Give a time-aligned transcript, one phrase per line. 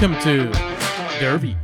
[0.00, 0.52] Welcome to
[1.18, 1.56] Derby.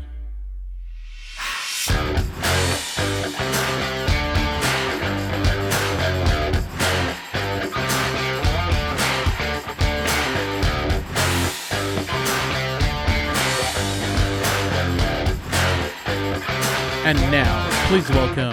[17.04, 18.53] And now, please welcome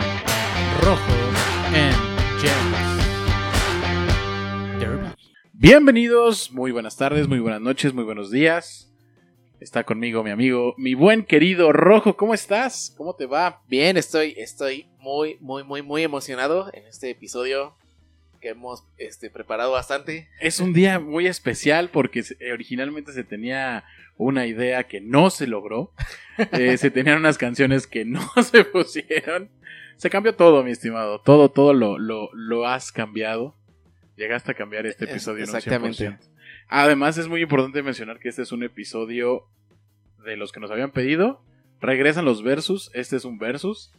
[0.83, 1.01] Rojo
[1.73, 1.95] and
[2.39, 2.77] James.
[4.79, 5.07] Derby.
[5.53, 8.90] Bienvenidos, muy buenas tardes, muy buenas noches, muy buenos días.
[9.61, 12.93] Está conmigo mi amigo, mi buen querido Rojo, ¿cómo estás?
[12.97, 13.61] ¿Cómo te va?
[13.67, 17.75] Bien, estoy, estoy muy, muy, muy, muy emocionado en este episodio
[18.41, 20.29] que hemos este, preparado bastante.
[20.39, 23.83] Es un día muy especial porque eh, originalmente se tenía
[24.17, 25.93] una idea que no se logró.
[26.53, 29.51] Eh, se tenían unas canciones que no se pusieron.
[29.97, 31.21] Se cambió todo, mi estimado.
[31.21, 33.55] Todo, todo lo, lo, lo has cambiado.
[34.15, 35.43] Llegaste a cambiar este Es- episodio.
[35.43, 36.09] en un exactamente.
[36.09, 36.17] 100%.
[36.71, 39.43] Además, es muy importante mencionar que este es un episodio
[40.25, 41.41] de los que nos habían pedido.
[41.81, 42.89] Regresan los versus.
[42.93, 43.91] Este es un versus.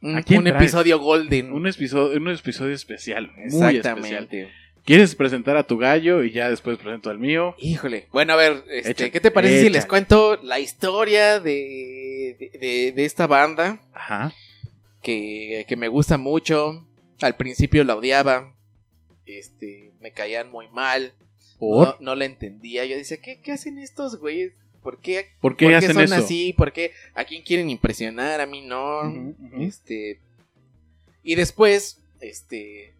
[0.00, 0.62] Un, ¿A quién un traes?
[0.62, 1.52] episodio golden.
[1.52, 3.32] Un episodio, un episodio especial.
[3.36, 3.74] Muy especial.
[3.76, 4.50] Exactamente.
[4.84, 7.54] ¿Quieres presentar a tu gallo y ya después presento al mío?
[7.58, 8.06] Híjole.
[8.12, 12.92] Bueno, a ver, este, ¿qué te parece si les cuento la historia de, de, de-
[12.92, 14.32] de esta banda Ajá.
[15.02, 16.86] que, que me gusta mucho?
[17.20, 18.54] Al principio la odiaba.
[19.26, 21.12] Este, me caían muy mal.
[21.60, 22.84] No, no la entendía.
[22.86, 24.52] Yo decía, ¿qué, qué hacen estos güeyes?
[24.82, 26.14] ¿Por qué, ¿Por qué por qué hacen son eso?
[26.14, 26.52] así?
[26.54, 26.92] ¿Por qué?
[27.14, 28.40] ¿A quién quieren impresionar?
[28.40, 29.02] A mí no.
[29.58, 30.20] Este.
[31.22, 32.94] Y después, este.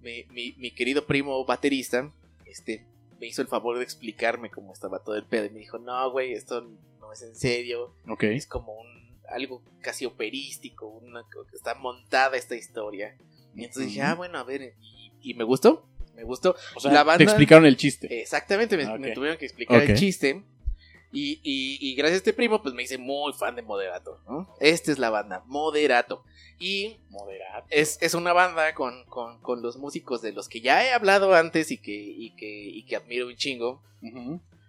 [0.00, 2.12] Mi, mi- mi querido primo baterista,
[2.46, 2.84] este,
[3.20, 5.46] me hizo el favor de explicarme cómo estaba todo el pedo.
[5.46, 7.94] Y me dijo, no, güey, esto no es en serio.
[8.06, 8.22] Ok.
[8.24, 8.86] Es como un
[9.28, 13.16] algo casi operístico, una, está montada esta historia.
[13.56, 14.74] Y entonces dije, ah, bueno, a ver.
[14.80, 15.84] Y, y me gustó,
[16.18, 16.56] me gustó.
[16.74, 18.20] O sea, la banda- te explicaron el chiste.
[18.20, 20.42] Exactamente, me, Ah, me tuvieron que explicar el chiste.
[21.10, 24.20] Y, y- y gracias a este primo, pues me hice muy fan de Moderato.
[24.28, 24.54] ¿no?
[24.60, 26.22] Esta es la banda, Moderato.
[26.58, 27.64] Y Moderado.
[27.70, 31.34] es, es una banda con, con- con los músicos de los que ya he hablado
[31.34, 33.80] antes y que, y que, y que admiro un chingo.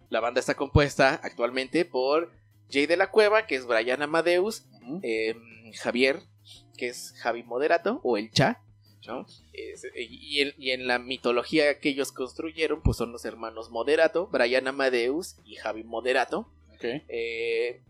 [0.09, 2.31] La banda está compuesta actualmente por
[2.71, 4.65] Jay de la Cueva, que es Brian Amadeus,
[5.03, 5.35] eh,
[5.81, 6.21] Javier,
[6.77, 8.61] que es Javi Moderato, o el Cha.
[9.09, 9.25] ¿No?
[9.53, 14.27] Es- y, en, y en la mitología que ellos construyeron, pues son los hermanos Moderato,
[14.27, 16.47] Brian Amadeus y Javi Moderato.
[17.09, 17.81] Eh,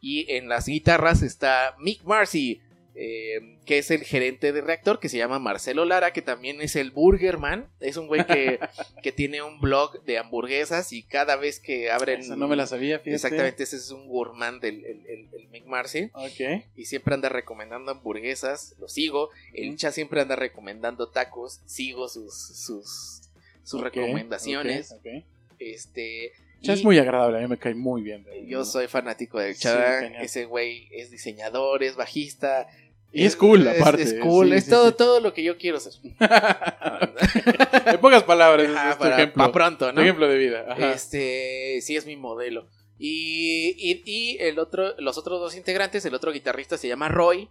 [0.00, 2.60] y en las guitarras está Mick Marcy,
[2.98, 6.76] eh, que es el gerente de reactor, que se llama Marcelo Lara, que también es
[6.76, 7.68] el Burgerman.
[7.80, 8.58] Es un güey que,
[9.02, 12.26] que tiene un blog de hamburguesas y cada vez que abren...
[12.38, 13.14] No me la sabía, fíjate.
[13.14, 16.10] Exactamente, ese es un gourmand del el, el- el Mick Marcy.
[16.14, 16.64] Ok.
[16.74, 19.28] Y siempre anda recomendando hamburguesas, lo sigo.
[19.52, 19.76] El Ujú.
[19.76, 23.20] Cha siempre anda recomendando tacos, sigo sus, sus,
[23.62, 24.92] sus recomendaciones.
[24.92, 25.24] ok, ok.
[25.58, 26.32] Este...
[26.62, 28.24] Y- es muy agradable, a mí me cae muy bien.
[28.46, 30.24] yo soy fanático del Sí, genial.
[30.24, 32.66] Ese güey es diseñador, es bajista.
[33.22, 34.02] Y es cool, es- aparte.
[34.02, 34.94] Es cool, Sí, es sí, todo, sí.
[34.98, 35.92] todo lo que yo quiero ser.
[37.86, 39.52] en pocas palabras, Ajá, es para, ejemplo.
[39.52, 40.00] pronto, ¿no?
[40.02, 40.66] ejemplo de vida.
[40.68, 40.92] Ajá.
[40.92, 42.66] Este, sí es mi modelo.
[42.98, 47.48] Y, y- y el otro, los otros dos integrantes, el otro guitarrista se llama Roy,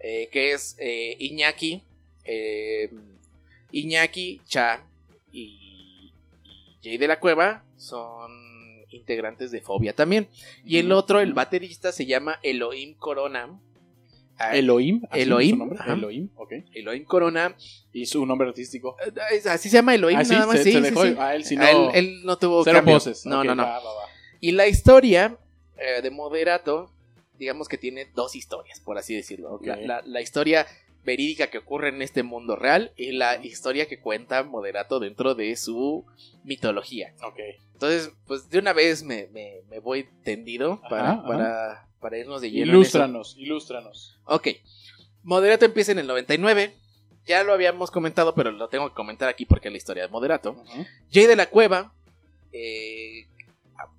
[0.00, 1.82] eh, que es eh, Iñaki,
[2.24, 2.90] eh,
[3.72, 4.84] Iñaki, Cha
[5.32, 6.12] y,
[6.44, 8.30] y Jay de la Cueva son
[8.90, 10.28] integrantes de Fobia también.
[10.64, 10.98] Y el Ujú.
[10.98, 13.58] otro, el baterista, se llama Elohim Corona.
[14.38, 15.02] Ah, Elohim.
[15.10, 15.78] ¿así es Elohim, nombre?
[15.86, 16.52] Elohim, ok.
[16.74, 17.54] Elohim Corona.
[17.92, 18.96] Y su nombre artístico.
[19.06, 20.56] eh, Así se llama Elohim, Ah, sí, nada más.
[20.58, 21.04] se, sí, se sí, dejó.
[21.04, 21.14] sí.
[21.18, 21.90] A él sí A no.
[21.92, 22.94] él, él no tuvo Cero cambio.
[22.94, 23.24] voces.
[23.26, 23.62] No, no, no.
[23.62, 24.02] va, va, va.
[24.40, 25.36] Y la historia
[25.78, 26.90] eh, de Moderato,
[27.38, 29.52] digamos que tiene dos historias, por así decirlo.
[29.54, 29.66] Ok.
[29.66, 30.66] La, la- la historia
[31.04, 35.54] verídica que ocurre en este mundo real y la historia que cuenta Moderato dentro de
[35.56, 36.04] su
[36.44, 37.12] mitología.
[37.74, 41.88] Entonces, pues de una vez me, me- me voy tendido para, Ajá, ajá.
[42.04, 42.72] Para, irnos de lleno.
[42.72, 44.18] Ilústranos, ilústranos.
[44.24, 44.48] Ok.
[45.22, 46.74] Moderato empieza en el 99.
[47.26, 50.08] Ya lo habíamos comentado, pero lo tengo que comentar aquí porque es la historia de
[50.10, 50.62] Moderato.
[51.10, 51.94] Jay de la Cueva,
[52.52, 53.26] eh,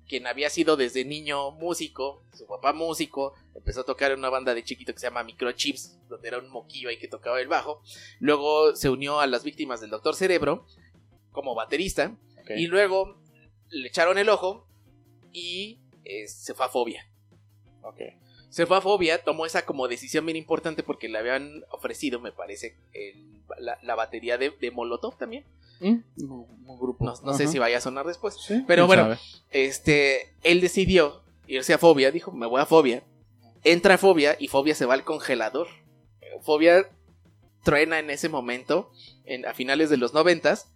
[0.06, 4.54] quien había sido desde niño músico, su papá músico, empezó a tocar en una banda
[4.54, 7.82] de chiquito que se llama Microchips, donde era un moquillo ahí que tocaba el bajo.
[8.20, 10.66] Luego se unió a las víctimas del Doctor Cerebro
[11.32, 12.16] como baterista.
[12.56, 13.20] Y luego
[13.70, 14.68] le echaron el ojo
[15.32, 17.10] y eh, se fue a Fobia.
[17.88, 18.00] Ok.
[18.48, 22.32] Se fue a Fobia, tomó esa como decisión bien importante porque le habían ofrecido, me
[22.32, 25.44] parece, el- la, la batería de, de Molotov también.
[25.80, 27.04] Mm, Un, un grupo.
[27.04, 28.34] No, no sé si vaya a sonar después.
[28.40, 29.18] Sí, Pero bueno, sabe.
[29.50, 33.02] este, él decidió irse a Fobia, dijo, me voy a Fobia.
[33.62, 35.68] Entra a Fobia y Fobia se va al congelador.
[36.42, 36.88] Fobia
[37.62, 38.90] truena en ese momento,
[39.24, 40.72] en, a finales de los noventas.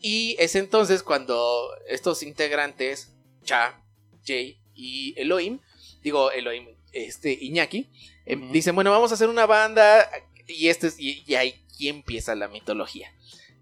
[0.00, 3.80] Y es entonces cuando estos integrantes, Cha,
[4.24, 5.60] Jay y Elohim,
[6.04, 7.90] digo Elohim, este Iñaki,
[8.26, 8.52] eh, Ujú.
[8.52, 10.08] dicen, bueno, vamos a hacer una banda
[10.46, 13.12] y este es, y, y ahí empieza la mitología.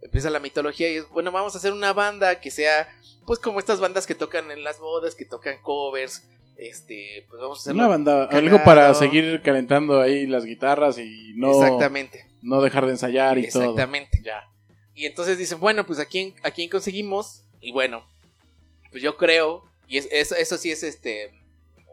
[0.02, 2.88] Empieza la mitología y es, bueno, vamos a hacer una banda que sea,
[3.26, 6.24] pues como estas bandas que tocan en las bodas, que tocan covers,
[6.56, 11.32] este, pues vamos a hacer Una banda, algo para seguir calentando ahí las guitarras y
[11.36, 13.62] no, Exactamente, no dejar de ensayar y todo.
[13.62, 14.20] exactamente.
[14.24, 14.42] Ya.
[14.94, 17.44] Y entonces dicen, bueno, pues a quién, a quién conseguimos.
[17.60, 18.04] Y bueno,
[18.90, 21.32] pues yo creo, y es- eso, eso sí es este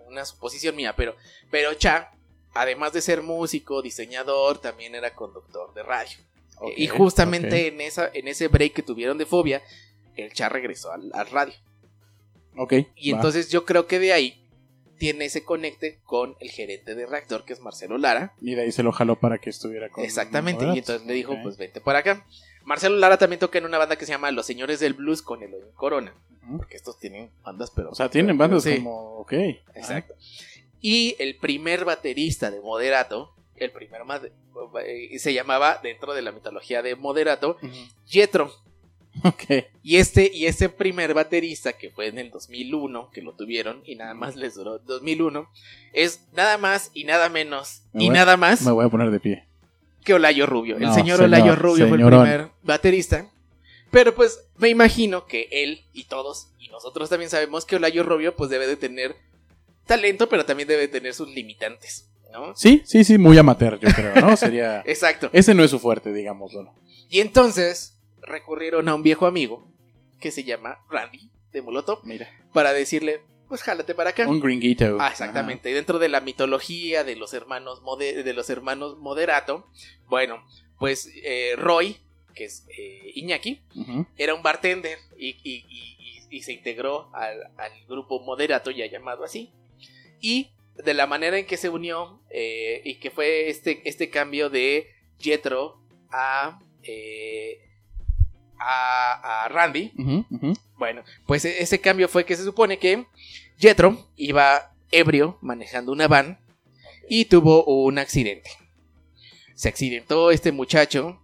[0.09, 1.15] una suposición mía, pero,
[1.49, 2.11] pero Cha,
[2.53, 6.17] además de ser músico, diseñador, también era conductor de radio.
[6.75, 9.61] Y justamente en, esa, en ese break que tuvieron de fobia,
[10.15, 11.53] el Cha regresó al, al radio.
[12.57, 12.73] Ok.
[12.95, 13.17] Y va.
[13.17, 14.43] entonces yo creo que de ahí
[14.99, 18.33] tiene ese conecte con el gerente de reactor, que es Marcelo Lara.
[18.41, 20.03] Y de ahí se lo jaló para que estuviera con.
[20.03, 22.25] Exactamente, y entonces le dijo, pues vente por acá.
[22.69, 25.41] Marcelo Lara también toca en una banda que se llama Los Señores del Blues con
[25.41, 26.13] Elohim Corona.
[26.55, 27.89] Porque estos tienen bandas, pero...
[27.89, 29.17] O sea, tienen bandas Sí, como.
[29.17, 29.33] Ok.
[29.73, 30.13] Exacto.
[30.79, 34.01] Y el primer baterista de Moderato, el primer
[34.85, 37.57] eh, se llamaba, dentro de la mitología de Moderato.
[38.05, 38.53] Jetro.
[39.23, 39.43] Ok.
[39.81, 43.95] Y este, y ese primer baterista, que fue en el 2001, que lo tuvieron, y
[43.95, 45.49] nada más les duró 2001,
[45.93, 49.09] es nada más y nada menos, Me y voy- nada más Me voy a poner
[49.09, 49.48] de pie.
[50.09, 50.77] Que Olayo Rubio.
[50.77, 53.29] El No, señor señor, Olayo Rubio fue el primer baterista.
[53.91, 58.35] Pero pues me imagino que él y todos, y nosotros también sabemos que Olayo Rubio
[58.35, 59.15] pues debe de tener
[59.85, 62.55] talento, pero también debe de tener sus limitantes, ¿no?
[62.55, 64.35] Sí, sí, sí, muy amateur, yo creo, ¿no?
[64.35, 64.81] Sería.
[64.87, 65.29] Exacto.
[65.31, 66.73] Ese no es su fuerte, digámoslo.
[67.07, 69.71] Y entonces recurrieron a un viejo amigo
[70.19, 72.27] que se llama Randy de Molotov Mira.
[72.51, 74.27] para decirle, pues jálate para acá.
[74.27, 74.97] Un gringuito.
[75.01, 75.69] Ah, exactamente.
[75.69, 79.67] Y dentro de la mitología de los hermanos Mode- de los hermanos Moderato,
[80.07, 80.41] bueno,
[80.77, 81.97] pues eh, Roy,
[82.35, 84.07] que es eh, Iñaki, Ajá.
[84.17, 88.85] Era un bartender y, y- y- y- y se integró al, al grupo Moderato, ya
[88.85, 89.51] llamado así.
[90.21, 94.49] Y de la manera en que se unió eh, y que fue este, este cambio
[94.49, 94.87] de
[95.19, 95.81] Jetro
[96.11, 97.59] a, eh,
[98.59, 99.91] a, a Randy,
[100.77, 103.05] bueno, pues e- ese cambio fue que se supone que
[103.57, 106.39] Jetro iba ebrio manejando una van
[107.07, 108.49] y tuvo un accidente.
[109.55, 111.21] Se accidentó este muchacho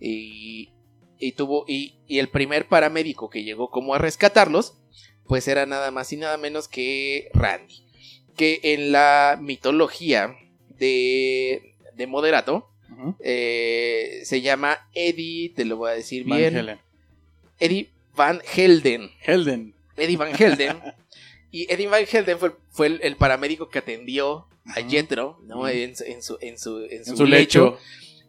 [0.00, 0.70] y,
[1.18, 4.78] y tuvo y, y el primer paramédico que llegó como a rescatarlos,
[5.26, 7.84] pues era nada más y nada menos que Randy,
[8.36, 10.34] que en la mitología
[10.78, 12.67] de, de Moderato
[13.20, 16.78] Eh, se llama Eddie, te lo voy a decir Van bien, Helen.
[17.58, 19.10] Eddie Van Helden.
[19.20, 19.74] Helden.
[19.96, 20.80] Eddie Van Helden.
[21.50, 24.82] y Eddie Van Helden fue, fue el, el paramédico que atendió a.
[24.88, 25.58] Jethro, ¿no?
[25.60, 25.68] Ujú.
[25.68, 27.64] En, su, en, su, en, su, en su En su lecho.
[27.64, 27.78] lecho.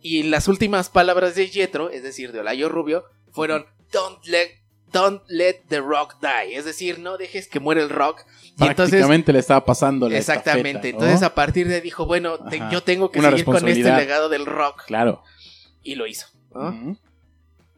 [0.02, 4.59] Y las últimas palabras de Jethro, es decir, de Olayo Rubio, fueron Don't let,
[4.92, 6.56] don't let the rock die.
[6.56, 8.22] Es decir, no dejes que muera el rock.
[8.58, 10.70] Y entonces, Prácticamente le estaba pasando la exactamente.
[10.70, 11.04] estafeta, ¿no?
[11.06, 13.92] Entonces, a partir de ahí dijo, bueno, te- yo tengo que Una seguir con este
[13.92, 14.86] legado del rock.
[14.86, 15.24] Claro.
[15.84, 16.28] Y lo hizo.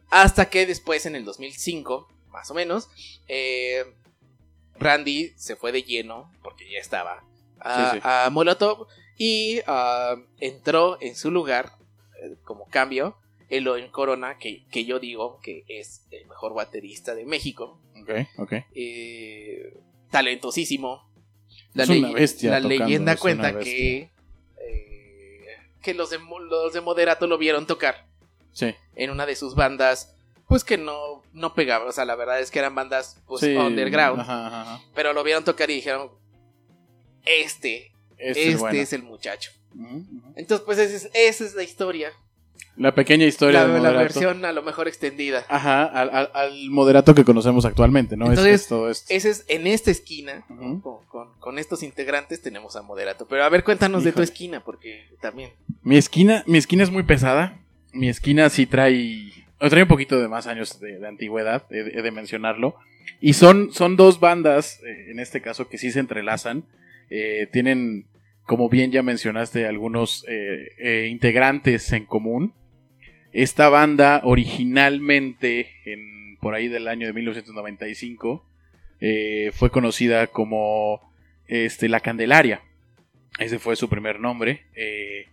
[0.09, 2.89] Hasta que después, en el 2005, más o menos,
[3.27, 3.83] eh,
[4.79, 7.23] Randy se fue de lleno, porque ya estaba,
[7.59, 8.01] a, Sí, sí.
[8.03, 8.87] a Molotov
[9.17, 11.73] y ah, entró en su lugar,
[12.21, 13.15] eh, como cambio,
[13.51, 17.79] Elohim Corona, que, que yo digo que es el mejor baterista de México.
[18.01, 18.53] Ok, ok.
[18.73, 19.77] eh,
[20.09, 21.07] talentosísimo.
[21.73, 23.73] La, Es una ley- bestia la tocando, leyenda es una cuenta bestia.
[23.73, 24.09] que,
[24.59, 28.07] eh, que los, de, los de Moderato lo vieron tocar
[28.53, 28.73] Sí.
[28.95, 30.15] en una de sus bandas,
[30.47, 31.85] pues que no, no pegaba.
[31.85, 34.19] O sea, la verdad es que eran bandas pues, Sí, underground.
[34.21, 34.83] Ajá, ajá, ajá.
[34.93, 36.11] Pero lo vieron tocar y dijeron,
[37.25, 38.79] este, Este, este es bueno.
[38.79, 39.51] es el muchacho.
[40.35, 42.11] Entonces, pues esa es, esa es la historia.
[42.77, 45.45] La pequeña historia La, de la versión a lo mejor extendida.
[45.49, 48.25] Ajá, al, al- al moderato que conocemos actualmente, ¿no?
[48.25, 49.13] Es- Entonces, es todo esto.
[49.13, 53.27] Ese es en esta esquina, con, con- con estos integrantes tenemos a Moderato.
[53.27, 55.51] Pero a ver, cuéntanos de tu esquina, porque también.
[55.83, 57.59] Mi esquina, mi esquina es muy pesada.
[57.93, 62.11] Mi esquina sí trae, trae un poquito de más años de, de antigüedad, he de
[62.11, 62.75] mencionarlo.
[63.19, 66.63] Y son, son dos bandas, eh, en este caso, que sí se entrelazan.
[67.09, 68.05] Eh, tienen,
[68.45, 72.53] como bien ya mencionaste, algunos eh, eh, integrantes en común.
[73.31, 78.45] Esta banda originalmente, en, por ahí del año de 1995,
[78.99, 81.13] eh, fue conocida como
[81.47, 82.61] este, La Candelaria.
[83.39, 84.65] Ese fue su primer nombre.
[84.75, 85.27] eh,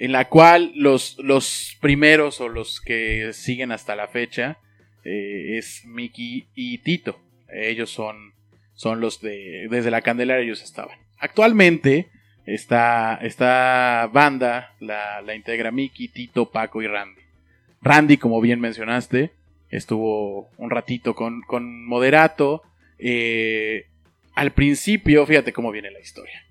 [0.00, 4.58] en la cual los, los primeros o los que siguen hasta la fecha
[5.02, 7.20] es Mickey y Tito.
[7.52, 8.32] Ellos son,
[8.74, 9.66] son los de...
[9.68, 10.96] Desde la Candelaria ellos estaban.
[11.18, 12.10] Actualmente
[12.54, 17.20] esta, esta banda la, la integra Mickey, Tito, Paco y Randy.
[17.82, 19.32] Randy, como bien mencionaste,
[19.70, 22.62] estuvo un ratito con, con Moderato.
[22.98, 23.86] eh,
[24.34, 26.44] al principio, fíjate cómo viene la historia.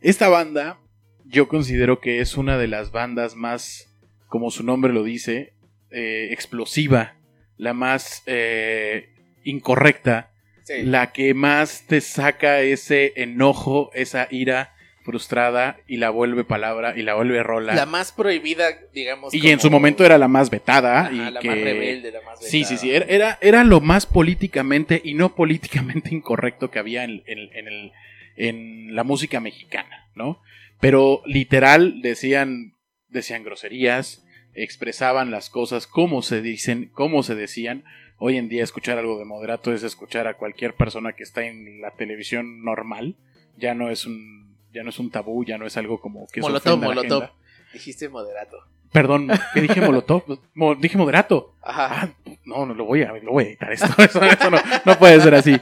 [0.00, 0.78] Esta banda,
[1.26, 3.88] yo considero que es una de las bandas más,
[4.26, 5.52] como su nombre lo dice,
[5.92, 7.14] eh, explosiva,
[7.56, 9.10] la más eh,
[9.44, 10.26] incorrecta,
[10.64, 10.82] Sí.
[10.82, 14.74] la que más te saca ese enojo, esa ira
[15.10, 17.74] frustrada y la vuelve palabra y la vuelve rola.
[17.74, 19.34] La más prohibida, digamos.
[19.34, 21.00] y en su momento era la más vetada.
[21.06, 21.48] Ajá, y la que...
[21.48, 22.78] más rebelde, la más Sí, sí, vetada.
[22.78, 22.90] sí.
[22.92, 27.66] Era, era, era lo más políticamente y no políticamente incorrecto que había en, en- en
[27.68, 27.92] el-
[28.36, 30.40] en la música mexicana, ¿no?
[30.80, 32.76] Pero literal decían,
[33.08, 34.24] decían groserías,
[34.54, 37.84] expresaban las cosas como se dicen, como se decían.
[38.22, 41.80] Hoy en día escuchar algo de moderato es escuchar a cualquier persona que está en
[41.80, 43.16] la televisión normal.
[43.56, 46.40] Ya no es un, ya no es un tabú, ya no es algo como que
[46.40, 47.22] se Molotov, Molotov.
[47.24, 47.40] agenda.
[47.72, 48.56] Dijiste moderato.
[48.92, 50.24] Perdón, ¿qué dije Molotov?
[50.54, 51.54] Mo- dije moderato.
[51.62, 51.88] Ajá.
[51.92, 52.08] Ah,
[52.44, 53.86] no, no lo voy a, lo voy a editar esto.
[54.02, 55.56] Eso, eso no, no puede ser así.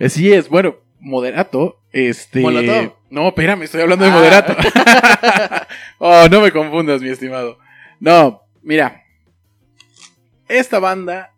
[0.00, 1.80] Así es, bueno, moderato.
[1.92, 2.40] Este.
[2.40, 2.94] Molotov.
[3.10, 4.14] No, espérame, estoy hablando de Ah.
[4.14, 4.56] moderato.
[5.98, 7.58] oh, no me confundas, mi estimado.
[8.00, 9.02] No, mira.
[10.48, 11.32] Esta banda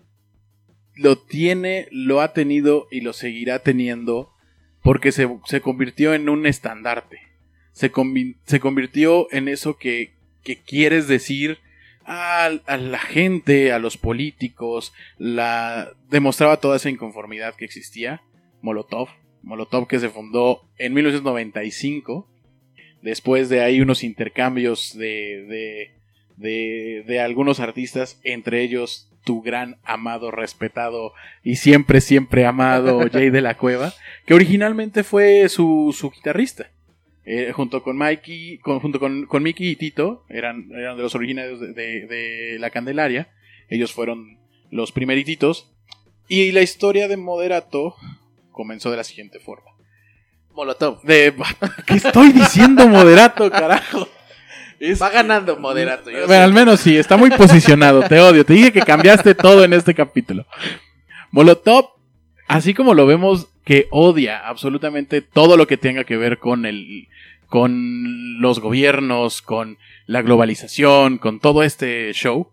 [0.97, 4.31] lo tiene, lo ha tenido y lo seguirá teniendo
[4.85, 7.19] porque se, se convirtió en un estandarte.
[7.73, 7.91] Se,
[8.45, 10.13] se convirtió en eso que,
[10.45, 11.59] que quieres decir
[12.05, 18.21] a, a la gente, a los políticos, la demostraba toda esa inconformidad que existía.
[18.61, 19.09] Molotov,
[19.43, 22.29] Molotov que se fundó en 1995,
[23.01, 25.95] después de ahí unos intercambios de, de,
[26.37, 31.13] de, de algunos artistas, entre ellos tu gran amado, respetado
[31.43, 33.93] y siempre, siempre amado Jay de la Cueva,
[34.27, 36.71] que originalmente fue su, su guitarrista.
[37.27, 41.15] Eh, junto con Mikey, con- junto con, con Mickey y Tito, eran, eran de los
[41.15, 43.29] originarios de, de- de La Candelaria.
[43.71, 44.39] Ellos fueron
[44.71, 45.71] los primerititos.
[46.29, 47.97] Y la historia de Moderato
[48.53, 49.71] comenzó de la siguiente forma.
[50.53, 51.01] Molotov.
[51.03, 51.35] De,
[51.87, 54.07] ¿Qué estoy diciendo Moderato, carajo?
[54.93, 56.11] Es- Va ganando moderato.
[56.11, 56.37] yo bueno, sé.
[56.43, 58.45] al menos sí, está muy posicionado, te odio.
[58.45, 60.45] Te dije que cambiaste todo en este capítulo.
[61.31, 61.91] Molotov,
[62.49, 67.09] así como lo vemos que odia absolutamente todo lo que tenga que ver con el
[67.49, 72.49] con los gobiernos, con la globalización, con todo este show,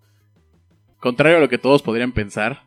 [0.99, 2.63] contrario a lo que todos podrían pensar,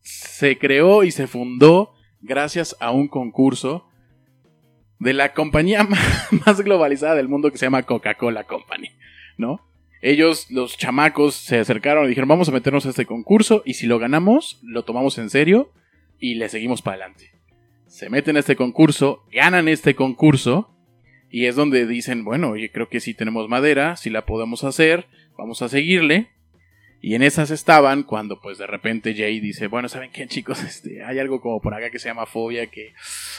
[0.00, 1.92] se creó y se fundó
[2.22, 3.85] gracias a un concurso
[4.98, 5.86] de la compañía
[6.46, 8.90] más globalizada del mundo que se llama Coca-Cola Company,
[9.36, 9.60] ¿no?
[10.02, 13.86] Ellos, los chamacos, se acercaron y dijeron, vamos a meternos a este concurso y si
[13.86, 15.72] lo ganamos, lo tomamos en serio
[16.20, 17.32] y le seguimos para adelante.
[17.86, 20.70] Se meten a este concurso, ganan este concurso
[21.30, 25.06] y es donde dicen, bueno, oye, creo que sí tenemos madera, sí la podemos hacer,
[25.36, 26.30] vamos a seguirle.
[27.06, 30.60] Y en esas estaban cuando pues de repente Jay dice, bueno, ¿saben qué chicos?
[30.64, 32.94] Este, hay algo como por acá que se llama fobia que,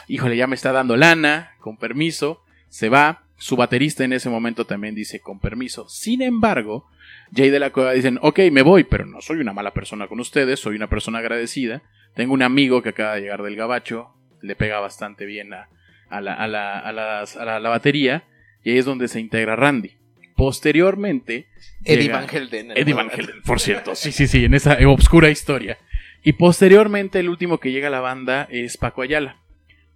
[0.08, 3.24] híjole, ya me está dando lana, con permiso, se va.
[3.36, 5.90] Su baterista en ese momento también dice, con permiso.
[5.90, 6.88] Sin embargo,
[7.36, 10.22] Jay de la Cueva dicen, ok, me voy, pero no soy una mala persona con
[10.22, 11.82] ustedes, soy una persona agradecida.
[12.16, 15.68] Tengo un amigo que acaba de llegar del Gabacho, le pega bastante bien a,
[16.10, 18.24] a la, a la- a las- a la- la batería,
[18.64, 19.97] y ahí es donde se integra Randy.
[20.38, 21.48] Posteriormente,
[21.84, 22.72] Eddie Van Helden.
[22.78, 23.10] Eddie Van
[23.46, 23.96] por cierto.
[23.96, 25.78] Sí, sí, sí, en esa obscura historia.
[26.24, 29.38] Y posteriormente, el último que llega a la banda es Paco Ayala.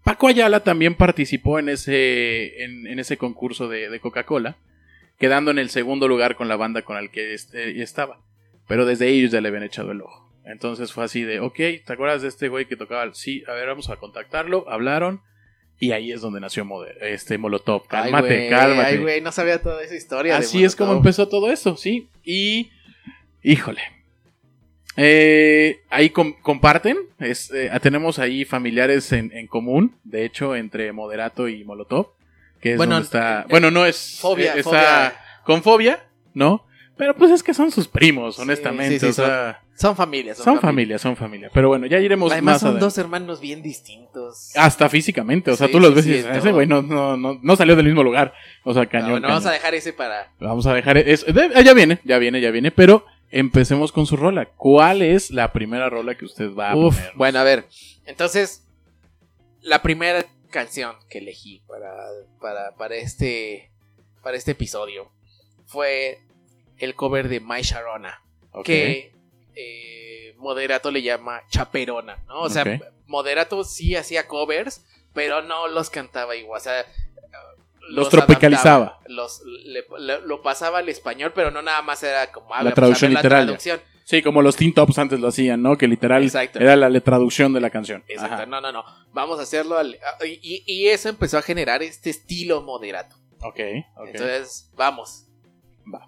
[0.03, 4.57] Paco Ayala también participó en ese, en, en ese concurso de, de Coca-Cola,
[5.19, 8.19] quedando en el segundo lugar con la banda con la que est- eh, estaba.
[8.67, 10.27] Pero desde ellos ya le habían echado el ojo.
[10.43, 11.55] Entonces fue así de, ok,
[11.85, 13.13] ¿te acuerdas de este güey que tocaba?
[13.13, 14.67] Sí, a ver, vamos a contactarlo.
[14.69, 15.21] Hablaron.
[15.83, 16.63] Y ahí es donde nació
[17.01, 17.81] este Molotov.
[17.89, 18.87] Ay, Cálmate, güey, cálmate.
[18.87, 20.33] Ay, güey, no sabía toda esa historia.
[20.33, 22.07] de Así es como empezó todo eso, sí.
[22.23, 22.69] Y,
[23.41, 23.81] híjole.
[24.97, 26.97] Eh, ahí com- comparten.
[27.19, 32.09] Es, eh, tenemos ahí familiares en, en común, de hecho, entre Moderato y Molotov.
[32.61, 33.41] Que es Bueno, donde está.
[33.41, 34.19] eh, bueno, no es.
[34.21, 35.15] Fobia, eh, está fobia.
[35.45, 36.63] con fobia, ¿no?
[37.01, 38.99] Pero pues es que son sus primos, honestamente.
[38.99, 40.37] sí, sí, o sea, Son familias.
[40.37, 41.49] son, familia, son familia.
[41.51, 42.85] Pero bueno, ya iremos Además, más son adelante.
[42.85, 44.51] dos hermanos bien distintos.
[44.55, 46.31] Hasta físicamente, o sea, tú los ves y no.
[46.31, 48.35] ese güey no, no, no, no salió del mismo lugar.
[48.63, 49.13] O sea, cañón.
[49.13, 50.31] bueno, vamos a dejar ese para.
[50.39, 51.25] Vamos a dejar eso.
[51.55, 52.69] ah, ya viene, ya viene, ya viene.
[52.69, 54.45] Pero empecemos con su rola.
[54.55, 57.11] ¿Cuál es la primera rola que usted va a Uf, poner?
[57.15, 57.65] bueno, a ver.
[58.05, 58.63] Entonces,
[59.63, 61.95] la primera canción que elegí para,
[62.39, 63.71] para, para, este,
[64.21, 65.09] para este episodio
[65.65, 66.19] fue
[66.81, 68.21] el cover de My Sharona.
[68.63, 69.13] Que
[69.55, 72.41] eh, Moderato le llama chaperona, ¿no?
[72.41, 72.63] O sea.
[73.07, 76.85] Moderato sí hacía covers, pero no los cantaba igual, o sea,
[77.89, 78.85] Los tropicalizaba.
[78.85, 82.63] adaptaba, los, le- le- lo pasaba al español, pero no nada más era como ah,
[82.63, 83.81] La traducción literal traducción.
[84.05, 85.77] Sí, como los Teen Tops antes lo hacían, ¿no?
[85.77, 86.59] Que literal Exacto.
[86.59, 88.01] era la le- traducción de la canción.
[88.07, 88.45] Exacto, Ajá.
[88.45, 88.85] no, no, no.
[89.11, 89.77] Vamos a hacerlo.
[89.77, 93.15] al- a- y, y eso empezó a generar este estilo moderato.
[93.41, 93.59] Ok,
[93.97, 94.07] ok.
[94.07, 95.25] Entonces, vamos.
[95.93, 96.05] Va.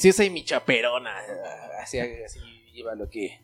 [0.00, 1.12] Princesa y mi chaperona.
[1.82, 2.40] Así, así
[2.74, 3.38] iba lo que.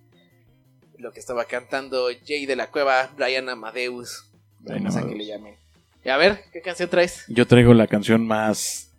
[0.99, 4.33] Lo que estaba cantando Jay de la Cueva, Brian Amadeus.
[4.61, 5.19] Brian no sé qué Amadeus.
[5.19, 5.55] le llamen.
[6.03, 7.27] Y a ver, ¿qué canción traes?
[7.29, 8.95] Yo traigo la canción más.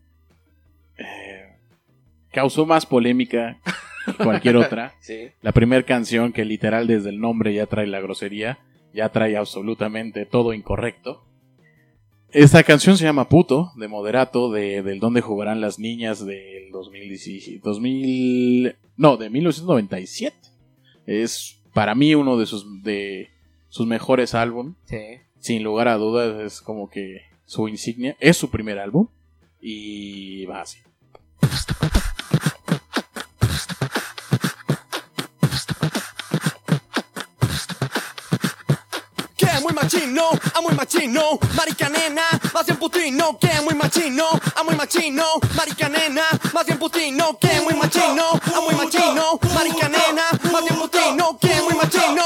[0.98, 1.56] eh,
[2.32, 3.60] causó más polémica
[4.06, 4.94] que cualquier otra.
[5.00, 5.32] Sí.
[5.42, 8.60] La primera canción que literal desde el nombre ya trae la grosería,
[8.94, 11.26] ya trae absolutamente todo incorrecto.
[12.32, 17.62] Esta canción se llama Puto, de Moderato, de, del Donde Jugarán las Niñas del 2017,
[17.64, 20.36] 2000, no, de 1997.
[21.06, 23.30] Es para mí uno de sus, de
[23.70, 24.76] sus mejores álbumes.
[24.86, 24.98] Sí.
[25.40, 28.18] Sin lugar a dudas es como que su insignia.
[28.20, 29.08] Es su primer álbum.
[29.62, 30.80] Y va así.
[39.88, 42.24] Machino, a muy machino, marica nena,
[42.54, 45.24] más bien putino, que muy machino, a muy machino,
[45.56, 46.24] marica nena,
[46.54, 49.90] más bien putino, que muy machino, a muy machino, marica
[50.52, 52.17] más bien putino, que muy machino,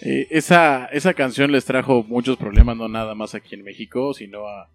[0.00, 4.46] Eh, esa, esa canción les trajo muchos problemas, no nada más aquí en México, sino
[4.46, 4.70] a,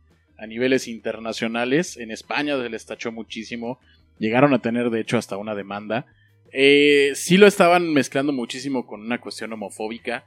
[0.48, 1.96] niveles internacionales.
[1.98, 3.80] En España se les tachó muchísimo.
[4.20, 6.06] Llegaron a tener, de hecho, hasta una demanda.
[6.52, 10.26] Eh, sí lo estaban mezclando muchísimo con una cuestión homofóbica.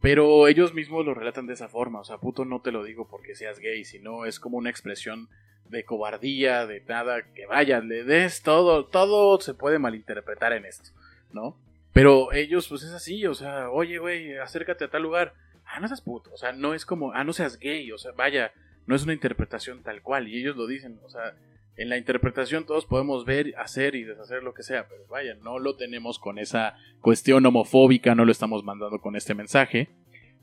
[0.00, 2.00] Pero ellos mismos lo relatan de esa forma.
[2.00, 5.28] O sea, puto no te lo digo porque seas gay, sino es como una expresión
[5.68, 10.90] de cobardía, de nada, que vaya, le des todo, todo se puede malinterpretar en esto,
[11.32, 11.56] ¿no?
[11.92, 15.34] Pero ellos, pues es así, o sea, oye, güey, acércate a tal lugar.
[15.64, 18.12] Ah, no seas puto, o sea, no es como, ah, no seas gay, o sea,
[18.12, 18.52] vaya,
[18.86, 21.34] no es una interpretación tal cual, y ellos lo dicen, o sea,
[21.76, 25.58] en la interpretación todos podemos ver, hacer y deshacer lo que sea, pero vaya, no
[25.58, 29.88] lo tenemos con esa cuestión homofóbica, no lo estamos mandando con este mensaje.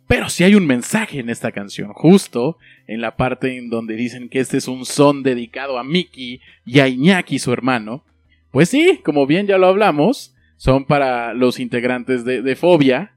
[0.07, 4.27] Pero sí hay un mensaje en esta canción, justo en la parte en donde dicen
[4.29, 8.03] que este es un son dedicado a Mickey y a Iñaki, su hermano.
[8.51, 13.15] Pues sí, como bien ya lo hablamos, son para los integrantes de, de Fobia,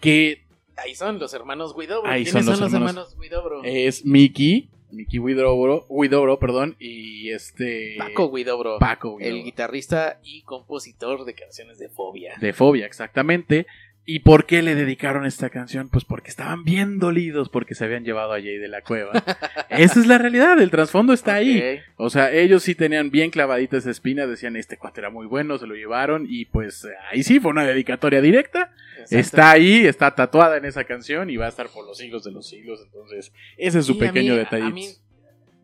[0.00, 0.44] que
[0.76, 2.08] Ahí son los hermanos Guidobro.
[2.08, 3.62] Ahí ¿Quiénes son son los los hermanos- hermanos Guidobro?
[3.64, 7.96] es Mickey Mickey Widobro, Widobro, perdón, y este...
[7.98, 9.36] Paco Widobro, Paco Widobro.
[9.36, 12.34] el guitarrista y compositor de canciones de Fobia.
[12.40, 13.66] De Fobia, exactamente.
[14.10, 15.90] ¿Y por qué le dedicaron esta canción?
[15.90, 19.12] Pues porque estaban bien dolidos porque se habían llevado a Jay de la cueva.
[19.68, 21.78] Esa es la realidad, el trasfondo está ahí.
[21.96, 25.58] O sea, ellos sí tenían bien clavadita esa espina, decían, este cuate era muy bueno,
[25.58, 28.72] se lo llevaron y pues ahí sí fue una dedicatoria directa.
[29.10, 32.32] Está ahí, está tatuada en esa canción y va a estar por los siglos de
[32.32, 32.80] los siglos.
[32.82, 34.64] Entonces, ese es su Sí, pequeño detalle.
[34.64, 34.88] A mí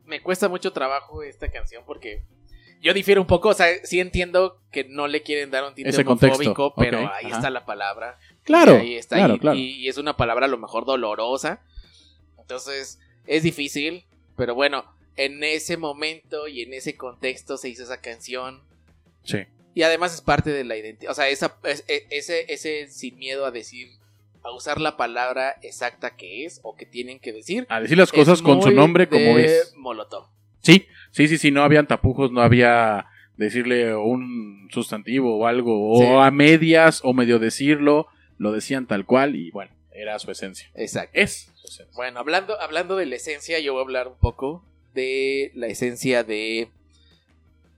[0.05, 2.25] me cuesta mucho trabajo esta canción porque
[2.85, 5.89] yo difiero un poco, o sea, sí entiendo que no le quieren dar un tinte
[5.89, 7.37] Ese contexto, homofóbico, pero ahí ajá.
[7.37, 8.19] está la palabra.
[8.45, 9.59] Claro, Y ahí está, claro, y, claro.
[9.59, 11.61] y- es una palabra a lo mejor dolorosa.
[12.41, 14.05] Entonces, es difícil,
[14.37, 14.85] pero bueno,
[15.17, 18.61] en ese momento y en ese contexto se hizo esa canción.
[19.25, 19.39] Sí.
[19.75, 21.11] Y además es parte de la identidad.
[21.11, 23.89] O sea, esa, es- e- ese, ese sin miedo a decir,
[24.43, 27.67] a usar la palabra exacta que es o que tienen que decir.
[27.71, 29.75] A decir las cosas con su nombre como de es.
[29.77, 30.27] Molotov.
[30.61, 35.99] Sí, sí, sí, sí, no habían tapujos, no había decirle un sustantivo o algo, o
[35.99, 36.07] Sí.
[36.07, 38.07] a medias, o medio decirlo,
[38.38, 40.68] lo decían tal cual y bueno, era su esencia.
[40.75, 41.11] Exacto.
[41.14, 41.94] Es su esencia.
[41.94, 46.25] Bueno, hablando, hablando de la esencia, yo voy a hablar un poco de la esencia
[46.25, 46.70] de.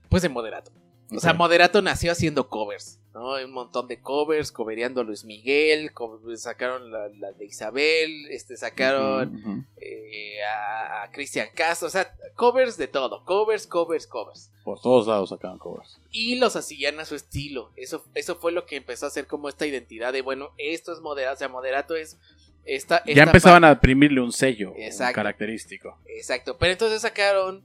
[0.09, 0.71] Pues de Moderato.
[1.11, 1.33] O sea.
[1.33, 3.43] Moderato nació haciendo covers, ¿no?
[3.43, 5.91] Un montón de covers, covereando a Luis Miguel,
[6.35, 12.77] sacaron la, la de Isabel, este, sacaron eh, a, a Cristian Castro, o sea, covers
[12.77, 14.51] de todo, covers, covers, covers.
[14.63, 15.99] Por todos lados sacaban covers.
[16.11, 17.71] Y los hacían a su estilo.
[17.75, 20.99] Eso, eso fue lo que empezó a hacer como esta identidad de, bueno, esto es
[21.01, 22.19] Moderato, o sea, Moderato es
[22.65, 23.03] esta...
[23.05, 25.15] Ya empezaban a imprimirle un sello Exacto.
[25.15, 25.97] característico.
[26.05, 27.63] Exacto, pero entonces sacaron,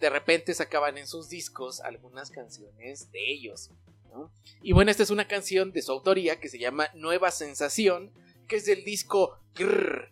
[0.00, 3.70] de repente sacaban en sus discos algunas canciones de ellos.
[4.12, 4.30] ¿No?
[4.62, 8.12] Y bueno, esta es una canción de su autoría que se llama Nueva Sensación,
[8.46, 10.10] que es del disco Grrr.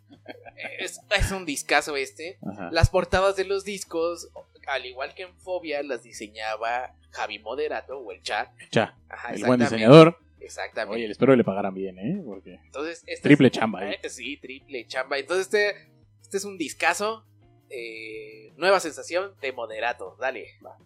[0.78, 2.38] Es, es un discazo este.
[2.46, 2.68] Ajá.
[2.72, 4.28] Las portadas de los discos,
[4.66, 8.50] al igual que en Fobia, las diseñaba Javi Moderato o el chat.
[8.72, 10.18] Ya, Ajá, el buen diseñador.
[10.40, 11.02] Exactamente.
[11.02, 12.22] Oye, espero que le pagaran bien, ¿eh?
[12.24, 15.18] Porque Entonces, este triple es- chamba eh, sí, triple chamba.
[15.18, 15.90] Entonces, este,
[16.22, 17.24] este es un discazo.
[17.70, 20.16] eh, nueva sensación de moderato.
[20.20, 20.46] Dale.
[20.64, 20.76] va.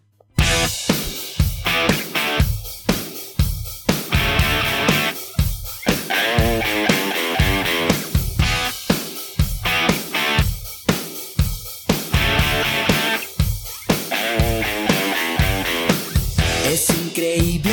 [16.71, 17.71] Es increíble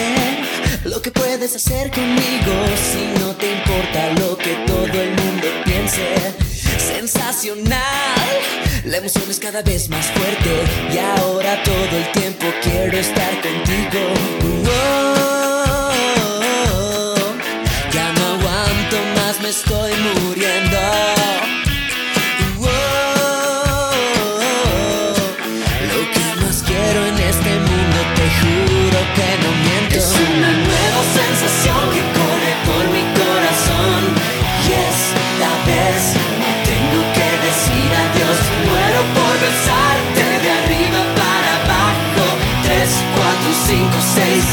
[0.84, 2.52] lo que puedes hacer conmigo
[2.90, 6.34] si no te importa lo que todo el mundo piense.
[6.78, 7.78] Sensacional,
[8.84, 10.50] la emoción es cada vez más fuerte
[10.92, 14.00] y ahora todo el tiempo quiero estar contigo.
[14.66, 15.47] Oh,
[19.48, 20.76] estoy muriendo.
[25.90, 29.96] Lo que más quiero en este mundo, te juro que no miento.
[29.96, 34.00] Es una nueva sensación que corre por mi corazón.
[34.64, 36.00] Y esta vez
[36.40, 38.38] no tengo que decir adiós.
[38.68, 42.24] Muero por besarte de arriba para abajo.
[42.64, 44.44] Tres, cuatro, cinco, seis.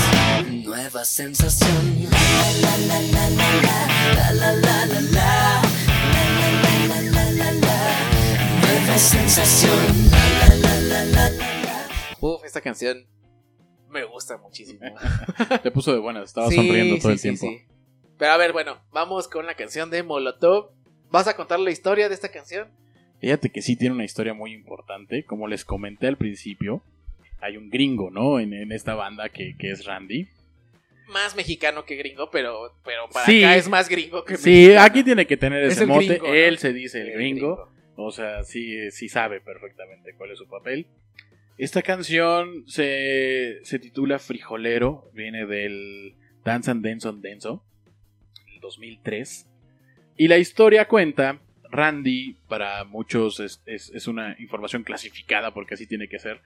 [0.63, 1.94] Nueva sensación.
[8.97, 9.73] Sensación.
[12.21, 13.05] Uf, esta canción
[13.89, 14.79] me gusta muchísimo.
[15.63, 17.47] Te puso de buenas, estaba Sí, sonriendo todo sí, el sí, tiempo.
[17.47, 17.65] sí.
[18.17, 20.69] Pero a ver, bueno, vamos con la canción de Molotov.
[21.11, 22.69] ¿Vas a contar la historia de esta canción?
[23.19, 25.23] Fíjate que sí tiene una historia muy importante.
[25.25, 26.81] Como les comenté al principio,
[27.41, 28.39] hay un gringo, ¿no?
[28.39, 30.27] En, en esta banda que, que es Randy.
[31.07, 33.43] Más mexicano que gringo, pero, pero para Sí.
[33.43, 34.81] acá es más gringo que Sí, mexicano.
[34.81, 36.05] aquí tiene que tener Es ese mote.
[36.07, 36.33] gringo, ¿no?
[36.33, 37.69] Él se dice el El gringo.
[37.95, 40.87] O sea, sí, sí sabe perfectamente cuál es su papel.
[41.57, 45.09] Esta canción se, se titula Frijolero.
[45.13, 47.63] Viene del Dance and Dance on Denso.
[48.53, 49.47] El 2003.
[50.17, 51.39] Y la historia cuenta.
[51.71, 56.39] Randy, para muchos es, es- es una información clasificada porque así tiene que ser.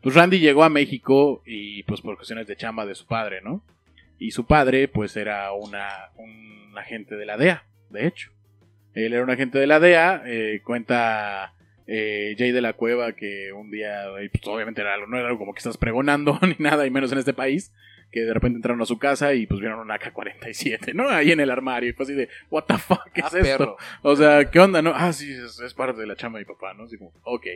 [0.00, 3.64] Pues Randy llegó a México y pues por cuestiones de chamba de su padre, ¿no?
[4.18, 8.30] Y su padre pues era una, un agente de la DEA, de hecho.
[8.96, 11.52] Él era un agente de la DEA, eh, cuenta
[11.86, 15.38] eh, Jay de la Cueva que un día, eh, pues, obviamente era no era algo
[15.38, 17.72] como que estás pregonando ni nada, y menos en este país,
[18.10, 21.08] que de repente entraron a su casa y pues vieron una AK-47, ¿no?
[21.10, 23.76] Ahí en el armario, y fue así de, what the fuck, ¿qué Ah, es esto?
[24.00, 24.92] O sea, ¿qué onda, no?
[24.94, 26.84] Ah, sí, es, es parte de la chamba de mi papá, ¿no?
[26.84, 27.46] Así como, ok.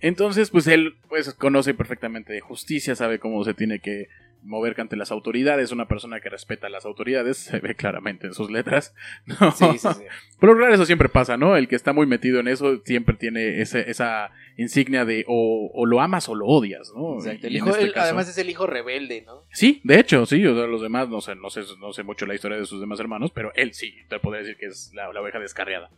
[0.00, 4.08] Entonces, pues él pues conoce perfectamente de justicia, sabe cómo se tiene que
[4.42, 8.34] mover ante las autoridades, una persona que respeta a las autoridades, se ve claramente en
[8.34, 8.94] sus letras.
[9.26, 9.50] ¿no?
[9.52, 10.02] Sí, sí, sí.
[10.38, 11.56] Por lo general eso siempre pasa, ¿no?
[11.56, 15.86] El que está muy metido en eso siempre tiene ese- esa insignia de o, o
[15.86, 17.14] lo amas o lo odias, ¿no?
[17.18, 17.46] Exacto.
[17.46, 19.44] El hijo- este él, caso- Además es el hijo rebelde, ¿no?
[19.52, 22.26] Sí, de hecho, sí, o sea, los demás, no sé, no sé, no sé mucho
[22.26, 25.12] la historia de sus demás hermanos, pero él sí, te podría decir que es la,
[25.12, 25.90] la oveja descarriada.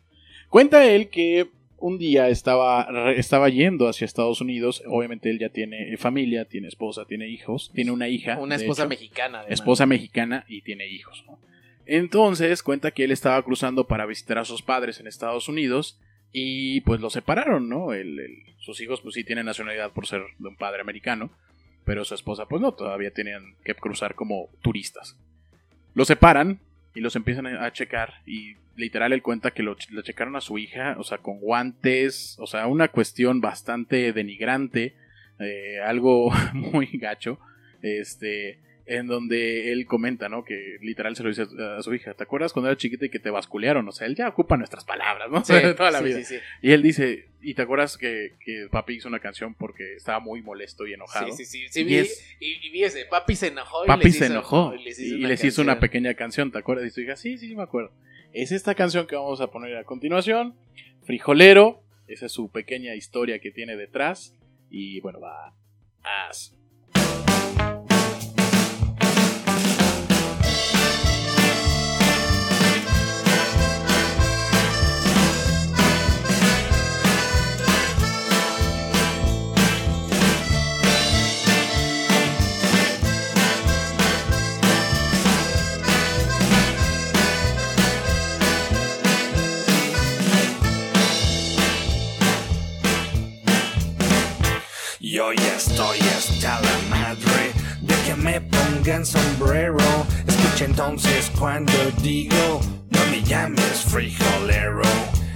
[0.48, 1.48] Cuenta él que
[1.83, 7.05] un día estaba, estaba yendo hacia Estados Unidos, obviamente él ya tiene familia, tiene esposa,
[7.07, 8.38] tiene hijos, tiene una hija.
[8.38, 9.40] Una esposa hecho, mexicana.
[9.40, 9.53] además.
[9.61, 11.25] esposa mexicana y tiene hijos.
[11.27, 11.38] ¿no?
[11.87, 15.99] Entonces cuenta que él estaba cruzando para visitar a sus padres en Estados Unidos
[16.33, 17.92] y pues lo separaron, ¿no?
[17.92, 21.31] El- el- sus hijos pues sí tienen nacionalidad por ser de un padre americano,
[21.85, 25.18] pero su esposa pues no, todavía tenían que cruzar como turistas.
[25.95, 26.61] Lo separan
[26.95, 30.58] y los empiezan a checar y literal él cuenta que lo, lo checaron a su
[30.58, 34.94] hija, o sea, con guantes, o sea, una cuestión bastante denigrante,
[35.40, 37.38] eh, algo muy gacho,
[37.82, 40.44] este, en donde él comenta, ¿no?
[40.44, 43.18] Que literal se lo dice a su hija, ¿te acuerdas cuando era chiquita y que
[43.20, 43.87] te basculearon?
[43.88, 45.44] O sea, él ya ocupa nuestras palabras, ¿no?
[45.44, 46.24] Sí, Toda la sí, vida.
[46.24, 46.37] sí.
[46.62, 50.42] Y él dice, ¿y te acuerdas que, que papi hizo una canción porque estaba muy
[50.42, 51.32] molesto y enojado?
[51.32, 51.68] Sí, sí, sí.
[51.70, 53.85] sí, Y vi- es- y, y vi ese, papi se enojó.
[53.85, 55.78] y Papi les se hizo- enojó y les y, hizo y una les hizo una
[55.80, 56.87] pequeña canción, ¿te acuerdas?
[56.87, 57.92] Y su hija, sí, sí, sí me acuerdo.
[58.33, 60.55] Es esta canción que vamos a poner a continuación.
[61.03, 64.35] Frijolero, esa es su pequeña historia que tiene detrás.
[64.71, 65.55] Y bueno, va
[66.03, 66.62] así.
[95.12, 99.77] Yo ya estoy hasta la madre de que me pongan sombrero.
[100.27, 104.81] Escucha entonces cuando digo, no me llames frijolero.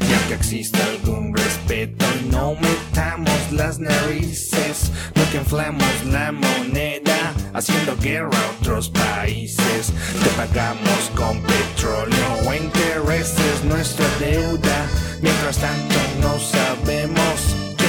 [0.01, 7.99] Ya que exista algún respeto no metamos las narices, no que inflamos la moneda haciendo
[7.99, 9.93] guerra a otros países.
[10.23, 14.87] Te pagamos con petróleo o intereses nuestra deuda.
[15.21, 16.66] Mientras tanto no sabemos quién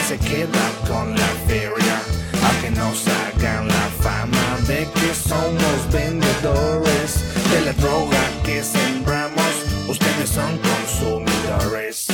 [0.07, 1.99] se queda con la feria.
[2.45, 9.51] Aunque nos hagan la fama de que somos vendedores de la droga que sembramos,
[9.89, 12.07] ustedes son consumidores.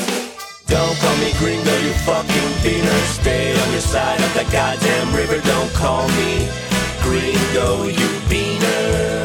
[0.67, 3.01] Don't call me gringo, you fucking beaner.
[3.21, 5.39] Stay on your side of the goddamn river.
[5.45, 6.47] Don't call me
[7.03, 9.22] gringo, you beaner.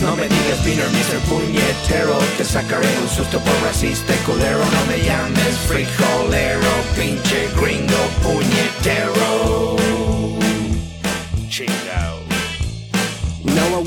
[0.00, 1.18] No me digas beaner, Mr.
[1.28, 9.76] Puñetero Te sacaré un susto por racista culero No me llames frijolero Pinche gringo puñetero
[11.48, 12.20] Chingao
[13.44, 13.69] Now I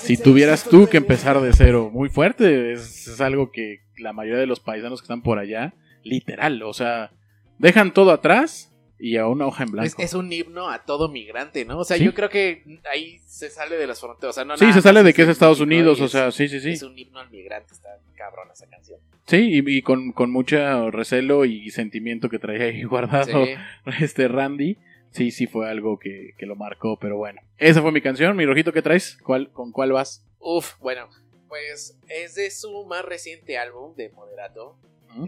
[0.00, 4.40] Si tuvieras tú que empezar de cero, muy fuerte, es, es algo que la mayoría
[4.40, 7.12] de los paisanos que están por allá, literal, o sea,
[7.58, 9.86] dejan todo atrás y a una hoja en blanco.
[10.02, 11.78] Es, es un himno a todo migrante, ¿no?
[11.78, 12.04] O sea, Sí.
[12.04, 14.30] yo creo que ahí se sale de las fronteras.
[14.30, 16.04] O sea, no sí, nada se sale de que es un Estados himno Unidos, o
[16.06, 16.70] es- sea, sí, sí, sí.
[16.70, 19.00] Es un himno al migrante, está cabrón esa canción.
[19.26, 23.52] Sí, y, y con, con mucho recelo y sentimiento que traía ahí guardado Sí.
[24.00, 24.78] este Randy.
[25.12, 27.40] Sí, sí fue algo que, que lo marcó, pero bueno.
[27.58, 29.18] Esa fue mi canción, mi rojito, ¿qué traes?
[29.22, 30.24] ¿Cuál, ¿Con cuál vas?
[30.38, 31.08] Uf, bueno,
[31.48, 34.76] pues es de su más reciente álbum de Moderato.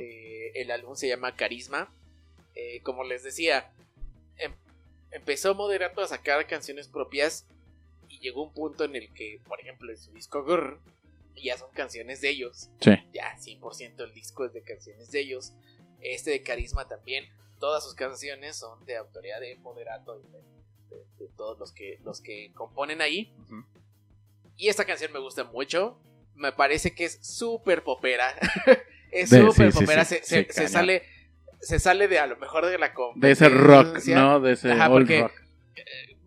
[0.00, 1.92] Eh, el álbum se llama Carisma.
[2.54, 3.70] Eh, como les decía,
[4.38, 4.54] em-
[5.10, 7.46] empezó Moderato a sacar canciones propias
[8.08, 10.78] y llegó un punto en el que, por ejemplo, en su disco Grr,
[11.36, 12.70] ya son canciones de ellos.
[12.80, 12.92] Sí.
[13.12, 15.52] Ya 100% el disco es de canciones de ellos.
[16.00, 17.26] Este de Carisma también.
[17.58, 20.38] Todas sus canciones son de autoría de Moderato y de,
[20.96, 23.32] de- de todos los que, los que componen ahí.
[24.56, 25.98] Y esta canción me gusta mucho.
[26.34, 28.34] Me parece que es súper popera.
[29.10, 30.04] es súper sí, popera.
[30.04, 31.02] sí, se, sale.
[31.60, 33.98] Se sale de a lo mejor de la De ese rock.
[34.08, 34.40] ¿no?
[34.40, 35.32] De ese Ajá, old porque- rock.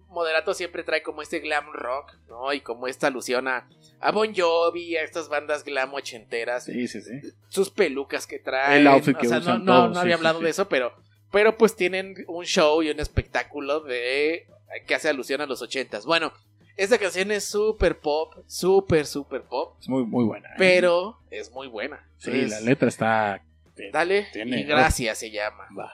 [0.09, 2.51] Moderato siempre trae como este glam rock, ¿no?
[2.51, 6.63] Y como esta alusión a, a Bon Jovi, a estas bandas glam ochenteras.
[6.65, 7.21] Sí, sí, sí.
[7.49, 8.79] Sus pelucas que trae.
[8.79, 10.67] El outfit que o sea, usan no, no, todos, no sí, había hablado de eso,
[10.67, 10.91] pero
[11.31, 14.47] Pero pues tienen un show y un espectáculo de
[14.85, 16.05] que hace alusión a los ochentas.
[16.05, 16.31] Bueno,
[16.77, 20.49] esta canción es súper pop, súper, súper pop, Es muy, muy buena.
[20.49, 20.55] ¿eh?
[20.57, 22.07] pero es muy buena.
[22.17, 23.43] Sí, Entonces, la letra está.
[23.91, 25.67] Dale, tiene- y gracias se llama.
[25.77, 25.93] Va.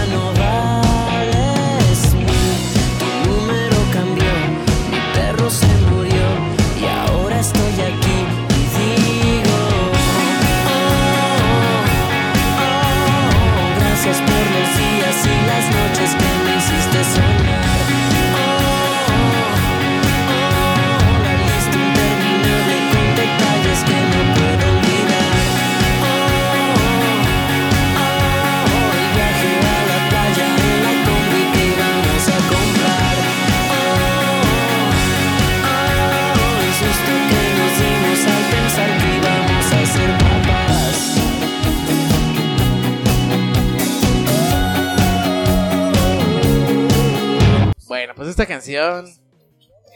[48.21, 49.05] pues esta canción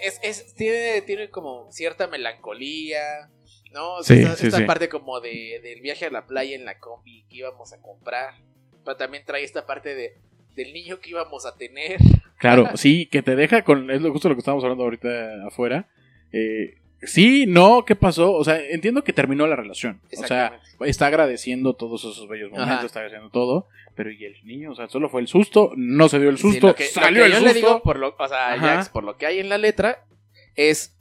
[0.01, 3.01] es, es- tiene, tiene como cierta melancolía,
[3.71, 3.95] ¿no?
[3.95, 4.63] O sea, Sí, esta, sí, esta sí.
[4.65, 8.33] parte como de, del viaje a la playa en la combi que íbamos a comprar.
[8.83, 10.17] Pero también trae esta parte de,
[10.55, 11.97] del niño que íbamos a tener.
[12.39, 13.89] Claro, sí, que te deja con.
[13.91, 15.87] Es lo, justo lo que estábamos hablando ahorita afuera.
[16.31, 18.33] Eh, sí, no, ¿qué pasó?
[18.33, 20.01] O sea, entiendo que terminó la relación.
[20.21, 22.85] O sea, está agradeciendo todos esos bellos momentos, Ajá.
[22.85, 23.67] está agradeciendo todo.
[23.95, 24.71] Pero ¿y el niño?
[24.71, 26.89] O sea, solo fue el susto, no se dio el Sí, susto, lo que, lo
[26.89, 27.53] salió que el yo susto.
[27.53, 28.57] le digo, por lo, o sea.
[28.59, 30.03] Jax, por lo que hay en la letra,
[30.55, 30.97] es,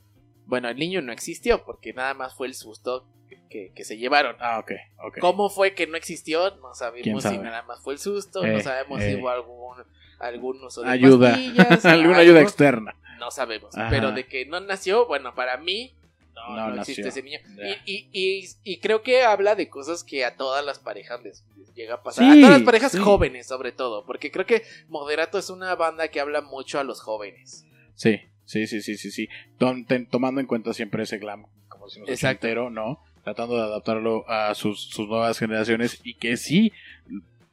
[0.47, 3.09] bueno, el niño no existió porque nada más fue el susto
[3.51, 4.37] que, que- se llevaron.
[4.40, 4.73] Ah, ok,
[5.07, 5.19] ok.
[5.19, 6.51] ¿Cómo fue que no existió?
[6.57, 9.11] No ¿Quién sabemos si nada más fue el susto, Eh, no sabemos eh.
[9.14, 9.77] si hubo algún,
[10.21, 11.35] algún uso de Ayuda,
[11.85, 12.95] alguna ayuda externa.
[13.18, 13.88] No sabemos, Ajá.
[13.90, 15.94] pero de que no nació, bueno, para mí
[16.35, 17.38] no, No no existe ese niño.
[17.87, 21.44] Y, y, y, y creo que habla de cosas que a todas las parejas les,
[21.57, 22.24] les llega a pasar.
[22.24, 22.98] Sí, a todas las parejas sí.
[22.98, 27.00] jóvenes, sobre todo, porque creo que Moderato es una banda que habla mucho a los
[27.00, 27.64] jóvenes.
[27.94, 29.29] Sí, sí, sí, sí, sí, sí.
[29.59, 32.46] Tom- ten- tomando en cuenta siempre ese glam, como decimos, Exacto.
[32.46, 33.00] ochentero, ¿no?
[33.22, 36.72] Tratando de adaptarlo a sus, sus nuevas generaciones y que sí,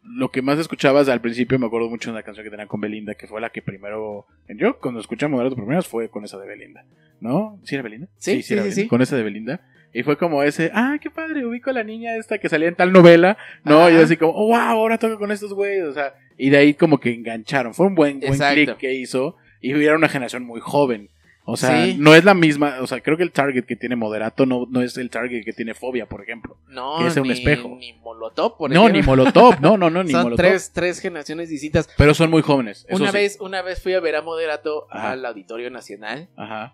[0.04, 2.82] lo que más escuchabas al principio, me acuerdo mucho de una canción que tenían con
[2.82, 6.48] Belinda, que fue la que primero, yo cuando escuché Moderato primeras fue con esa de
[6.48, 6.86] Belinda,
[7.20, 7.60] ¿no?
[7.64, 8.08] ¿Sí era Belinda?
[8.18, 8.88] Sí, sí, era sí, Belinda, sí.
[8.88, 9.62] Con esa de Belinda.
[9.94, 12.76] Y fue como ese, ah, qué padre, ubico a la niña esta que salía en
[12.76, 13.82] tal novela, ¿no?
[13.82, 13.92] Ajá.
[13.92, 16.74] Y así como, oh, wow, ahora toca con estos güeyes, o sea, y de ahí
[16.74, 17.74] como que engancharon.
[17.74, 21.10] Fue un buen, buen click que hizo y era una generación muy joven.
[21.52, 21.96] O sea, Sí.
[22.00, 24.82] no es la misma, o sea, creo que el target que tiene Moderato no, no
[24.82, 26.58] es el target que tiene Fobia, por ejemplo.
[26.68, 27.76] No, Que es un espejo.
[27.80, 29.02] ni Molotov, por no, ejemplo.
[29.02, 30.46] ni Molotov, no, no, no, ni Son Molotov.
[30.46, 31.90] tres, tres generaciones distintas.
[31.98, 32.86] Pero son muy jóvenes.
[32.88, 33.18] eso Una sí.
[33.18, 35.12] vez, una vez fui a ver a Moderato Ajá.
[35.12, 36.30] al Auditorio Nacional.
[36.36, 36.74] Ajá.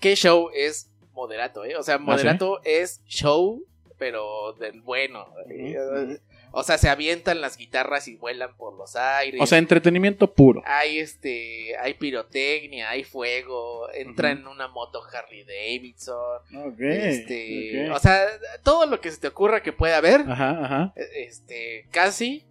[0.00, 1.76] ¿Qué show es Moderato, eh?
[1.76, 3.62] O Ah, sea, Moderato es show,
[3.98, 5.26] pero del bueno.
[5.46, 6.18] Ujú.
[6.58, 9.38] O sea, se avientan las guitarras y vuelan por los aires.
[9.42, 10.62] O sea, entretenimiento puro.
[10.64, 16.40] hay este, hay pirotecnia, hay fuego, entra en una moto Harley Davidson.
[16.66, 16.80] Ok.
[16.80, 18.24] Este, o sea,
[18.62, 20.94] todo lo que se te ocurra que pueda haber, Ajá, ajá.
[21.14, 22.46] este, casi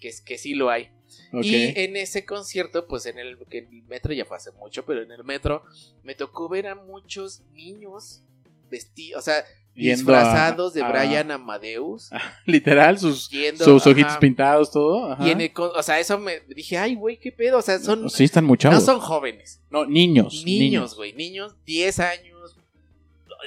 [0.00, 0.90] que, que sí lo hay.
[1.32, 1.44] Ok.
[1.44, 4.86] Y en ese concierto, pues en el, que en el metro ya fue hace mucho,
[4.86, 5.64] pero en el metro
[6.02, 8.22] me tocó ver a muchos niños
[8.70, 12.10] vestidos, o sea, Yendo a- disfrazados de a- Brian Amadeus.
[12.46, 13.90] Literal, sus, yendo, sus ajá.
[13.90, 15.12] ojitos pintados, todo.
[15.12, 15.26] Ajá.
[15.26, 17.78] Y en el, con- o sea, eso me dije, ay, güey, qué pedo, o sea,
[17.80, 20.42] son, Sí, están no son jóvenes, No, niños.
[20.44, 22.56] niños, güey, niños, 10 años,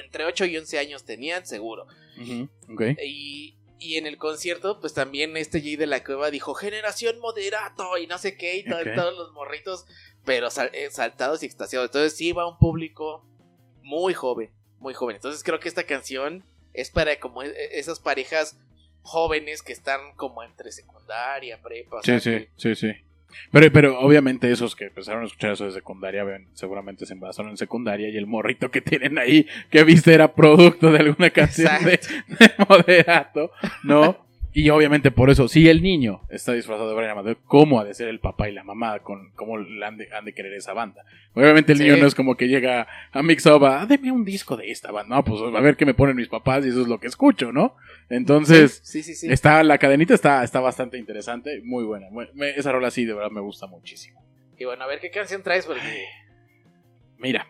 [0.04, 1.86] entre 8 y 11 años tenían, seguro.
[2.72, 2.82] Ok.
[3.04, 7.96] Y, y en el concierto, pues también este Jay de la Cueva dijo generación moderato
[7.96, 9.86] y no sé qué, y todos los morritos,
[10.24, 11.86] pero sal- eh, saltados y extasiados.
[11.88, 13.24] Entonces sí va un público
[13.82, 14.50] muy joven,
[14.80, 15.16] muy joven.
[15.16, 16.42] Entonces creo que esta canción
[16.74, 18.58] es para como e- e- esas parejas
[19.02, 21.96] jóvenes que están como entre secundaria, prepa.
[21.98, 22.92] o Sí, sea, sí, que- sí, sí.
[23.52, 27.50] Pero, pero obviamente esos que empezaron a escuchar eso de secundaria, ven, seguramente se embarazaron
[27.50, 31.70] en secundaria y el morrito que tienen ahí, que viste era producto de alguna canción
[31.84, 32.00] de,
[32.38, 33.50] de moderato,
[33.82, 34.26] ¿no?
[34.52, 37.94] Y obviamente por eso, si el niño está disfrazado de Brian Amadeo, ¿cómo ha de
[37.94, 38.98] ser el papá y la mamá?
[39.00, 41.04] Con, ¿Cómo le han de, han de querer esa banda?
[41.34, 41.84] Obviamente el Sí.
[41.84, 44.70] niño no es como que llega a Mix Up a, "Ah, deme un disco de
[44.70, 45.14] esta banda.
[45.16, 47.52] No, pues a ver qué me ponen mis papás y eso es lo que escucho,
[47.52, 47.76] ¿no?
[48.08, 52.06] Entonces, sí, sí, está la cadenita está, está bastante interesante, muy buena.
[52.34, 54.24] Me- esa rola sí, de verdad me gusta muchísimo.
[54.58, 55.82] Y bueno, a ver qué canción traes porque
[57.18, 57.46] Mira,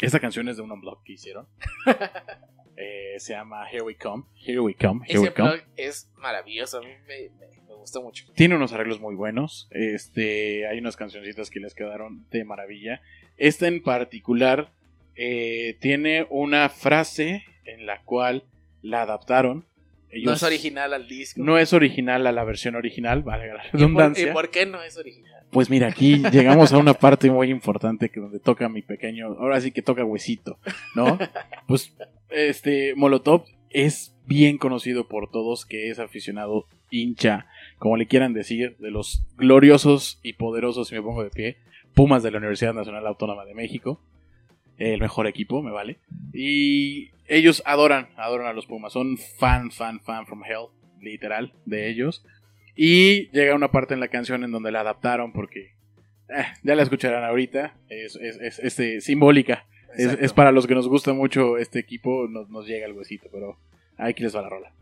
[0.00, 1.46] esta canción es de un unblock que hicieron.
[2.76, 4.24] Eh, se llama Here We Come.
[4.44, 5.04] Here We Come.
[5.06, 5.48] Here ese We Come.
[5.50, 6.78] blog es maravilloso.
[6.78, 8.24] A mí me, me, me gusta mucho.
[8.34, 9.68] Tiene unos arreglos muy buenos.
[9.70, 13.00] Este, hay unas cancioncitas que les quedaron de maravilla.
[13.36, 14.70] Esta en particular
[15.16, 18.44] eh, tiene una frase en la cual
[18.82, 19.64] la adaptaron.
[20.10, 21.42] Ellos- No es original al disco.
[21.42, 24.28] no es original a la versión original, valga la ¿Y por, redundancia.
[24.30, 25.44] y por qué no es original?
[25.50, 29.60] Pues mira, aquí llegamos a una parte muy importante que donde toca mi pequeño, ahora
[29.60, 30.58] sí que toca huesito,
[30.94, 31.18] ¿no?
[31.66, 31.92] Pues
[32.34, 37.46] este Molotov es bien conocido por todos que es aficionado hincha,
[37.78, 41.56] como le quieran decir, de los gloriosos y poderosos, si me pongo de pie,
[41.94, 44.00] Pumas de la Universidad Nacional Autónoma de México.
[44.78, 45.98] El mejor equipo, me vale.
[46.32, 48.92] Y ellos adoran, adoran a los Pumas.
[48.92, 50.66] Son fan, fan, fan from hell,
[51.00, 52.24] literal, de ellos.
[52.74, 55.74] Y llega una parte en la canción en donde la adaptaron porque
[56.28, 57.76] eh, ya la escucharán ahorita.
[57.88, 59.66] Es, es, es- este, simbólica.
[59.96, 63.28] Es, es para los que nos gusta mucho este equipo, nos, nos llega el huesito,
[63.32, 63.58] pero
[63.96, 64.72] aquí les va la rola.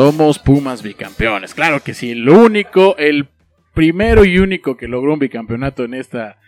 [0.00, 1.52] Somos Pumas bicampeones.
[1.54, 3.28] Claro que sí, el único, el
[3.74, 6.38] primero y único que logró un bicampeonato en esta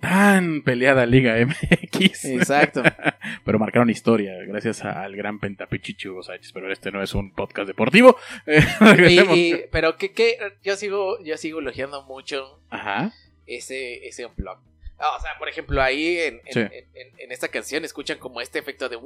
[0.00, 2.24] tan peleada Liga MX.
[2.24, 2.82] Exacto.
[3.44, 6.50] pero marcaron historia gracias al gran pentapichichi Hugo Sánchez.
[6.52, 8.16] Pero este no es un podcast deportivo.
[8.46, 9.36] Eh, Y- regresemos.
[9.38, 13.12] y- pero que, que yo sigo yo sigo elogiando mucho Ajá.
[13.46, 14.58] ese ese unplug.
[14.98, 16.60] Ah, o sea, por ejemplo, ahí en, en, Sí.
[16.60, 18.96] en- en- en esta canción escuchan como este efecto de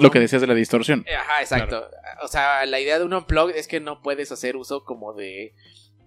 [0.00, 1.04] Lo que decías de la distorsión.
[1.08, 1.88] Eh, Ajá, exacto.
[2.22, 5.54] O sea, la idea de un unplug es que no puedes hacer uso como de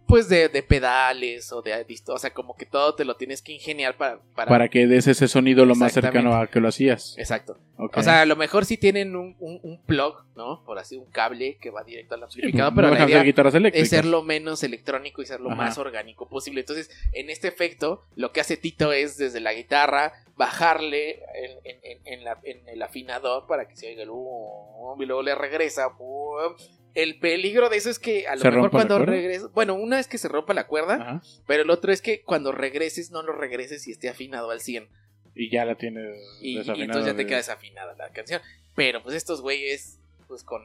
[0.07, 3.51] pues de, de pedales o de o sea, como que todo te lo tienes que
[3.53, 7.15] ingeniar para para, Para que des ese sonido lo más cercano a que lo hacías.
[7.17, 7.57] Exacto.
[7.77, 10.63] O sea, a lo mejor sí tienen un, un, un plug, ¿no?
[10.63, 13.53] Por así un cable que va directo al Sí, amplificador, no pero la idea guitarras
[13.73, 15.57] es ser lo menos electrónico y ser lo Ajá.
[15.63, 16.61] más orgánico posible.
[16.61, 21.79] Entonces, en este efecto, lo que hace Tito es desde la guitarra bajarle en, en-
[21.83, 25.35] en- en la- en el afinador para que se oiga el um, y luego le
[25.35, 25.87] regresa.
[25.99, 26.55] um.
[26.95, 30.07] El peligro de eso es que a lo ¿Se mejor cuando regreses, bueno, una es
[30.07, 31.21] que se rompa la cuerda, Ajá.
[31.45, 34.87] pero el otro es que cuando regreses no lo regreses y esté afinado al 100.
[35.35, 38.41] Y ya la tienes Y, y desafinada entonces ya te queda desafinada la canción.
[38.75, 40.61] Pero pues estos güeyes, pues con...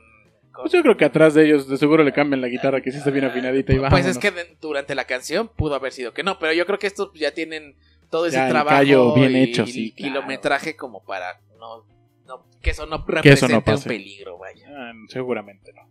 [0.55, 2.99] Pues yo creo que atrás de ellos de seguro le cambian la guitarra que sí
[2.99, 3.89] está bien afinadita y va.
[3.89, 6.87] Pues es que durante la canción pudo haber sido que no, pero yo creo que
[6.89, 7.75] estos ya tienen
[8.11, 10.13] todo ese Ya, trabajo bien y, hecho, y sí, claro.
[10.15, 11.85] kilometraje como para no,
[12.27, 14.67] no- que eso no Que eso represente no un peligro, vaya.
[14.77, 15.83] Ah, seguramente no.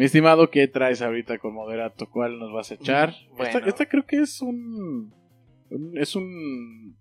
[0.00, 2.08] Mi estimado, ¿qué traes ahorita con moderato?
[2.08, 3.10] ¿Cuál nos vas a echar?
[3.10, 3.44] Mm, Bueno.
[3.58, 5.12] Esta, esta creo que es un,
[5.68, 6.96] un- Es un.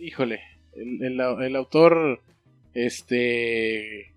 [0.00, 0.40] Híjole.
[0.76, 2.20] El, el- el autor
[2.74, 4.12] Este.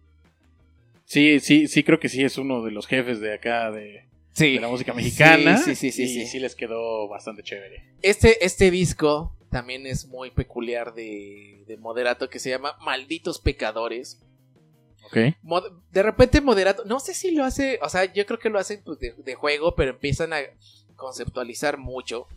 [1.05, 4.53] Sí, sí, sí, creo que sí es uno de los jefes de acá de, Sí.
[4.53, 5.57] de la música mexicana.
[5.57, 6.25] Sí, sí, sí, y sí, sí.
[6.27, 7.85] sí les quedó bastante chévere.
[8.03, 14.21] Este, este disco también es muy peculiar de, de Moderato que se llama Malditos Pecadores.
[15.91, 18.81] De repente Moderato, no sé si lo hace, o sea, yo creo que lo hacen
[18.83, 20.39] pues, de, de juego, pero empiezan a
[20.95, 22.27] conceptualizar mucho.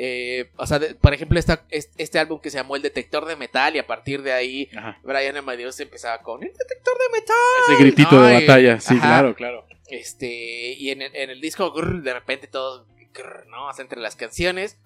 [0.00, 3.24] Eh, o sea, de- por ejemplo, esta, es- este álbum que se llamó El Detector
[3.24, 4.98] de Metal y a partir de ahí Ajá.
[5.02, 7.36] Brian Amadeus empezaba con El Detector de Metal.
[7.68, 9.00] Ese gritito de batalla, sí, ajá.
[9.08, 9.66] claro, claro.
[9.88, 13.66] Este, y en, el- en el disco, grr, de repente todo, grr, ¿no?
[13.68, 14.78] O sea, entre las canciones.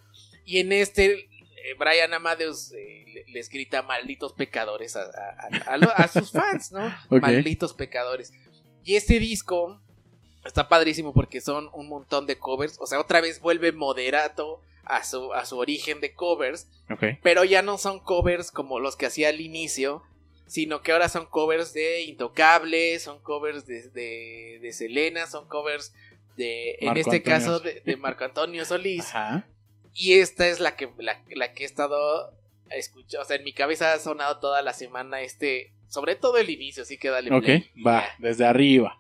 [0.47, 1.29] Y en este,
[1.79, 6.95] Brian Amadeus eh, le- les grita malditos pecadores a, a- sus fans, ¿no?
[7.37, 8.33] Malditos pecadores.
[8.85, 9.81] Y este disco
[10.45, 12.77] está padrísimo porque son un montón de covers.
[12.81, 16.67] O sea, otra vez vuelve moderato a su, a su origen de covers
[17.23, 20.03] pero ya no son covers como los que hacía al inicio,
[20.49, 25.95] sino que ahora son covers de Intocable, son covers de, de, de Selena, son covers
[26.37, 29.05] de, en Marco este Antonio caso, de, de Marco Antonio Solís.
[29.15, 29.47] Ajá.
[29.95, 32.33] Y esta es la que, la, la que he estado
[32.71, 36.51] escuchando, o sea, en mi cabeza ha sonado toda la semana este, sobre todo el
[36.51, 37.33] inicio, así que dale.
[37.35, 37.71] Ok, play.
[37.87, 38.97] va, desde arriba.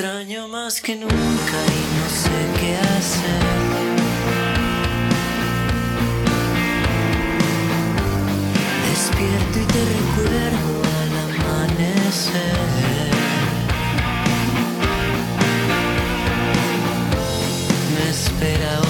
[0.00, 3.42] Extraño más que nunca y no sé qué hacer.
[8.88, 12.60] Despierto y te recuerdo al amanecer.
[17.94, 18.89] Me espera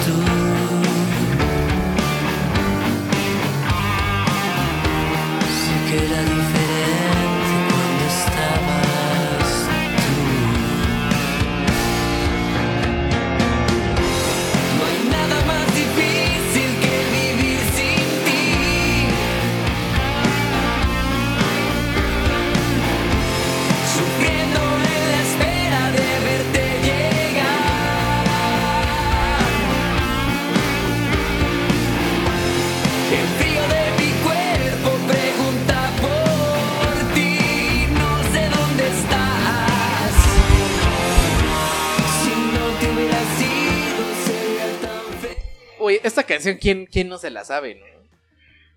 [45.81, 47.85] Uy, esta canción, ¿quién, quién no se la sabe, no?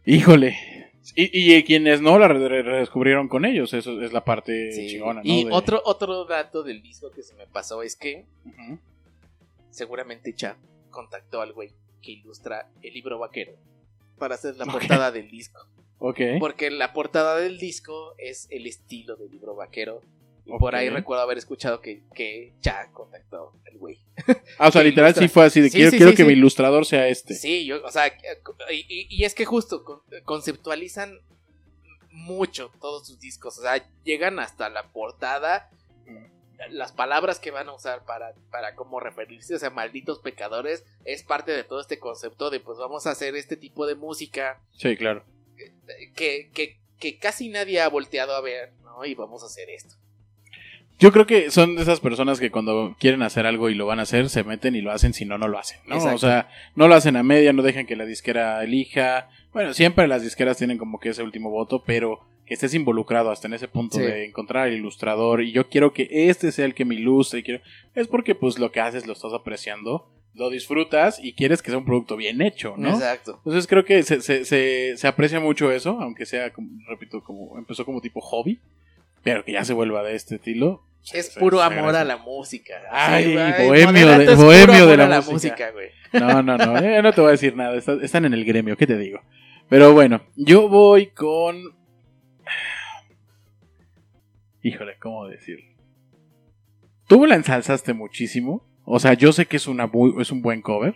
[0.07, 0.57] Híjole.
[1.16, 4.86] Y, y quienes no la re- re- redescubrieron con ellos, eso es la parte Sí.
[4.88, 5.30] chingona, ¿no?
[5.30, 8.24] Y De- otro, otro dato del disco que se me pasó es que
[9.70, 10.57] seguramente Cha
[10.90, 11.70] contactó al güey
[12.02, 13.52] que ilustra el libro vaquero
[14.18, 15.61] para hacer la portada del disco.
[15.98, 16.20] Ok.
[16.38, 20.00] Porque la portada del disco es el estilo del libro vaquero.
[20.47, 23.99] Y por ahí recuerdo haber escuchado que, que Cha contactó al güey.
[24.59, 25.22] Ah, o sea, literal ilustra.
[25.26, 27.34] sí fue así de Sí, quiero, sí, quiero sí, que mi ilustrador sea este.
[27.34, 28.09] Sí, yo, o sea,
[28.70, 31.18] y, y- es que justo con- conceptualizan
[32.11, 33.59] mucho todos sus discos.
[33.59, 35.70] O sea, llegan hasta la portada,
[36.70, 41.22] las palabras que van a usar para, para cómo referirse, o sea, malditos pecadores, es
[41.22, 44.97] parte de todo este concepto de pues vamos a hacer este tipo de música Sí,
[44.97, 45.24] claro.
[46.14, 49.05] que, que, que casi nadie ha volteado a ver, ¿no?
[49.05, 49.95] Y vamos a hacer esto.
[50.99, 53.99] Yo creo que son de esas personas que cuando quieren hacer algo y lo van
[53.99, 55.97] a hacer, se meten y lo hacen, si no, no lo hacen, ¿no?
[55.97, 56.16] Exacto.
[56.16, 59.28] O sea, no lo hacen a media, no dejan que la disquera elija.
[59.53, 63.49] Bueno, siempre las disqueras tienen como que ese último voto, pero que estés involucrado hasta
[63.49, 64.03] en ese punto Sí.
[64.05, 67.42] de encontrar el ilustrador y yo quiero que este sea el que me ilustre y
[67.42, 67.62] quiero...
[67.95, 71.78] Es porque pues lo que haces lo estás apreciando, lo disfrutas y quieres que sea
[71.78, 72.90] un producto bien hecho, ¿no?
[72.90, 73.36] Exacto.
[73.38, 77.57] Entonces creo que se, se, se, se aprecia mucho eso, aunque sea, como, repito, como
[77.59, 78.59] empezó como tipo hobby,
[79.24, 80.86] pero que ya se vuelva de este estilo.
[81.02, 82.74] se- Es se- puro se amor a la música.
[82.90, 85.70] Ay, güey, bohemio de- es bohemio de la a música.
[85.72, 85.88] güey.
[86.12, 88.76] No, no, no, eh, no te voy a decir nada, está- están en el gremio,
[88.76, 89.20] ¿qué te digo?
[89.68, 91.56] Pero bueno, yo voy con.
[94.62, 95.66] Híjole, ¿cómo decirlo?
[97.06, 98.66] Tú la ensalzaste muchísimo.
[98.84, 100.94] O sea, yo sé que es, una es un buen cover.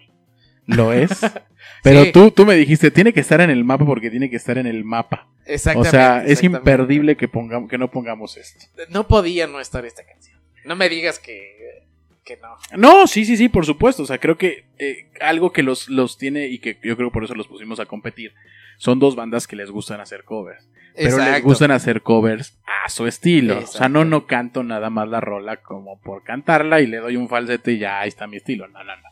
[0.68, 1.20] Lo es.
[1.82, 2.12] Pero Sí.
[2.12, 4.66] tú, tú me dijiste, tiene que estar en el mapa porque tiene que estar en
[4.66, 5.28] el mapa.
[5.46, 5.90] O Exactamente.
[5.90, 8.66] sea, es imperdible que, pongamos, que no pongamos esto.
[8.90, 10.38] No podía no estar esta canción.
[10.64, 11.86] No me digas que,
[12.24, 12.56] que no.
[12.76, 14.02] No, sí, sí, sí, por supuesto.
[14.02, 17.24] O sea, creo que eh, algo que los, los tiene y que yo creo por
[17.24, 18.34] eso los pusimos a competir
[18.76, 20.68] son dos bandas que les gustan hacer covers.
[20.94, 23.58] Pero les gustan hacer covers a su estilo.
[23.60, 27.16] O sea, no, no canto nada más la rola como por cantarla y le doy
[27.16, 28.66] un falsete y ya ahí está mi estilo.
[28.68, 29.07] No, no, no.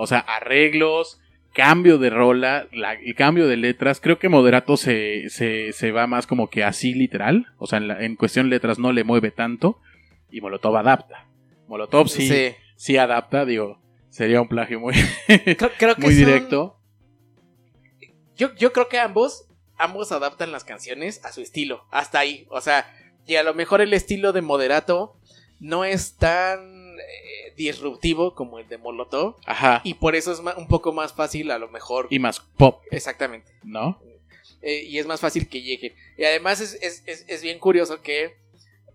[0.00, 1.20] O sea, arreglos,
[1.52, 4.00] cambio de rola, la- el cambio de letras.
[4.00, 7.46] Creo que Moderato se, se, se va más como que así literal.
[7.58, 9.80] O sea, en, la- en cuestión letras no le mueve tanto.
[10.30, 11.26] Y Molotov adapta.
[11.66, 12.54] Molotov sí, sí.
[12.76, 12.96] Sí.
[12.96, 13.80] adapta, digo.
[14.10, 14.94] Sería un plagio muy,
[15.26, 16.78] Creo, creo que muy son- directo.
[18.36, 19.46] Yo, yo creo que ambos,
[19.78, 21.84] ambos adaptan las canciones a su estilo.
[21.90, 22.46] Hasta ahí.
[22.50, 22.86] O sea,
[23.26, 25.16] y a lo mejor el estilo de Moderato
[25.60, 26.77] no es tan
[27.08, 29.36] eh, disruptivo como el de Molotov.
[29.46, 29.80] Ajá.
[29.84, 32.06] Y por eso es un poco más fácil, a lo mejor.
[32.10, 33.50] Y más pop, Exactamente.
[33.62, 34.00] ¿no?
[34.62, 35.94] Eh, y es más fácil que lleguen.
[36.16, 38.36] Y además es, es- es- es bien curioso que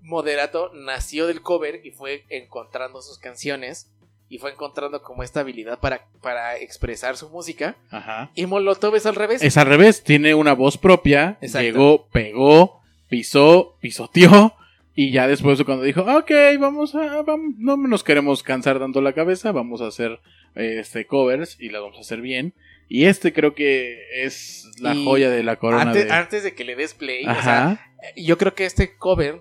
[0.02, 3.90] Moderato nació del cover y fue encontrando sus canciones
[4.28, 7.78] y fue encontrando como esta habilidad para, para expresar su música.
[7.90, 8.32] Ajá.
[8.36, 9.42] Y Molotov es al revés.
[9.44, 11.62] Es al revés, tiene una voz propia, Exacto.
[11.64, 14.54] llegó, pegó, pisó, pisoteó,
[14.96, 19.02] y ya después de cuando dijo, ok, vamos a, vam- no nos queremos cansar dando
[19.02, 20.20] la cabeza, vamos a hacer
[20.56, 22.54] eh, este covers y las vamos a hacer bien.
[22.90, 26.12] Y este creo que es la Y joya de la corona antes, de...
[26.12, 27.86] antes de que le des play, o sea, Ajá.
[28.16, 29.40] yo creo que este cover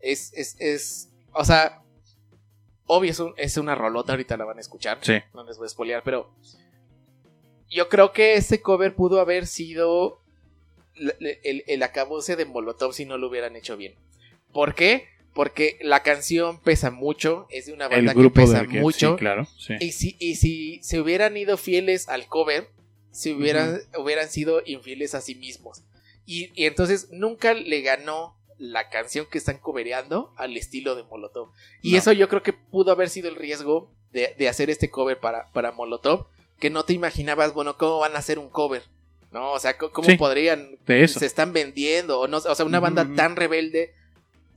[0.00, 1.82] es, es, es o sea,
[2.86, 4.98] obvio es, un- es una rolota, ahorita la van a escuchar.
[5.02, 5.14] Sí.
[5.34, 6.32] no les voy a spoilear, pero
[7.68, 10.20] yo creo que este cover pudo haber sido
[10.96, 13.94] l- l- el, el acabose de Molotov si no lo hubieran hecho bien.
[14.52, 15.08] ¿Por qué?
[15.34, 18.80] Porque la canción pesa mucho, es de una banda que pesa que...
[18.80, 19.12] mucho.
[19.12, 19.46] Sí, claro.
[19.58, 19.74] Sí.
[19.80, 22.68] Y si, y si se hubieran ido fieles al cover,
[23.12, 25.82] se hubieran, hubieran sido infieles a sí mismos.
[26.26, 31.50] Y, y entonces nunca le ganó la canción que están covereando al estilo de Molotov.
[31.80, 31.98] Y No.
[31.98, 35.50] eso yo creo que pudo haber sido el riesgo de, de hacer este cover para,
[35.52, 36.26] para Molotov,
[36.58, 38.82] que no te imaginabas, bueno, ¿cómo van a hacer un cover?
[39.32, 39.52] ¿No?
[39.52, 40.16] O sea, ¿cómo, Sí.
[40.16, 40.76] podrían?
[40.86, 41.20] De eso.
[41.20, 43.14] Se están vendiendo, o no o sea, una banda Ujú.
[43.14, 43.94] tan rebelde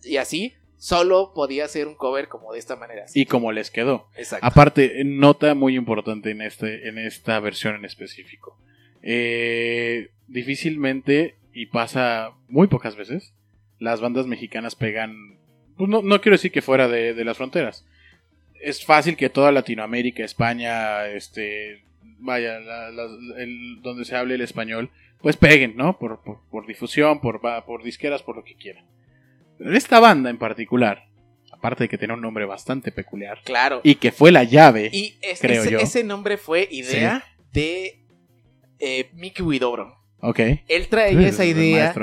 [0.05, 3.05] y así, solo podía hacer un cover como de esta manera.
[3.13, 4.07] Y como les quedó.
[4.17, 4.45] Exacto.
[4.45, 8.57] Aparte, nota muy importante en, este, en esta versión en específico.
[9.01, 13.33] Eh, difícilmente, y pasa muy pocas veces,
[13.79, 15.37] las bandas mexicanas pegan,
[15.77, 17.85] pues no, no quiero decir que fuera de, de las fronteras.
[18.61, 21.83] Es fácil que toda Latinoamérica, España, este,
[22.19, 24.89] vaya, la- la- el- donde se hable el español,
[25.21, 25.97] pues peguen, ¿no?
[25.99, 28.85] Por, por, por difusión, por, por disqueras, por lo que quieran.
[29.59, 31.05] Esta banda en particular,
[31.51, 33.81] aparte de que tiene un nombre bastante peculiar, Claro.
[33.83, 34.89] y que fue la llave.
[34.91, 35.79] Y es- creo ese, yo.
[35.79, 38.05] ese nombre fue idea de
[38.79, 39.95] eh, Mickey Widobro.
[40.19, 40.39] ok.
[40.67, 41.93] Él traía esa idea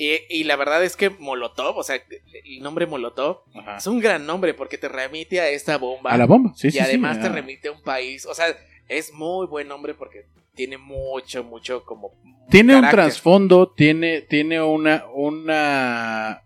[0.00, 3.78] y, y la verdad es que Molotov, o sea, el nombre Molotov Ajá.
[3.78, 6.12] es un gran nombre porque te remite a esta bomba.
[6.12, 6.78] A la bomba, sí, y sí.
[6.78, 7.32] además sí, te ah.
[7.32, 8.24] remite a un país.
[8.24, 8.46] O sea,
[8.88, 12.12] es muy buen nombre porque tiene mucho, mucho como...
[12.48, 16.44] Tiene un trasfondo, tiene, tiene una, una,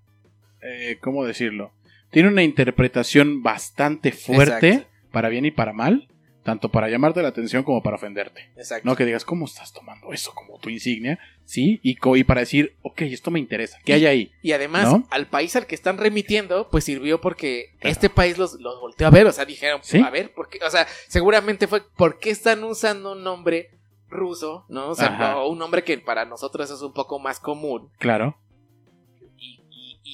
[0.63, 1.73] eh, ¿cómo decirlo?
[2.11, 4.89] Tiene una interpretación bastante fuerte, Exacto.
[5.13, 6.09] para bien y para mal,
[6.43, 8.51] tanto para llamarte la atención como para ofenderte.
[8.57, 8.89] Exacto.
[8.89, 11.19] No que digas, ¿cómo estás tomando eso como tu insignia?
[11.45, 14.33] Sí, y, co- y para decir, ok, esto me interesa, ¿qué hay ahí?
[14.43, 15.07] Y además, ¿No?
[15.11, 19.11] al país al que están remitiendo, pues sirvió porque este país los, los volteó a
[19.11, 19.27] ver.
[19.27, 20.01] O sea, dijeron, Sí.
[20.01, 20.59] a ver, ¿por qué?
[20.67, 23.71] O sea, seguramente fue, ¿por qué están usando un nombre
[24.09, 24.67] ruso?
[24.69, 24.91] ¿No?
[24.91, 25.37] O sea, Ajá.
[25.39, 27.91] o un nombre que para nosotros es un poco más común.
[27.99, 28.37] Claro.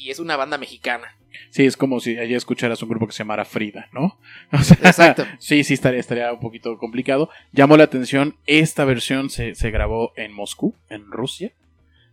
[0.05, 1.14] Y, es una banda mexicana.
[1.51, 4.18] Sí, es como si allí escucharas un grupo que se llamara Frida, ¿no?
[4.53, 5.24] O sea, Exacto.
[5.38, 7.30] Sí, sí, estaría, estaría un poquito complicado.
[7.53, 11.53] Llamó la atención, esta versión se, se grabó en Moscú, en Rusia.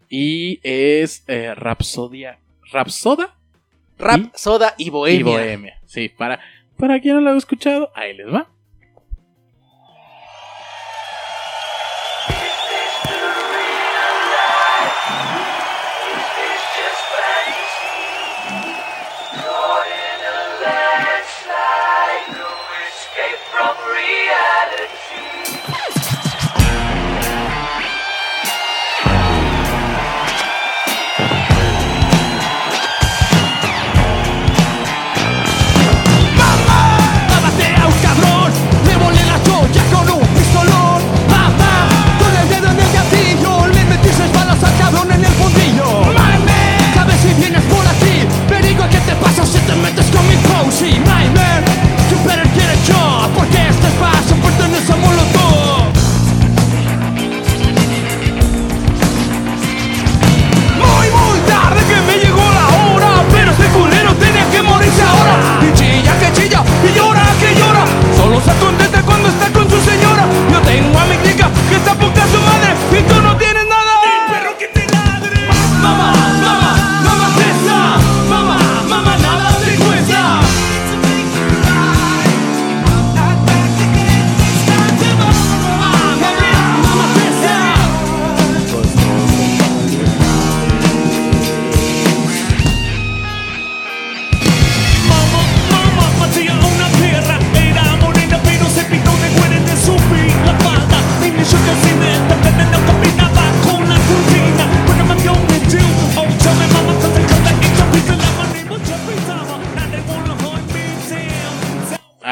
[0.09, 2.39] Y es eh, Rapsodia.
[2.71, 3.35] ¿Rapsoda?
[3.97, 5.19] Rap, Y- soda y bohemia.
[5.19, 5.79] Y Bohemia.
[5.85, 6.39] Sí, para,
[6.77, 8.49] para quien no lo ha escuchado, ahí les va.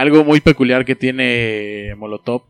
[0.03, 2.43] Algo muy peculiar que tiene Molotov,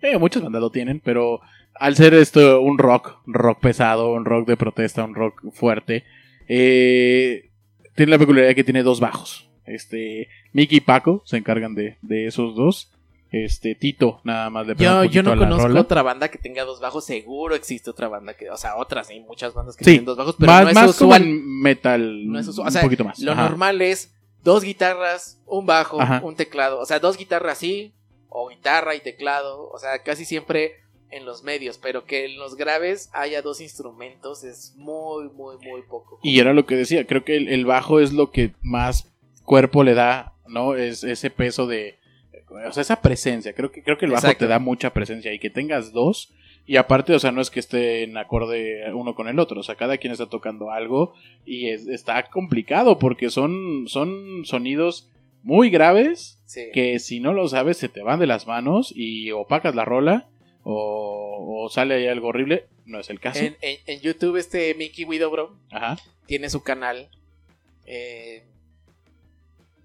[0.00, 1.40] eh, muchas bandas lo tienen, pero
[1.74, 6.04] al ser esto un rock, rock pesado, un rock de protesta, un rock fuerte,
[6.48, 7.50] eh,
[7.94, 9.50] tiene la peculiaridad que tiene dos bajos.
[9.66, 12.92] Este, Mickey y Paco se encargan de, de esos dos.
[13.30, 15.80] Este, Tito nada más un Yo, yo no conozco rola.
[15.82, 17.04] otra banda que tenga dos bajos.
[17.04, 20.16] Seguro existe otra banda que, o sea, otras, hay muchas bandas que Sí, tienen dos
[20.16, 21.22] bajos, pero más, no es más como usual.
[21.24, 22.64] en metal, No es usual.
[22.64, 23.18] un O sea, poquito más.
[23.20, 23.42] Lo Ajá.
[23.50, 26.20] normal es dos guitarras, un bajo, Ajá.
[26.22, 26.78] un teclado.
[26.80, 27.92] O sea, dos guitarras sí,
[28.28, 29.68] o guitarra y teclado.
[29.70, 30.76] O sea, casi siempre
[31.10, 35.82] en los medios, pero que en los graves haya dos instrumentos es muy, muy, muy
[35.82, 36.20] poco.
[36.22, 39.10] Y era lo que decía, creo que el, el bajo es lo que más
[39.44, 40.74] cuerpo le da, ¿no?
[40.74, 41.98] Es ese peso de,
[42.50, 43.54] o sea, esa presencia.
[43.54, 44.44] Creo que, creo que el bajo Exacto.
[44.44, 46.34] te da mucha presencia y que tengas dos.
[46.68, 49.62] Y aparte, o sea, no es que esté en acorde uno con el otro, o
[49.62, 51.14] sea, cada quien está tocando algo
[51.46, 55.08] y es- está complicado porque son, son sonidos
[55.42, 56.66] muy graves Sí.
[56.74, 60.28] que si no lo sabes se te van de las manos y opacas la rola
[60.62, 62.66] o, o sale ahí algo horrible.
[62.84, 63.40] No es el caso.
[63.40, 65.06] En, en- en YouTube este Mickey
[65.70, 65.96] Ajá.
[66.26, 67.08] tiene su canal.
[67.86, 68.44] eh,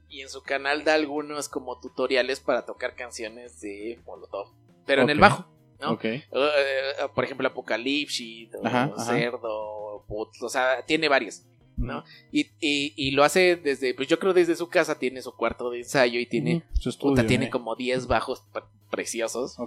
[0.10, 4.50] y en su canal da algunos como tutoriales para tocar canciones de Molotov.
[4.86, 5.46] Pero en el bajo,
[5.92, 8.92] Eh, por ejemplo, Apocalipsis, o ajá.
[9.06, 11.44] Cerdo, Put- o sea, tiene varios,
[11.78, 12.04] ¿no?
[12.32, 15.70] Y, y- y lo hace desde, pues yo creo desde su casa, tiene su cuarto
[15.70, 17.50] de ensayo y tiene, Ujú, su estudio, puta, tiene eh.
[17.50, 19.60] como 10 bajos pre- preciosos.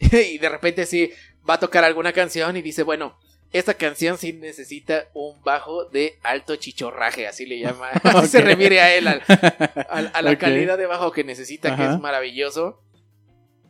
[0.00, 1.10] Y de repente sí
[1.48, 3.16] va a tocar alguna canción y dice, bueno,
[3.52, 8.80] esta canción sí necesita un bajo de alto chichorraje, así le llama, así se refiere
[8.80, 9.22] a él, al-
[9.88, 12.82] al- a la calidad de bajo que necesita, que es maravilloso.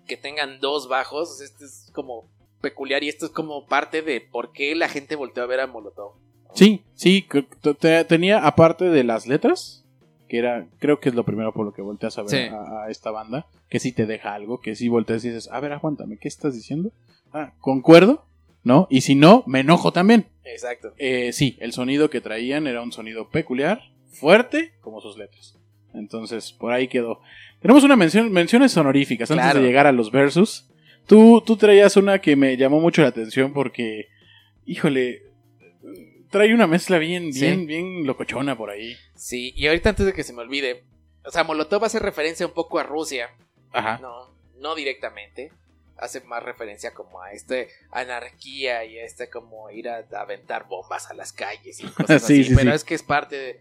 [0.06, 2.28] Que tengan dos bajos, este es como
[2.60, 5.66] peculiar y esto es como parte de por qué la gente volteó a ver a
[5.66, 6.12] Molotov.
[6.54, 7.26] Sí, sí,
[8.08, 9.84] tenía aparte de las letras,
[10.28, 12.36] que era, creo que es lo primero por lo que volteas a ver Sí.
[12.54, 15.60] a, a esta banda, que sí te deja algo, que sí volteas y dices, a
[15.60, 16.92] ver, aguántame, ¿qué estás diciendo?
[17.32, 18.24] Ah, concuerdo,
[18.64, 18.86] ¿no?
[18.90, 20.28] Y si no, me enojo también.
[20.44, 20.92] Exacto.
[20.96, 23.80] Eh, sí, el sonido que traían era un sonido peculiar,
[24.10, 25.58] fuerte, como sus letras.
[25.92, 27.20] Entonces, por ahí quedó.
[27.66, 29.60] Tenemos una mención, menciones honoríficas antes Claro.
[29.60, 30.68] de llegar a los versus.
[31.08, 34.06] Tú, tú traías una que me llamó mucho la atención porque,
[34.66, 35.22] híjole,
[36.30, 37.40] trae una mezcla bien, Sí.
[37.40, 38.96] bien, bien locochona por ahí.
[39.16, 40.84] Sí, y ahorita antes de que se me olvide,
[41.24, 43.30] o sea, Molotov hace referencia un poco a Rusia,
[43.72, 43.98] Ajá.
[44.00, 45.50] no, no directamente.
[45.98, 50.68] Hace más referencia como a este anarquía y a este como ir a, a aventar
[50.68, 52.44] bombas a las calles y cosas Sí, así.
[52.50, 53.60] sí, pero es que es parte de.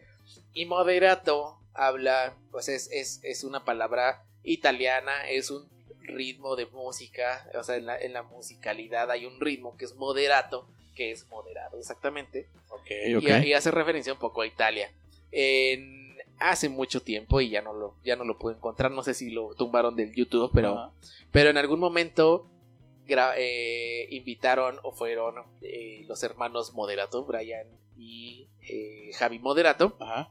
[0.54, 5.68] Y moderato habla, pues es, es, es una palabra italiana, es un
[6.02, 9.96] ritmo de música, o sea, en la, en la musicalidad hay un ritmo que es
[9.96, 12.48] moderato, que es moderado, exactamente.
[12.70, 13.46] Ok, Y- ok.
[13.46, 14.92] Y, hace referencia un poco a Italia.
[15.32, 16.06] En-
[16.40, 18.92] hace mucho tiempo y ya no lo, ya no lo puedo encontrar.
[18.92, 20.94] No sé si lo tumbaron del YouTube, pero,
[21.32, 22.50] pero en algún momento
[23.08, 27.68] eh, invitaron o fueron eh, los hermanos Moderato, Brian
[27.98, 29.96] y eh, Javi Moderato.
[30.00, 30.30] Ajá.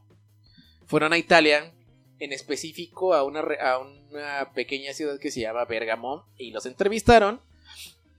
[0.87, 1.71] Fueron a Italia,
[2.19, 7.41] en específico a una, a una pequeña ciudad que se llama Bergamo, y los entrevistaron.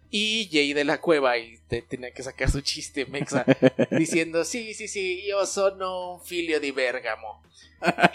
[0.09, 3.45] Y Jay de la Cueva y te- tenía que sacar su chiste mexa
[3.91, 7.43] diciendo, sí, sí, sí, yo sono un filio de Bergamo.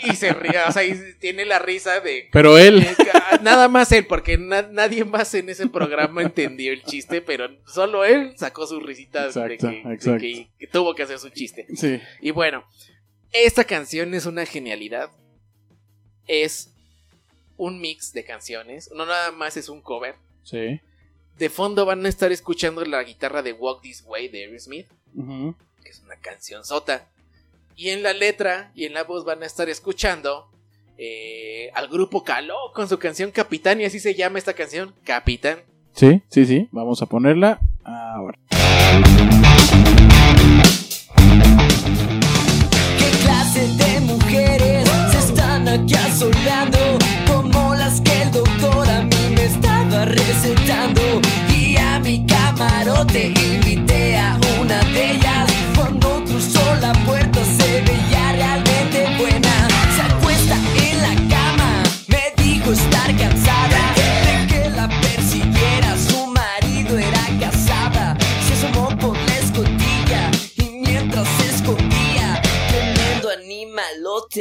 [0.04, 2.30] Y se ríe, o sea, y tiene la risa de...
[2.32, 2.84] Pero él,
[3.41, 8.04] Nada más él, porque na- nadie más en ese programa entendió el chiste, pero solo
[8.06, 11.68] él sacó su risita de Exacto, que- de que tuvo que hacer su chiste.
[11.76, 11.99] sí.
[12.22, 12.64] Y bueno,
[13.32, 15.09] esta canción es una genialidad.
[16.27, 16.73] Es
[17.57, 18.89] un mix de canciones.
[18.95, 20.15] No nada más es un cover.
[20.43, 20.79] Sí.
[21.38, 25.55] De fondo van a estar escuchando la guitarra de Walk This Way de Aerosmith, Ujú.
[25.84, 27.07] que es una canción sota.
[27.75, 30.51] Y en la letra y en la voz van a estar escuchando
[30.97, 33.82] eh, al grupo Caló con su canción Capitán.
[33.82, 35.59] Y así se llama esta canción, Capitán.
[35.93, 36.69] Sí, sí, sí.
[36.71, 38.38] Vamos a ponerla ahora.
[45.72, 46.78] Aquí asoleando?
[47.28, 51.01] Como las que el doctor a mí me estaba recetando.
[51.55, 53.34] Y a mi camarote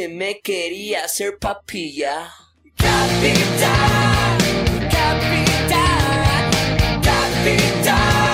[0.01, 2.32] animalote me quería hacer papilla.
[2.76, 4.38] Capitán,
[4.90, 6.51] capitán,
[7.03, 8.30] capitán,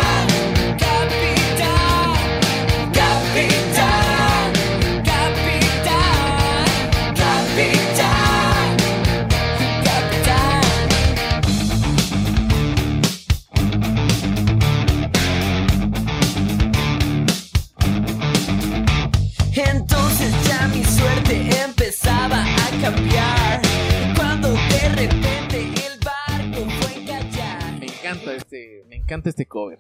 [29.07, 29.79] encanta este cover.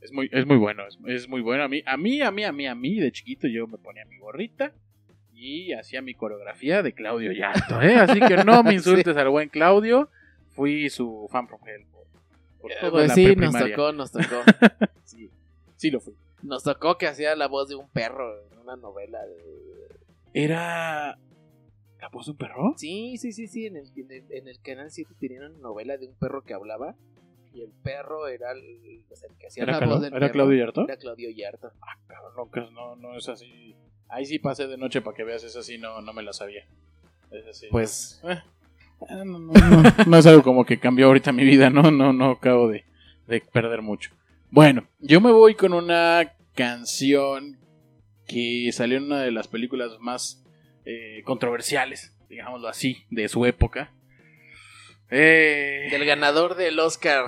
[0.00, 1.64] Es muy, es muy bueno, es, es muy bueno.
[1.64, 4.04] A mí, a mí, a mí, a mí, a mí, de chiquito yo me ponía
[4.04, 4.72] mi gorrita
[5.34, 7.96] y hacía mi coreografía de Claudio Yarto, ¿eh?
[7.96, 10.08] Así que no me insultes al buen Claudio.
[10.50, 12.06] Fui su fan from hell por,
[12.60, 14.42] por toda Pues la sí, nos tocó, nos tocó.
[15.04, 15.30] Sí,
[15.76, 16.14] sí lo fui.
[16.42, 19.88] Nos tocó que hacía la voz de un perro en una novela de...
[20.34, 21.18] Era...
[22.00, 22.74] ¿La voz de un perro?
[22.76, 25.96] Sí, sí, sí, sí, en el, en el, en el Canal 7 tenían una novela
[25.96, 26.94] de un perro que hablaba
[27.52, 30.20] y el perro era el, o sea, el que hacía ¿Era, la voz del ¿Era
[30.20, 30.32] perro.
[30.32, 30.84] Claudio Yarto?
[30.84, 31.72] Era Claudio Yarto.
[32.06, 33.74] Cabrón, no, que no, no es así.
[34.08, 36.66] Ahí sí pasé de noche para que veas, es así, no, no me la sabía.
[37.30, 37.66] Es así.
[37.70, 38.20] Pues
[39.08, 39.52] Eh, no, no,
[40.06, 42.84] no es algo como que cambió ahorita mi vida, no, no, no acabo de,
[43.26, 44.10] de perder mucho.
[44.50, 47.58] Bueno, yo me voy con una canción
[48.26, 50.44] que salió en una de las películas más
[50.84, 53.92] eh, controversiales, digámoslo así, de su época.
[55.10, 57.24] Eh, del ganador del Oscar.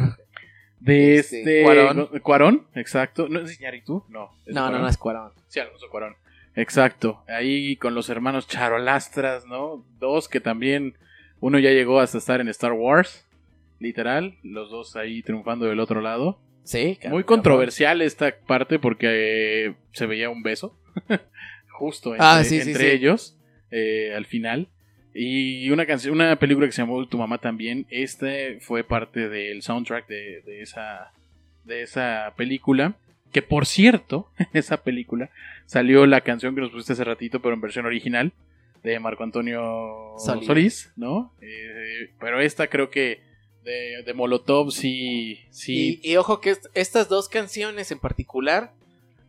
[0.81, 2.07] de este, este Cuarón.
[2.22, 3.28] Cuarón, exacto.
[3.28, 4.05] ¿No es Iñárritu?
[4.09, 4.31] No.
[4.47, 4.83] ¿es No, no, Cuarón?
[4.83, 5.33] no es Cuarón.
[5.49, 6.16] Sí, Alfonso Cuarón.
[6.57, 7.22] Exacto.
[7.28, 9.85] Ahí con los hermanos Charolastras, ¿no?
[9.99, 10.95] Dos que también.
[11.41, 13.26] Uno ya llegó hasta estar en Star Wars.
[13.78, 14.35] Literal.
[14.43, 16.39] Los dos ahí triunfando del otro lado.
[16.64, 20.76] Sí, Muy controversial esta parte porque eh, se veía un beso.
[21.72, 22.91] Justo entre, Ah, sí, entre sí.
[22.91, 23.39] ellos.
[23.70, 24.68] eh, al final.
[25.14, 27.86] Y una canción, una película que se llamó Tu mamá también.
[27.90, 31.12] Este fue parte del soundtrack de, de esa.
[31.64, 32.94] De esa película.
[33.32, 35.30] Que por cierto, en esa película
[35.66, 38.32] salió la canción que nos pusiste hace ratito, pero en versión original,
[38.82, 40.46] de Marco Antonio Solís.
[40.46, 41.32] Solís, ¿no?
[41.40, 43.20] Eh, pero esta creo que
[43.62, 46.00] de, de Molotov sí, sí.
[46.02, 48.72] Y, y ojo que est- estas dos canciones en particular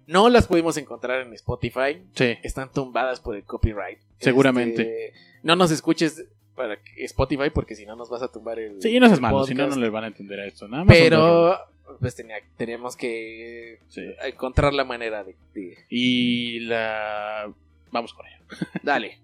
[0.07, 2.01] no las pudimos encontrar en Spotify.
[2.15, 2.38] sí.
[2.43, 3.99] Están tumbadas por el copyright.
[4.19, 5.07] Seguramente.
[5.09, 6.26] Este, no nos escuches
[6.56, 8.82] para que- Spotify porque si no nos vas a tumbar el.
[8.82, 10.68] Sí, no seas malo, si no, no les van a entender a esto.
[10.68, 11.58] Nada más Pero
[12.00, 13.80] pues tenía, teníamos que.
[13.89, 14.02] Sí.
[14.24, 17.52] encontrar la manera de, de- Y la.
[17.92, 18.39] Vamos con ella.
[18.84, 19.20] Dale.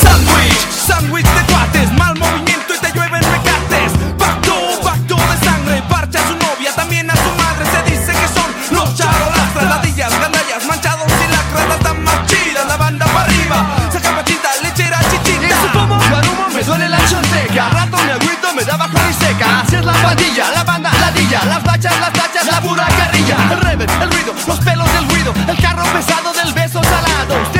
[0.00, 3.92] Sandwich, sándwich de cuates, mal movimiento y te llueven mecates.
[4.18, 6.28] Pacto, pacto de sangre, parcha a
[20.10, 23.36] la pandilla, la banda, ladilla, las bachas, las tachas, la pura carrilla.
[23.52, 27.59] El rever, el ruido, los pelos del ruido, el carro pesado del beso salado.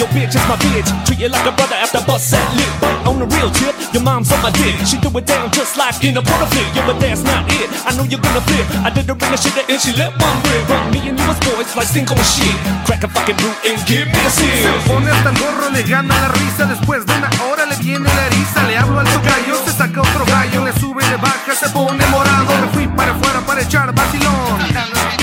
[0.00, 0.88] Your bitch is my bitch.
[1.04, 2.72] Treat you like a brother after bust that lip.
[2.80, 4.72] But on the real tip, your mom's on my dick.
[4.88, 6.64] She do it down just like in a porta flip.
[6.72, 7.68] Yeah, but that's not it.
[7.84, 8.64] I know you're gonna flip.
[8.80, 10.64] I did her in the shit and she let one rip.
[10.72, 12.56] But me and you was boys like on shit.
[12.88, 14.72] Crack a fucking root and give me a sip.
[14.88, 16.64] Pone hasta el gorro, le gana la risa.
[16.64, 18.64] Después de una hora le viene la eriza.
[18.64, 20.64] Le hablo al tocayo, se saca otro gallo.
[20.64, 22.56] Le sube, le baja, se pone morado.
[22.56, 25.19] Me fui para afuera para echar vacilón.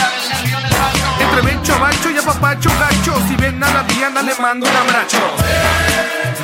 [1.37, 3.13] Entre Bencho, Bacho y a Papacho Gacho.
[3.27, 5.17] Si ven a la Diana, le mando un abrazo.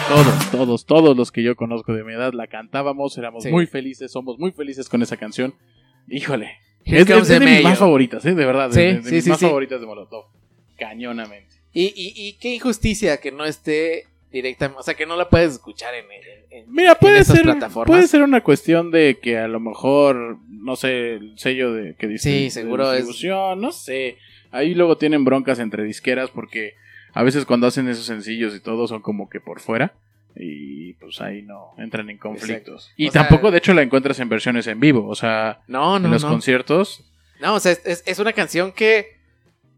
[0.08, 3.50] Todos, todos, todos los que yo conozco de mi edad la cantábamos, éramos Sí.
[3.50, 5.56] muy felices, somos muy felices con esa canción.
[6.10, 6.60] Híjole.
[6.86, 8.36] Es, es de mis más favoritas, ¿eh?
[8.36, 8.70] De verdad.
[8.70, 9.46] de- Sí, de, de sí, mis sí, más sí.
[9.46, 10.26] favoritas de Molotov.
[10.78, 11.56] Cañonamente.
[11.74, 15.54] Y, y, y qué injusticia que no esté directamente, o sea, que no la puedes
[15.54, 16.06] escuchar en,
[16.52, 17.88] en, Mira, en puede esas ser, plataformas.
[17.88, 22.08] puede ser una cuestión de que a lo mejor, no sé, el sello de que
[22.08, 23.06] dice Sí, de seguro es-
[23.58, 24.18] no sé.
[24.54, 26.76] Ahí luego tienen broncas entre disqueras porque
[27.14, 29.94] a veces cuando hacen esos sencillos y todo son como que por fuera
[30.36, 32.92] y pues ahí no entran en conflictos.
[32.98, 36.00] Y O sea- tampoco de hecho la encuentras en versiones en vivo, o sea, No,
[36.00, 36.30] no, en los no.
[36.30, 37.04] conciertos
[37.40, 39.18] No, o sea, es, una canción que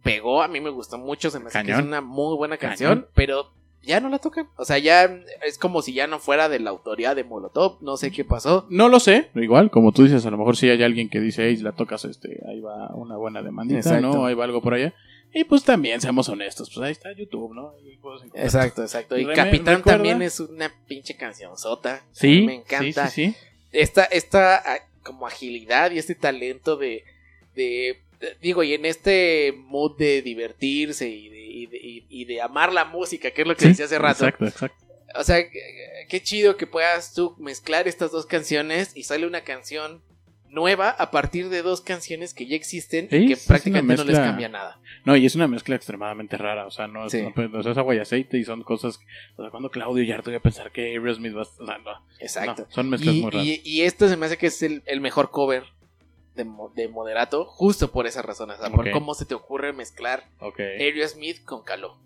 [0.03, 2.89] pegó, a mí me gustó mucho, se me hace que es una muy buena canción,
[2.99, 3.07] Cañón.
[3.15, 3.51] pero
[3.85, 4.49] ya no la tocan.
[4.57, 5.03] O sea, ya
[5.45, 8.65] es como si ya no fuera de la autoría de Molotov, no sé qué pasó.
[8.69, 11.47] No lo sé, igual, como tú dices, a lo mejor si hay alguien que dice,
[11.47, 14.01] hey, si la tocas, este, ahí va una buena demandita, Exacto.
[14.07, 14.25] ¿no?
[14.25, 14.93] Ahí va algo por allá.
[15.33, 17.73] Y pues también, seamos honestos, pues ahí está YouTube, ¿no?
[18.35, 19.17] Exacto, exacto.
[19.17, 22.03] Y Reme- Capitán recuerda- también es una pinche cancionzota.
[22.11, 23.07] Sí, Me encanta.
[23.09, 23.37] Sí, sí, sí.
[23.71, 24.63] esta, esta
[25.03, 27.03] como agilidad y este talento de,
[27.55, 27.99] de-
[28.41, 32.85] digo, y en este mood de divertirse y de, y de, y- de amar la
[32.85, 34.25] música, que es lo que Sí, decía hace rato.
[34.25, 34.85] Exacto, exacto.
[35.17, 35.37] O sea,
[36.09, 40.01] qué- chido que puedas tú mezclar estas dos canciones y sale una canción
[40.49, 44.17] nueva a partir de dos canciones que ya existen Sí, y que prácticamente no les
[44.19, 44.79] cambia nada.
[45.03, 46.65] No, y es una mezcla extremadamente rara.
[46.65, 47.17] O sea, no, Sí.
[47.19, 48.99] es agua y aceite y son cosas.
[49.35, 51.43] O sea, cuando Claudio Yarto iba a pensar que Aerosmith va a.
[51.43, 52.67] O sea, no, Exacto.
[52.69, 53.45] son mezclas y, muy raras.
[53.47, 55.63] y, y esto se me hace que es el, el mejor cover
[56.35, 58.57] de, de Moderato, justo por esas razones.
[58.59, 60.59] O sea, por cómo se te ocurre mezclar ok.
[60.59, 61.97] Aerosmith con Caló.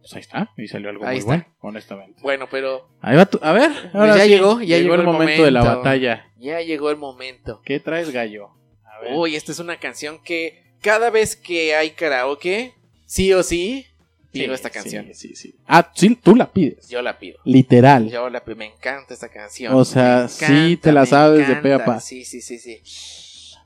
[0.00, 0.52] Pues ahí está.
[0.56, 1.28] Y salió algo Ahí muy está.
[1.30, 2.20] bueno, honestamente.
[2.22, 5.44] Bueno, pero Ahí va tu- A ver, ahora ya sí, llegó, ya llegó el momento,
[5.44, 6.30] de la batalla.
[6.36, 7.60] ya llegó el momento.
[7.64, 8.50] ¿Qué traes, gallo?
[8.84, 9.14] A ver.
[9.14, 12.74] Uy, esta es una canción que cada vez que hay karaoke,
[13.04, 13.86] sí o sí,
[14.30, 15.06] pido Sí, esta canción.
[15.06, 15.54] Sí, sí, sí.
[15.66, 16.88] Ah, sí, tú la pides.
[16.88, 17.40] Yo la pido.
[17.44, 18.08] Literal.
[18.08, 18.56] Yo la pido.
[18.56, 19.74] Me encanta esta canción.
[19.74, 21.98] O sea, sí te la sabes de pe a pa.
[21.98, 22.80] Sí, sí, sí, sí.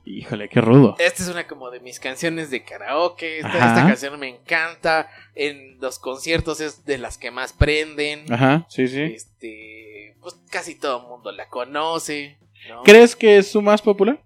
[0.03, 0.95] Híjole, qué rudo.
[0.97, 3.37] Esta es una como de mis canciones de karaoke.
[3.37, 5.09] Esta, canción me encanta.
[5.35, 8.31] En los conciertos es de las que más prenden.
[8.31, 9.01] Ajá, sí, sí.
[9.01, 12.37] Este, pues casi todo el mundo la conoce.
[12.67, 12.81] ¿no?
[12.83, 14.19] ¿Crees que es su más popular?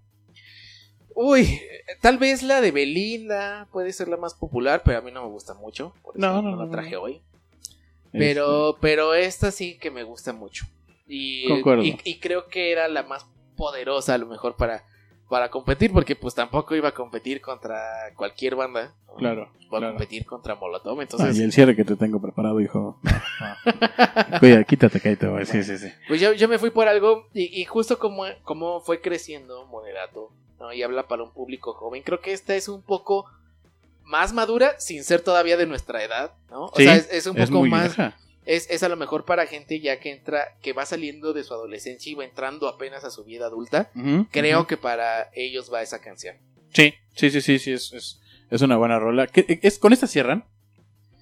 [1.14, 1.60] Uy,
[2.00, 5.30] tal vez la de Belinda puede ser la más popular, pero a mí no me
[5.30, 5.92] gusta mucho.
[6.02, 7.20] Por eso No, no, no, la traje hoy.
[8.12, 10.64] Pero, pero esta sí que me gusta mucho.
[11.06, 11.46] Y,
[12.04, 14.84] y creo que era la más poderosa a lo mejor para,
[15.28, 17.78] para competir, porque pues tampoco iba a competir contra
[18.16, 18.92] cualquier banda.
[19.18, 19.88] Claro, Iba a claro.
[19.94, 21.38] competir contra Molotov, Ah, entonces...
[21.38, 22.98] y el cierre que te tengo preparado, hijo.
[23.02, 23.10] No,
[24.32, 24.38] no.
[24.40, 25.46] Cuida, quítate, güey.
[25.46, 25.88] Sí, sí, sí.
[26.06, 30.30] Pues yo, yo me fui por algo y, y justo como, como fue creciendo Moderato
[30.60, 30.72] ¿no?
[30.72, 33.26] y habla para un público joven, creo que esta es un poco
[34.04, 36.66] más madura sin ser todavía de nuestra edad, ¿no?
[36.66, 38.16] O Sí, sea, es, es un Es poco muy más, vieja.
[38.46, 41.52] Es, es a lo mejor para gente ya que entra, que va saliendo de su
[41.52, 43.90] adolescencia y va entrando apenas a su vida adulta.
[44.30, 46.36] Creo que para ellos va esa canción.
[46.72, 48.20] Sí, sí, sí, sí, sí, es, es,
[48.50, 49.26] es una buena rola.
[49.26, 50.44] ¿Qué- es, ¿Con esta cierran?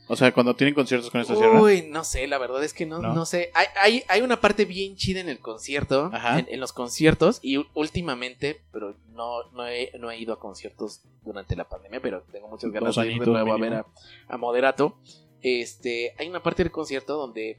[0.07, 1.63] O sea, cuando tienen conciertos con esta cierran.
[1.63, 3.15] Uy, no sé, la verdad es que no, ¿No?
[3.15, 3.51] no, sé.
[3.55, 6.41] Hay, hay, hay una parte bien chida en el concierto, Ajá.
[6.41, 11.01] en, en los conciertos, y últimamente, pero no, no, he, no he ido a conciertos
[11.23, 13.87] durante la pandemia, pero tengo muchas ganas de ir de nuevo a ver a,
[14.29, 14.99] a Moderato.
[15.45, 17.59] Este, hay una parte del concierto donde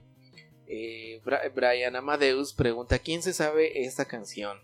[0.65, 1.21] eh,
[1.53, 4.57] Brian Amadeus pregunta quién se sabe esta canción.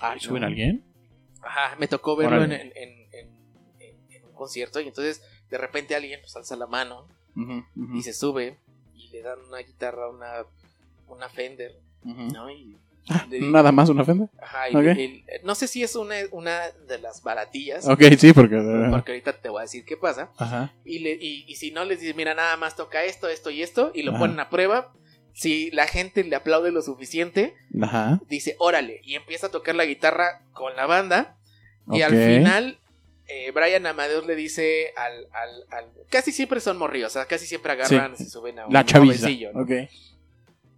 [0.00, 0.48] Ay, ¿suben No.
[0.48, 0.84] alguien?
[1.40, 2.52] Ajá, me tocó verlo en,
[4.24, 7.06] un concierto y entonces de repente alguien pues alza la mano
[7.94, 8.58] y se sube
[8.96, 10.44] y le dan una guitarra, una,
[11.06, 11.80] una Fender.
[12.02, 12.50] ¿no?
[12.50, 12.76] Y
[13.28, 14.28] le- Nada más una Fender.
[14.40, 14.96] Ajá, y- Ok.
[14.98, 18.56] y- no sé si es una, una de las baratillas, Ok, sí, porque.
[18.90, 20.30] porque ahorita te voy a decir qué pasa.
[20.38, 20.72] Ajá.
[20.84, 23.62] Y, le, y, y si no, les dices, mira, nada más toca esto, esto y
[23.62, 24.20] esto, y lo Ajá.
[24.20, 24.92] ponen a prueba.
[25.34, 28.20] Si la gente le aplaude lo suficiente, Ajá.
[28.28, 31.36] dice, órale, y empieza a tocar la guitarra con la banda.
[31.90, 32.78] Y al final,
[33.26, 37.46] eh, Brian Amadeus le dice al, al, al- Casi siempre son morrillos, o sea, casi
[37.46, 39.16] siempre agarran, se suben a un La chaviza.
[39.26, 39.62] jovencillo, ¿no?
[39.62, 39.70] Ok.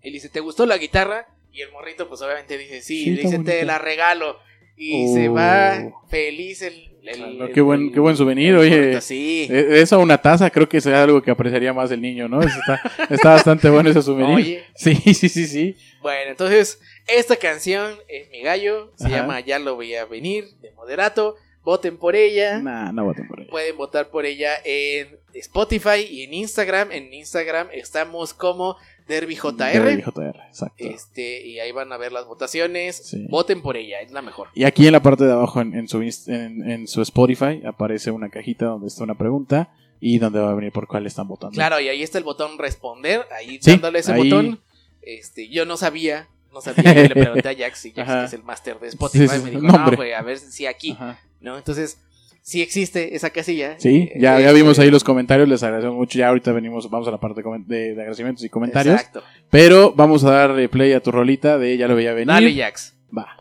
[0.03, 1.27] Y le dice, ¿te gustó la guitarra?
[1.55, 4.39] Y el morrito, pues obviamente dice, sí, dice, te la regalo.
[4.77, 5.15] Y Oh.
[5.15, 6.75] se va feliz el...
[7.05, 9.01] el- Claro, el- qué buen- el- qué buen souvenir, oye.
[9.01, 9.47] Sí.
[9.49, 12.41] Eh, Eso, una taza, creo que sería algo que apreciaría más el niño, ¿no?
[12.43, 14.35] Eso está, está bastante bueno ese souvenir.
[14.35, 15.77] Oye, Sí, sí, sí, sí.
[16.03, 19.17] bueno, entonces, esta canción es mi gallo, se Ajá.
[19.19, 21.37] llama Ya lo veía venir, de Moderato.
[21.63, 22.59] Voten por ella.
[22.59, 23.51] Nah, no voten por ella.
[23.51, 26.91] Pueden votar por ella en Spotify y en Instagram.
[26.93, 28.77] En Instagram estamos como
[29.07, 29.55] DerbyJR.
[29.85, 30.75] Derby JR, exacto.
[30.85, 32.97] Este, y ahí van a ver las votaciones.
[32.97, 33.27] Sí.
[33.29, 34.49] Voten por ella, es la mejor.
[34.55, 38.11] Y aquí en la parte de abajo, en, en su, en, en su Spotify, aparece
[38.11, 41.55] una cajita donde está una pregunta y donde va a venir por cuál están votando.
[41.55, 43.27] Claro, y ahí está el botón responder.
[43.37, 44.61] Ahí Sí, dándole ese ahí- botón.
[45.03, 46.29] Este, yo no sabía.
[46.53, 49.29] No sabía, yo le pregunté a Jax y Jax, que es el máster de Spotify,
[49.29, 51.19] Sí, me dijo, no, no, güey, a ver si aquí, Ajá.
[51.41, 51.57] ¿no?
[51.59, 51.99] Entonces,
[52.47, 53.75] sí existe esa casilla.
[53.79, 56.19] Sí, Eh, ya, ya este, vimos ahí los comentarios, les agradecemos mucho.
[56.19, 58.95] Ya ahorita venimos, vamos a la parte de, de- de agradecimientos y comentarios.
[58.95, 59.23] Exacto.
[59.51, 62.29] Pero vamos a darle play a tu rolita de Ya lo veía venir.
[62.29, 62.95] Dale, Jax.
[63.17, 63.37] Va.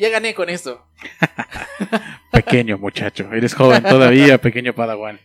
[0.00, 0.86] Ya gané con esto.
[2.32, 5.20] Pequeño muchacho, eres joven todavía, pequeño padawan.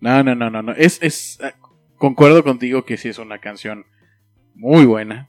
[0.00, 0.72] No, no, no, no, no.
[0.72, 1.54] Es, es, ah,
[1.96, 3.86] concuerdo contigo que sí es una canción
[4.54, 5.28] muy buena.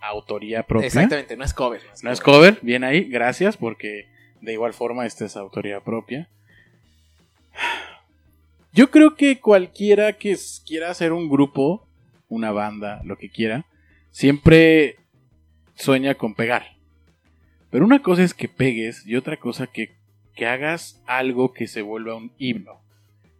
[0.00, 0.88] Autoría propia.
[0.88, 1.82] Exactamente, no es cover.
[2.02, 4.08] No es cover, bien ahí, gracias, porque
[4.40, 6.28] de igual forma esta es autoría propia.
[8.72, 11.88] Yo creo que cualquiera que quiera hacer un grupo,
[12.28, 13.66] una banda, lo que quiera,
[14.10, 14.96] siempre
[15.76, 16.75] sueña con pegar.
[17.70, 19.94] Pero una cosa es que pegues y otra cosa que,
[20.34, 22.80] que hagas algo que se vuelva un himno.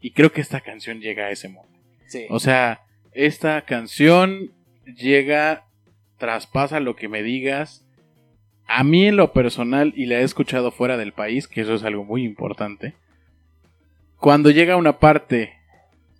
[0.01, 1.68] Y creo que esta canción llega a ese modo.
[2.07, 2.27] Sí.
[2.31, 4.53] O sea, esta canción
[4.85, 5.64] llega,
[6.18, 7.85] traspasa lo que me digas.
[8.66, 11.85] A mí en lo personal, y la he escuchado fuera del país, que eso es
[11.85, 12.95] algo muy importante.
[14.18, 15.55] Cuando llega una parte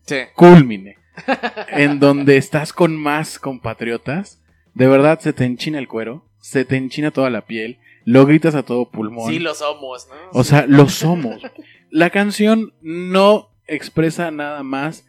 [0.07, 0.17] sí.
[0.35, 0.97] culmine,
[1.69, 4.41] en donde estás con más compatriotas,
[4.75, 8.55] de verdad se te enchina el cuero, se te enchina toda la piel, lo gritas
[8.55, 9.31] a todo pulmón.
[9.31, 10.15] Sí lo somos, ¿no?
[10.33, 11.43] O sea, lo somos.
[11.91, 15.07] La canción no expresa nada más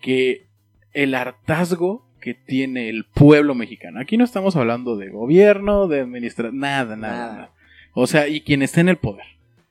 [0.00, 0.46] que
[0.92, 4.00] el hartazgo que tiene el pueblo mexicano.
[4.00, 7.32] Aquí no estamos hablando de gobierno, de administración, nada, nada, Nada.
[7.34, 7.52] nada.
[7.92, 9.26] O sea, y quien esté en el poder.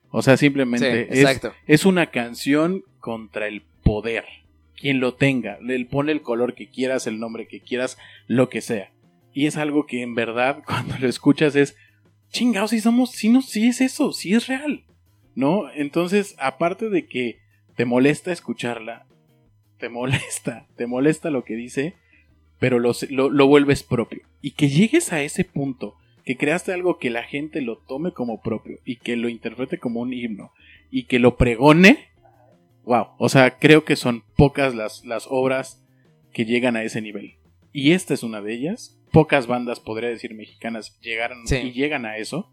[0.10, 1.54] O sea, simplemente Sí, es, exacto.
[1.66, 4.24] es una canción contra el poder.
[4.76, 7.98] Quien lo tenga, le pone el color que quieras, el nombre que quieras,
[8.28, 8.92] lo que sea.
[9.34, 11.76] Y es algo que en verdad, cuando lo escuchas, es
[12.30, 14.84] chingados, si somos, si no, si es eso, si es real.
[15.36, 15.72] ¿No?
[15.72, 17.40] Entonces, aparte de que
[17.76, 19.06] te molesta escucharla,
[19.78, 21.96] te molesta, te molesta lo que dice,
[22.60, 24.22] pero lo, lo, lo vuelves propio.
[24.42, 28.42] Y que llegues a ese punto, que creaste algo que la gente lo tome como
[28.42, 30.52] propio y que lo interprete como un himno
[30.92, 32.10] y que lo pregone,
[32.84, 35.84] wow, o sea, creo que son pocas las, las obras
[36.34, 37.36] que llegan a ese nivel.
[37.72, 38.97] Y esta es una de ellas.
[39.12, 41.56] Pocas bandas, podría decir, mexicanas llegaron Sí.
[41.58, 42.52] y llegan a eso.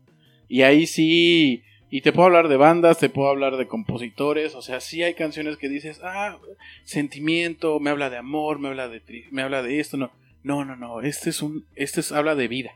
[0.49, 4.63] Y ahí sí, y te puedo hablar de bandas, te puedo hablar de compositores, o
[4.63, 6.39] sea, sí hay canciones que dices, ah,
[6.85, 10.11] sentimiento, me habla de amor, me habla de me habla de esto, no.
[10.43, 12.73] No, no, no, este es un este es habla de vida.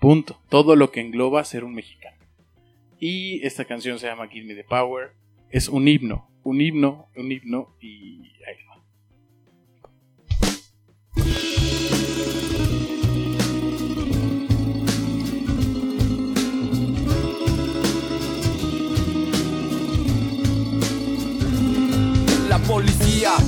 [0.00, 0.40] Punto.
[0.48, 2.16] Todo lo que engloba ser un mexicano.
[2.98, 5.12] Y esta canción se llama Give Me the Power.
[5.50, 8.82] Es un himno, un himno, un himno y ahí va.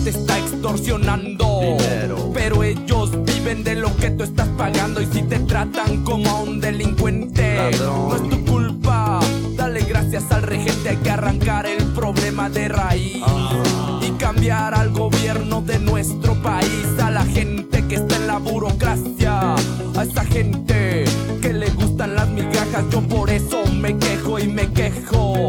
[0.05, 1.77] Te está extorsionando.
[2.35, 5.01] Pero ellos viven de lo que tú estás pagando.
[5.01, 9.21] Y si te tratan como a un delincuente, no es tu culpa.
[9.57, 10.91] Dale gracias al regente.
[10.91, 13.23] Hay que arrancar el problema de raíz.
[14.03, 16.87] Y cambiar al gobierno de nuestro país.
[17.03, 19.55] A la gente que está en la burocracia.
[19.55, 21.05] A esa gente
[21.41, 22.85] que le gustan las migajas.
[22.91, 25.49] Yo por eso me quejo y me quejo.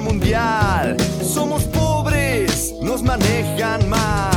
[0.00, 0.96] mundial.
[1.22, 4.31] Somos pobres, nos manejan mal.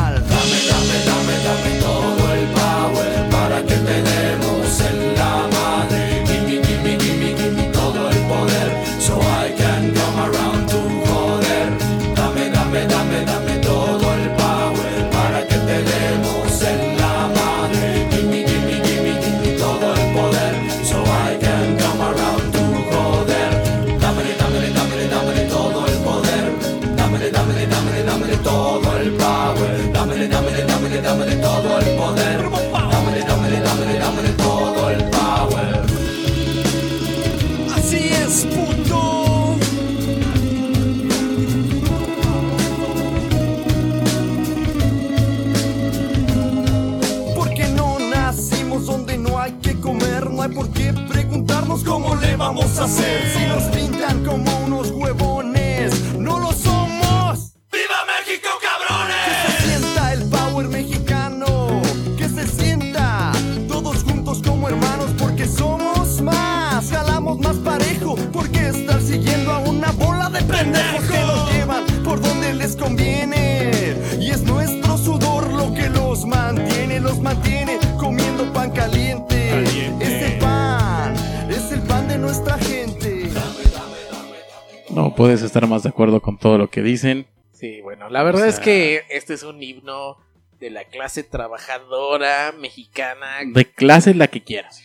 [85.15, 87.25] No puedes estar más de acuerdo con todo lo que dicen.
[87.53, 90.17] Sí, bueno, la verdad O es que este es un himno
[90.59, 93.37] de la clase trabajadora mexicana.
[93.45, 94.83] De clase la que quieras.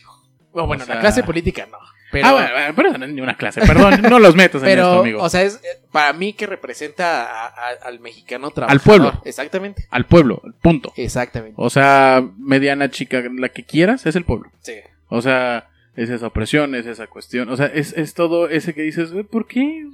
[0.53, 1.77] Bueno, bueno, o sea- la clase política no.
[2.11, 4.67] Pero, ah, bueno, bueno, pero no es ni una clase, perdón, no los metas en
[4.67, 5.23] pero esto, amigo.
[5.23, 8.83] o sea, es eh, para mí que representa a- a- al mexicano trabajador.
[8.83, 9.21] pueblo.
[9.23, 9.87] Exactamente.
[9.89, 10.91] Al pueblo, punto.
[10.97, 11.55] Exactamente.
[11.55, 14.51] O sea, mediana, chica, la que quieras, es el pueblo.
[14.59, 14.73] Sí.
[15.07, 17.49] O sea, es esa opresión, es esa cuestión.
[17.49, 19.85] O sea, es, es todo ese que dices, "Güey, ¿por qué?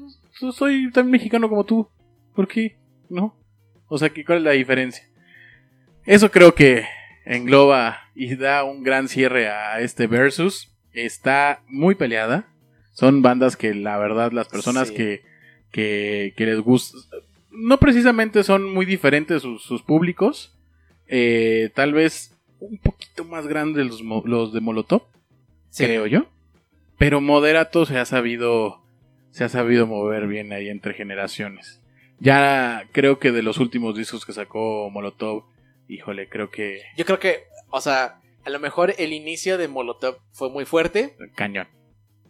[0.42, 1.90] Yo Soy tan mexicano como tú.
[2.36, 2.78] ¿Por qué?
[3.10, 3.36] ¿No?
[3.88, 5.04] O sea, ¿qué- ¿cuál es la diferencia?
[6.06, 6.86] Eso creo que
[7.26, 10.74] engloba y da un gran cierre a este versus.
[10.94, 12.48] Está muy peleada.
[12.94, 14.96] Son bandas que la verdad las personas Sí.
[14.96, 15.22] que,
[15.72, 16.98] que, que les gusta...
[17.52, 20.56] No precisamente son muy diferentes sus, sus públicos.
[21.08, 25.04] Eh, tal vez un poquito más grandes los, los de Molotov,
[25.70, 25.86] Sí.
[25.86, 26.26] creo yo.
[26.98, 28.82] Pero Moderato se ha sabido
[29.38, 31.80] se ha sabido mover bien ahí entre generaciones.
[32.20, 35.44] Ya creo que de los últimos discos que sacó Molotov,
[35.88, 40.18] híjole, creo que Yo creo que, o sea, a lo mejor el inicio de Molotov
[40.32, 41.68] fue muy fuerte, cañón.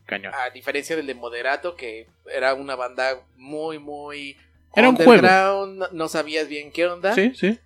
[0.06, 0.34] Cañón.
[0.36, 4.36] a diferencia del de Moderato, que era una banda muy, muy...
[4.76, 5.66] Era un juego.
[5.94, 7.16] no sabías bien qué onda.
[7.16, 7.58] Sí, sí.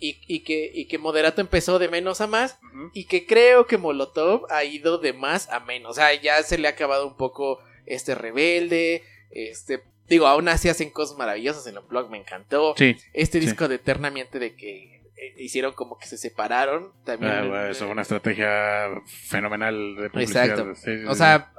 [0.00, 2.58] Y, y que, y que Moderato empezó de menos a más.
[2.94, 5.92] Y que creo que Molotov ha ido de más a menos.
[5.92, 9.02] O sea, ya se le ha acabado un poco este rebelde.
[9.30, 9.82] Este.
[10.08, 12.74] Digo, aún así hacen cosas maravillosas en el blog, me encantó.
[12.76, 12.96] Sí.
[13.12, 13.46] Este sí.
[13.46, 16.92] disco de Eternamente de que eh, hicieron como que se separaron.
[17.04, 17.32] También.
[17.32, 20.44] Ah, bueno, eso es una estrategia fenomenal de publicidad.
[20.46, 20.74] Exacto.
[20.76, 21.52] Sí, O sea,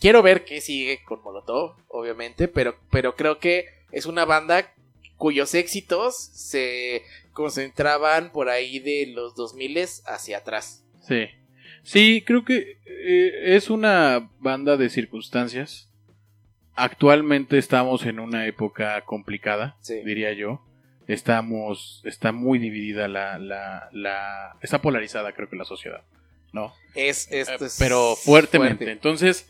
[0.00, 4.74] quiero ver qué sigue con Molotov, obviamente, pero, pero creo que es una banda
[5.16, 10.84] cuyos éxitos se concentraban por ahí de los 2000 hacia atrás.
[11.06, 11.28] Sí.
[11.82, 15.88] Sí, creo que eh, es una banda de circunstancias.
[16.74, 20.00] Actualmente estamos en una época complicada, Sí.
[20.04, 20.62] diría yo.
[21.08, 26.02] Estamos, está muy dividida la, la, la, está polarizada creo que la sociedad,
[26.52, 26.72] ¿no?
[26.94, 28.76] Es, es- Eh, es pero fuertemente.
[28.84, 28.92] fuerte.
[28.92, 29.48] Entonces,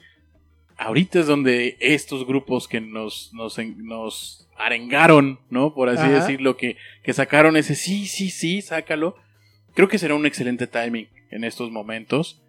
[0.78, 5.74] ahorita es donde estos grupos que nos, nos, nos arengaron, ¿no?
[5.74, 6.10] Por así Ajá.
[6.20, 9.16] decirlo, que, que sacaron ese sí, sí, sí, sácalo.
[9.74, 12.43] Creo que será un excelente timing en estos momentos.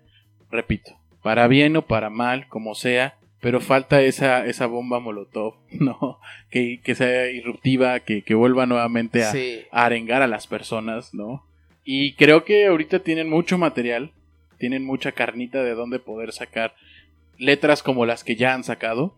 [0.51, 6.19] Repito, para bien o para mal, como sea, pero falta esa, esa bomba molotov, ¿no?
[6.49, 9.61] Que, que sea irruptiva, que, que vuelva nuevamente a, Sí.
[9.71, 11.45] a arengar a las personas, ¿no?
[11.83, 14.11] Y creo que ahorita tienen mucho material,
[14.57, 16.75] tienen mucha carnita de donde poder sacar
[17.37, 19.15] letras como las que ya han sacado.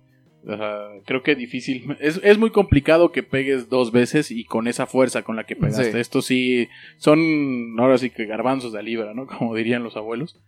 [1.05, 1.95] Creo que difícil.
[1.99, 5.55] Es, es muy complicado que pegues dos veces y con esa fuerza con la que
[5.55, 5.91] pegaste.
[5.91, 5.97] Sí.
[5.97, 9.26] Esto sí son ahora sí que garbanzos de libra, ¿no?
[9.39, 10.39] Como dirían los abuelos.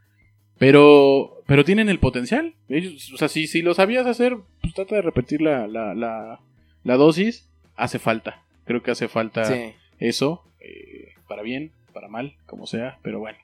[0.59, 2.55] Pero, pero tienen el potencial.
[2.67, 6.39] Ellos, o sea, si, si lo sabías hacer, pues trata de repetir la, la, la,
[6.83, 7.47] la dosis.
[7.75, 8.41] Hace falta.
[8.65, 9.73] Creo que hace falta Sí.
[9.99, 13.37] eso, eh, para bien, para mal, como sea, pero bueno.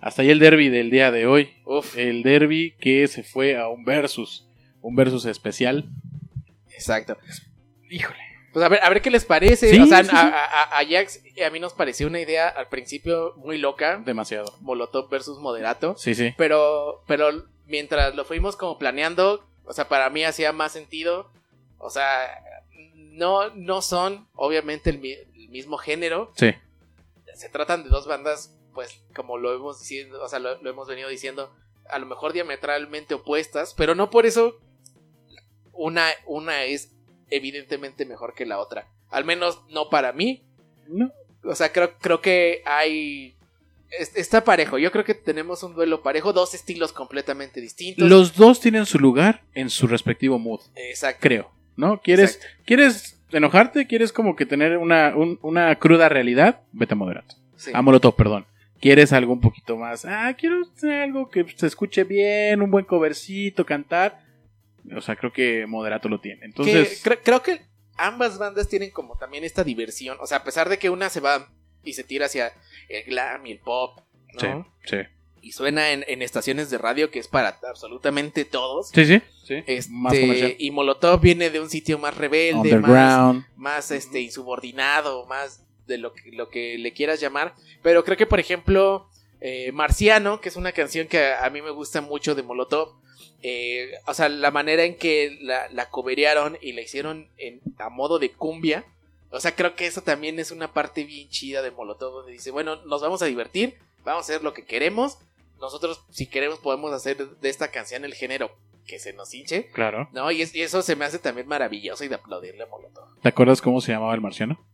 [0.00, 1.50] Hasta ahí el derby del día de hoy.
[1.66, 4.45] Uf, El derby que se fue a un versus,
[4.86, 5.84] un versus especial.
[6.70, 7.16] exacto.
[7.90, 8.18] Híjole.
[8.52, 9.68] Pues a ver, a ver qué les parece.
[9.70, 10.16] Sí, o sea, sí, sí.
[10.16, 14.00] a, a- a Ajax y a mí nos pareció una idea al principio muy loca.
[14.04, 14.46] Demasiado.
[14.60, 15.94] Molotov versus Moderato.
[15.98, 16.32] Sí, sí.
[16.38, 21.30] Pero, pero mientras lo fuimos como planeando, o sea, para mí hacía más sentido.
[21.78, 22.28] O sea,
[22.94, 26.32] no, no son obviamente el, mi- el mismo género.
[26.36, 26.54] Sí.
[27.34, 30.88] Se tratan de dos bandas, pues, como lo hemos diciendo, o sea, lo, lo hemos
[30.88, 31.52] venido diciendo,
[31.90, 34.58] a lo mejor diametralmente opuestas, pero no por eso
[35.76, 36.92] una, una es
[37.30, 38.88] evidentemente mejor que la otra.
[39.10, 40.42] Al menos no para mí.
[40.88, 41.10] No.
[41.44, 43.34] O sea, creo, creo que hay.
[43.90, 44.78] es- Está parejo.
[44.78, 46.32] Yo creo que tenemos un duelo parejo.
[46.32, 48.08] Dos estilos completamente distintos.
[48.08, 51.18] Los dos tienen su lugar en su respectivo mood, Exacto.
[51.22, 51.50] creo.
[51.76, 52.00] ¿No?
[52.00, 52.62] ¿Quieres, Exacto.
[52.64, 53.86] ¿quieres enojarte?
[53.86, 56.62] ¿Quieres como que tener una, un- una cruda realidad?
[56.72, 57.34] Vete a moderato.
[57.56, 57.70] Sí.
[57.74, 58.46] A Molotov, perdón.
[58.80, 60.04] ¿Quieres algo un poquito más?
[60.04, 60.56] Ah, quiero
[61.02, 64.20] algo que se escuche bien, un buen covercito, cantar.
[64.94, 66.40] O sea, creo que Moderato lo tiene.
[66.40, 67.60] Que Entonces, cre- creo que
[67.96, 70.16] ambas bandas tienen como también esta diversión.
[70.20, 71.48] O sea, a pesar de que una se va
[71.82, 72.52] y se tira hacia
[72.88, 74.00] el glam y el pop,
[74.42, 74.66] ¿no?
[74.84, 74.96] sí, sí.
[75.42, 78.88] Y suena en, en estaciones de radio que es para absolutamente todos.
[78.88, 79.22] Sí, sí.
[79.44, 79.62] sí.
[79.68, 80.56] Este, Más comercial.
[80.58, 83.44] y Molotov viene de un sitio más rebelde, más, Underground.
[83.54, 87.54] más este insubordinado, más de lo que, lo que le quieras llamar.
[87.82, 89.08] Pero creo que, por ejemplo,
[89.40, 92.96] eh, Marciano, que es una canción que a, a mí me gusta mucho de Molotov,
[93.42, 97.88] eh, o sea, la manera en que la, la coberearon y la hicieron en, a
[97.90, 98.84] modo de cumbia,
[99.30, 102.50] o sea, creo que eso también es una parte bien chida de Molotov, donde dice,
[102.50, 105.18] bueno, nos vamos a divertir, vamos a hacer lo que queremos,
[105.60, 108.50] nosotros si queremos podemos hacer de esta canción el género
[108.86, 109.66] que se nos hinche.
[109.72, 110.08] Claro.
[110.12, 113.20] No, y, es- y eso se me hace también maravilloso y de aplaudirle a Molotov.
[113.20, 114.64] ¿Te acuerdas cómo se llamaba el marciano?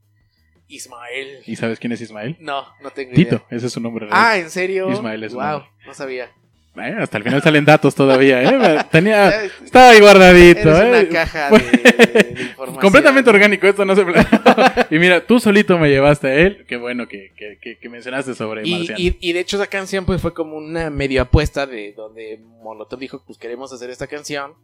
[0.68, 1.43] Ismael.
[1.47, 2.36] ¿Y sabes quién es Ismael?
[2.40, 3.47] No, no tengo Tito, idea.
[3.51, 4.18] ese es su nombre real.
[4.18, 4.90] Ah, ¿en serio?
[4.90, 6.32] Ismael es Wow, no sabía.
[6.74, 8.85] Eh, hasta el final salen datos todavía, ¿eh?
[8.90, 11.09] Tenía, estaba ahí guardadito, Eres una ¿eh?
[11.09, 12.81] caja Fue- de, de información.
[12.81, 14.05] Completamente orgánico, esto no se
[14.90, 16.65] Y mira, tú solito me llevaste a él.
[16.66, 18.99] Qué bueno que, que, que- que mencionaste sobre Y, Marciano.
[18.99, 22.99] y- y de hecho esa canción pues fue como una medio apuesta de donde Molotov
[22.99, 24.55] dijo pues queremos hacer esta canción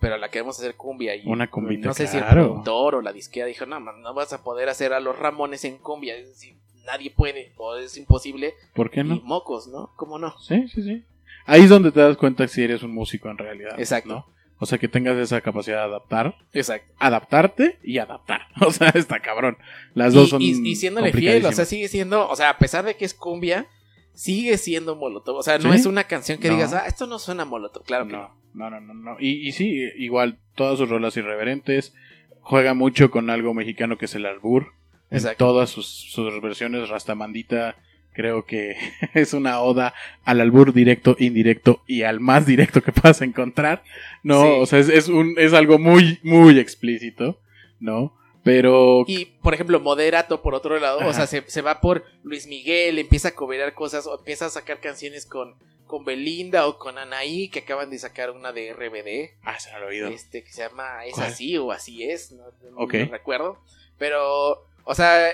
[0.00, 2.44] pero la queremos hacer cumbia y Una cumbita, no sé si el claro.
[2.48, 5.64] productor o la disquera dijo no man, no vas a poder hacer a los Ramones
[5.64, 6.56] en cumbia es decir
[6.86, 9.20] nadie puede o es imposible ¿Por qué y no?
[9.24, 11.04] mocos no cómo no Sí, sí, sí.
[11.46, 13.78] Ahí es donde te das cuenta si eres un músico en realidad.
[13.78, 14.08] Exacto.
[14.08, 14.34] ¿no?
[14.58, 18.42] O sea, que tengas esa capacidad de adaptar, exacto adaptarte y adaptar.
[18.60, 19.58] O sea, está cabrón.
[19.94, 22.58] Las dos y, son y- y siéndole fiel o sea sigue siendo o sea a
[22.58, 23.66] pesar de que es cumbia
[24.14, 25.80] sigue siendo Molotov o sea no ¿Sí?
[25.80, 26.54] es una canción que No.
[26.54, 28.30] digas ah esto no suena Molotov claro que no.
[28.54, 29.16] No, no, no, no.
[29.18, 31.92] Y, y sí, igual, todas sus rolas irreverentes.
[32.40, 34.68] Juega mucho con algo mexicano que es el albur.
[35.10, 35.44] En Exacto.
[35.44, 37.74] todas sus, sus versiones, Rastamandita,
[38.14, 38.76] creo que
[39.14, 39.92] es una oda
[40.24, 43.82] al albur directo, indirecto y al más directo que puedas encontrar.
[44.22, 44.48] No, Sí.
[44.60, 47.38] o sea, es, es, un, es algo muy, muy explícito,
[47.80, 48.16] ¿no?
[48.44, 52.46] Pero Y, por ejemplo, Moderato, por otro lado, o sea, se, se va por Luis
[52.46, 55.54] Miguel, empieza a cobrar cosas, o empieza a sacar canciones con,
[55.86, 59.78] con Belinda o con Anaí, que acaban de sacar una de RBD, Ah, se me
[59.80, 60.08] lo he oído.
[60.08, 61.26] este, que se llama Es ¿Cuál?
[61.28, 62.94] así o así es, no, no- Ok.
[62.94, 63.58] no recuerdo.
[63.96, 65.28] Pero, o sea,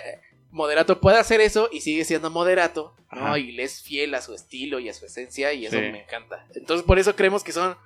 [0.50, 3.36] Moderato puede hacer eso y sigue siendo Moderato, ¿no?
[3.36, 5.82] Y le es fiel a su estilo y a su esencia, y eso Sí.
[5.82, 6.44] me encanta.
[6.54, 7.76] Entonces, por eso creemos que son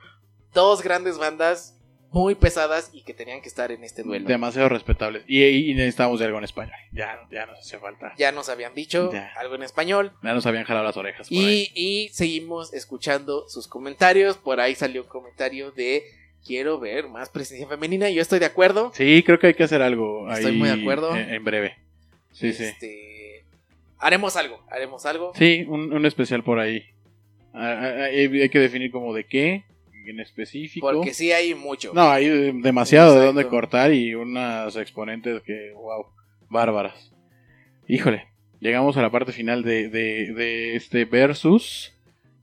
[0.55, 1.79] dos grandes bandas
[2.11, 4.29] muy pesadas y que tenían que estar en este duelo.
[4.29, 5.25] Demasiado respetables.
[5.27, 6.77] Y, y- necesitábamos de algo en español.
[6.93, 8.13] Ya, ya nos hacía falta.
[8.17, 9.33] Ya, ya nos habían dicho Ya.
[9.37, 10.13] algo en español.
[10.23, 11.29] nos habían jalado las orejas.
[11.29, 11.71] por ahí.
[11.75, 14.37] Y, y seguimos escuchando sus comentarios.
[14.39, 16.05] Por ahí salió un comentario de
[16.47, 18.09] quiero ver más presencia femenina.
[18.11, 18.93] Yo estoy de acuerdo.
[18.95, 20.31] Sí, creo que hay que hacer algo.
[20.31, 21.17] Estoy ahí muy de acuerdo.
[21.17, 21.77] En, en breve.
[22.35, 22.65] Sí, sí.
[22.65, 23.45] Este,
[23.99, 25.33] haremos algo, haremos algo.
[25.35, 26.85] Sí, un, un especial por ahí.
[27.55, 29.65] Ah, ah, ah, hay que definir como de qué,
[30.05, 30.91] en específico.
[30.91, 31.93] Porque sí hay mucho.
[31.95, 36.07] No, hay demasiado de dónde cortar y unas exponentes que, wow,
[36.51, 37.13] bárbaras.
[37.87, 38.27] Híjole,
[38.61, 41.95] llegamos a la parte final de, de, de este versus,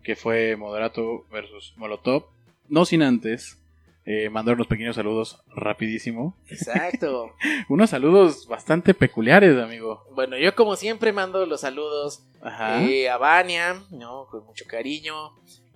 [0.03, 2.27] que fue Moderato versus Molotov.
[2.69, 3.60] No sin antes
[4.05, 6.35] eh, mandar unos pequeños saludos rapidísimo.
[6.49, 7.33] Exacto.
[7.69, 10.05] Unos saludos bastante peculiares, amigo.
[10.13, 12.81] bueno, yo como siempre mando los saludos Ajá.
[12.83, 14.27] eh, a Vania, ¿no?
[14.31, 15.13] Con mucho cariño.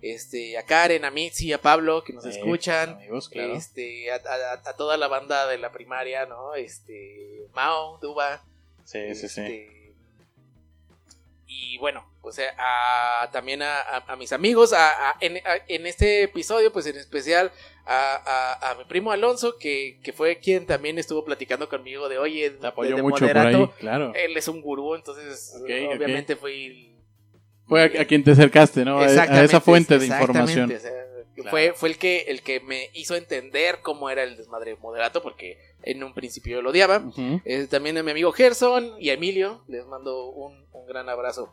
[0.02, 2.90] Este, a Karen, a Mitzi, a Pablo que nos Eh, escuchan.
[2.90, 3.54] Amigos, claro.
[3.54, 6.54] Este, a, a- a toda la banda de la primaria, ¿no?
[6.54, 8.44] Este, Mao, Duba.
[8.84, 9.66] sí, sí, sí.
[11.48, 14.74] Y bueno, pues eh, a- también a, a- a mis amigos,
[15.20, 17.52] en, en este episodio, pues en especial
[17.86, 22.66] a, mi primo Alonso, que, que fue quien también estuvo platicando conmigo de, oye, Te
[22.66, 24.12] apoyó mucho por ahí, claro.
[24.14, 25.54] Él es un gurú, entonces
[25.94, 26.92] obviamente fui...
[27.68, 28.98] Fue a, quien te acercaste, ¿no?
[29.00, 29.04] A-
[29.42, 30.72] esa fuente de información.
[30.72, 31.05] o sea,
[31.36, 31.50] Claro.
[31.50, 35.22] fue, fue el que el que me hizo entender cómo era el desmadre de moderato,
[35.22, 37.02] porque en un principio yo lo odiaba.
[37.44, 41.52] Eh, también a mi amigo Gerson y a Emilio, les mando un, un gran abrazo.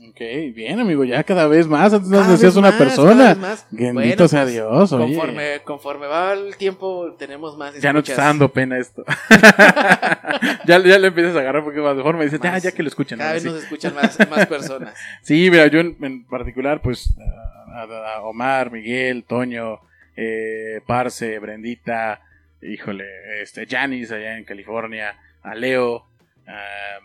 [0.00, 0.20] Ok,
[0.54, 1.92] bien, amigo, ya cada vez más.
[1.92, 3.34] Antes nos decías una más, persona.
[3.34, 3.66] más.
[3.70, 5.04] Bendito Bueno, sea pues, Dios, oye.
[5.06, 7.74] Conforme, conforme va el tiempo, tenemos más.
[7.80, 8.18] Ya no te escuchas.
[8.18, 9.04] está dando pena esto.
[10.66, 12.84] ya, ya le empiezas a agarrar poquito más de forma y dices, ya, ya que
[12.84, 13.18] lo escuchen.
[13.18, 13.48] Cada vez sí".
[13.48, 14.94] nos escuchan más, más personas.
[15.22, 19.80] Sí, mira, yo en, en particular, pues, a, a- Omar, Miguel, Toño,
[20.16, 22.22] eh, Parce, Brendita,
[22.62, 23.04] híjole,
[23.42, 26.06] este, Janis allá en California, a Leo,
[26.46, 26.98] a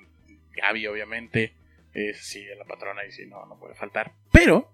[0.55, 1.53] Gaby, obviamente,
[1.93, 4.11] eh, sí, a la patrona y sí, no, no puede faltar.
[4.31, 4.71] Pero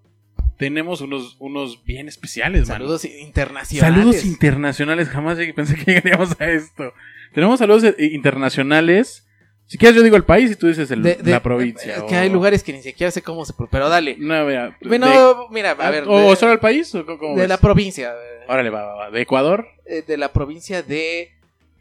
[0.56, 2.74] tenemos unos, unos bien especiales, mano.
[2.80, 3.94] Saludos internacionales.
[3.96, 6.92] Saludos internacionales, jamás pensé que llegaríamos a esto.
[7.32, 9.26] Tenemos saludos internacionales.
[9.70, 11.94] Si quieres, yo digo el país y tú dices el- De- de- la provincia.
[11.94, 13.52] Es o- que hay lugares que ni siquiera sé cómo se.
[13.70, 14.16] Pero dale.
[14.18, 14.76] No, mira.
[14.82, 16.04] Bueno, de- mira, a ver.
[16.08, 16.92] ¿O solo el país?
[16.96, 17.48] ¿O cómo- cómo de ves?
[17.48, 18.12] la provincia.
[18.48, 19.10] Órale, va, va, va.
[19.12, 19.68] ¿De Ecuador?
[19.86, 21.30] eh, De la provincia de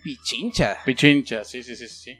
[0.03, 0.78] Pichincha.
[0.86, 2.20] Pichincha, sí, sí, sí, sí.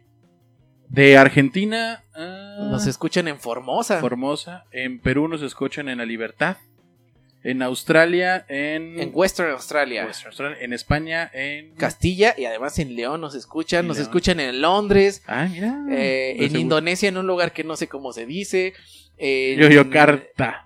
[0.88, 2.04] De Argentina.
[2.16, 4.00] ah, Nos escuchan en Formosa.
[4.00, 4.66] Formosa.
[4.72, 6.58] En Perú nos escuchan en La Libertad.
[7.44, 9.00] En Australia, en.
[9.00, 10.06] en Western Australia.
[10.06, 11.74] Western Australia, En España, en.
[11.76, 13.88] Castilla y además en León nos escuchan.
[13.88, 14.08] Nos León.
[14.10, 15.24] escuchan en Londres.
[15.26, 15.78] Ah, mira.
[15.90, 16.60] eh, De en seguro.
[16.60, 18.74] Indonesia, en un lugar que no sé cómo se dice.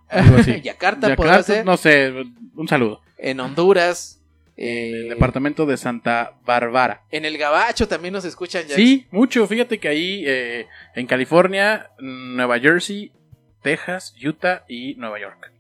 [0.10, 0.62] Algo así.
[0.64, 1.66] Yakarta, ser.
[1.66, 2.12] No sé,
[2.56, 3.02] un saludo.
[3.18, 4.20] En Honduras.
[4.56, 7.04] En eh, el departamento de Santa Bárbara.
[7.10, 8.64] En el Gabacho también nos escuchan.
[8.68, 8.76] ya.
[8.76, 9.48] Sí, mucho.
[9.48, 13.12] Fíjate que ahí eh, en California, Nueva Jersey,
[13.64, 15.52] Texas, Utah y Nueva York.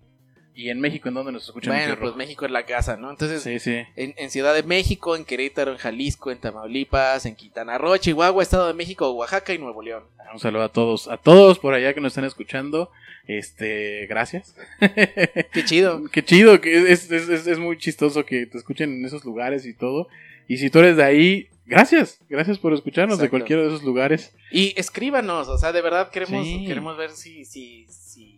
[0.55, 1.75] ¿Y en México en dónde nos escuchan?
[1.75, 2.15] Bueno, pues?
[2.15, 3.09] México es la casa, ¿no?
[3.09, 3.83] Entonces, Sí, sí.
[3.95, 8.43] en, en Ciudad de México, en Querétaro, en Jalisco, en Tamaulipas, en Quintana Roo, Chihuahua,
[8.43, 10.03] Estado de México, Oaxaca y Nuevo León.
[10.31, 12.91] Un saludo a todos, a todos por allá que nos están escuchando.
[13.27, 14.55] Este, gracias.
[14.79, 16.03] Qué chido.
[16.11, 19.65] Qué chido, que es, es, es, es muy chistoso que te escuchen en esos lugares
[19.65, 20.07] y todo.
[20.47, 24.33] Y si tú eres de ahí, gracias, gracias por escucharnos de cualquiera de esos lugares.
[24.51, 26.65] Y escríbanos, o sea, de verdad queremos, Sí.
[26.67, 28.32] queremos ver si, si, si,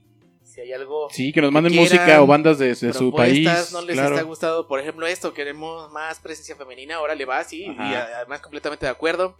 [0.55, 1.09] si hay algo.
[1.11, 3.45] Sí, que nos manden quieran, música o bandas de, de su país.
[3.73, 4.15] no les claro.
[4.15, 7.91] está gustado, por ejemplo, esto, queremos más presencia femenina, ahora le va, sí, Ajá.
[7.91, 9.35] y además completamente de acuerdo.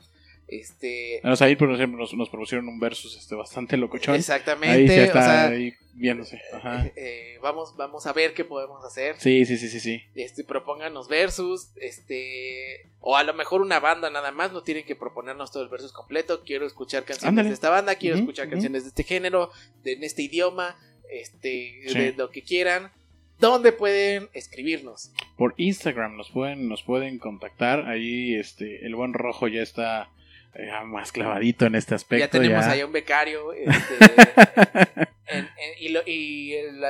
[0.48, 4.14] Este, Nos, ahí, por ejemplo, nos, nos propusieron un versus este, bastante locochón.
[4.14, 6.40] Ahí exactamente, se o está sea, ahí viéndose.
[6.54, 6.86] Ajá.
[6.86, 9.16] eh, eh, vamos, vamos a ver qué podemos hacer.
[9.18, 10.04] Sí, sí, sí, sí, sí.
[10.14, 14.96] Este, propónganos versus, este, o a lo mejor una banda nada más, no tienen que
[14.96, 16.44] proponernos todo el versus completo.
[16.44, 17.50] Quiero escuchar canciones Ándale.
[17.50, 18.52] de esta banda, quiero Ujú, escuchar ujú.
[18.54, 19.50] canciones de este género,
[19.84, 20.76] de en este idioma,
[21.12, 21.98] este, Sí.
[22.00, 22.92] de lo que quieran.
[23.40, 25.12] ¿Dónde pueden escribirnos?
[25.38, 27.86] Por Instagram nos pueden, nos pueden contactar.
[27.88, 30.10] Ahí este, el buen rojo ya está
[30.54, 32.26] eh, más clavadito en este aspecto.
[32.26, 32.72] ya tenemos ya.
[32.72, 33.52] ahí un becario.
[33.52, 33.72] este,
[35.28, 35.48] en- en-
[35.82, 36.82] y lo- y el,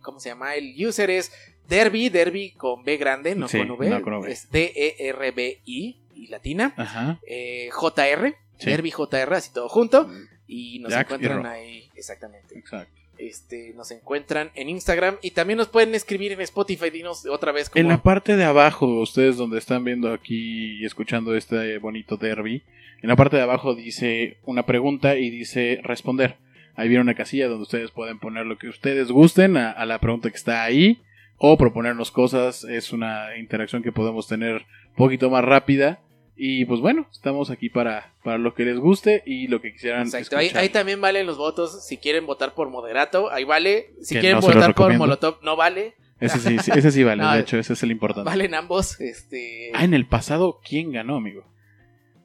[0.00, 0.56] ¿cómo se llama?
[0.56, 1.32] El user es
[1.68, 3.88] Derby, Derby con B grande, no Sí, con V.
[3.88, 4.32] no con V.
[4.32, 6.74] Es D-E-R-B-I y latina.
[6.76, 7.20] Ajá.
[7.26, 8.70] eh, JR, Sí.
[8.70, 10.10] Derby JR, así todo junto.
[10.46, 12.58] Y nos Jack encuentran ahí, exactamente.
[12.58, 13.00] Exacto.
[13.18, 16.90] Este, nos encuentran en Instagram y también nos pueden escribir en Spotify.
[16.90, 17.80] Dinos otra vez cómo.
[17.80, 22.62] En la parte de abajo, ustedes donde están viendo aquí y escuchando este bonito derby,
[23.02, 26.36] en la parte de abajo dice una pregunta y dice responder.
[26.74, 29.98] Ahí viene una casilla donde ustedes pueden poner lo que ustedes gusten a, a la
[29.98, 31.02] pregunta que está ahí
[31.36, 32.64] o proponernos cosas.
[32.64, 34.54] Es una interacción que podemos tener
[34.90, 36.00] un poquito más rápida.
[36.34, 40.02] Y pues bueno, estamos aquí para, para lo que les guste y lo que quisieran
[40.06, 41.84] Exacto, ahí, también valen los votos.
[41.86, 43.90] Si quieren votar por Moderato, ahí vale.
[44.02, 44.94] Si Que quieren no votar por.
[44.96, 45.94] Molotov, no vale.
[46.20, 48.28] Ese sí, sí, ese sí vale, No, de hecho, ese es el importante.
[48.30, 49.00] Valen ambos.
[49.00, 49.70] Este.
[49.74, 51.44] Ah, en el pasado, ¿quién ganó, amigo?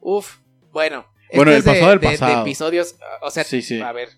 [0.00, 0.38] Uf,
[0.72, 1.06] bueno.
[1.34, 2.42] Bueno, este el es pasado del de, de- de pasado.
[2.42, 2.96] episodios.
[3.20, 3.80] O sea, Sí, sí.
[3.80, 4.08] a ver.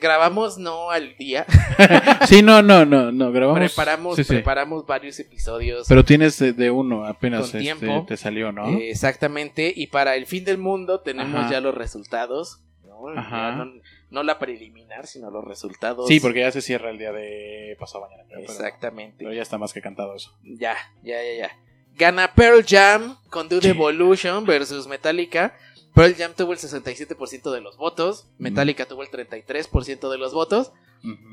[0.00, 1.46] Grabamos no al día.
[2.26, 3.58] Sí, no, no, no, no, grabamos.
[3.72, 4.34] preparamos, sí, sí.
[4.34, 5.86] preparamos varios episodios.
[5.88, 8.04] Pero tienes de, de uno, apenas Con este, tiempo.
[8.06, 8.68] te salió, ¿no?
[8.68, 11.50] Eh, exactamente, y para el fin del mundo tenemos Ajá.
[11.50, 12.60] ya los resultados.
[12.84, 13.08] ¿no?
[13.16, 13.52] Ajá.
[13.52, 13.72] No,
[14.10, 16.06] no la preliminar, sino los resultados.
[16.08, 18.24] sí, porque ya se cierra el día de pasado mañana.
[18.28, 19.16] creo, Exactamente.
[19.18, 20.36] Pero, ya está más que cantado eso.
[20.42, 21.50] Ya, ya, ya, ya.
[21.96, 23.68] Gana Pearl Jam con Dude.
[23.68, 25.54] Evolution versus Metallica.
[25.98, 28.28] Pearl Jam tuvo el 67% de los votos.
[28.38, 30.72] Metallica tuvo el 33% de los votos.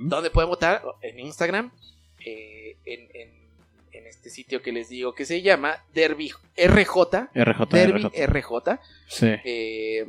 [0.01, 0.81] ¿Dónde pueden votar?
[1.01, 1.71] En Instagram.
[2.25, 3.45] eh, en, en-
[3.91, 7.29] en este sitio que les digo que se llama Derby RJ.
[7.33, 8.25] RJ, Derby RJ.
[8.27, 8.79] RJ.
[9.07, 9.27] Sí.
[9.45, 10.05] Eh,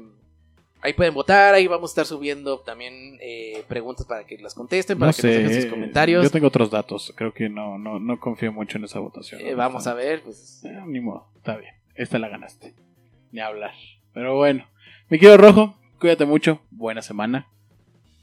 [0.80, 4.98] ahí pueden votar, ahí vamos a estar subiendo también eh, preguntas para que las contesten,
[4.98, 6.24] para No que nos dejen sé, sus comentarios.
[6.24, 7.12] yo tengo otros datos.
[7.16, 9.40] Creo que no, no, no confío mucho en esa votación.
[9.40, 11.74] Eh, vamos a ver, pues, Eh, ni modo, está bien.
[11.94, 12.74] Esta la ganaste.
[13.30, 13.72] Ni hablar.
[14.16, 14.66] Pero bueno.
[15.10, 16.58] Mi querido Rojo, cuídate mucho.
[16.70, 17.46] Buena semana.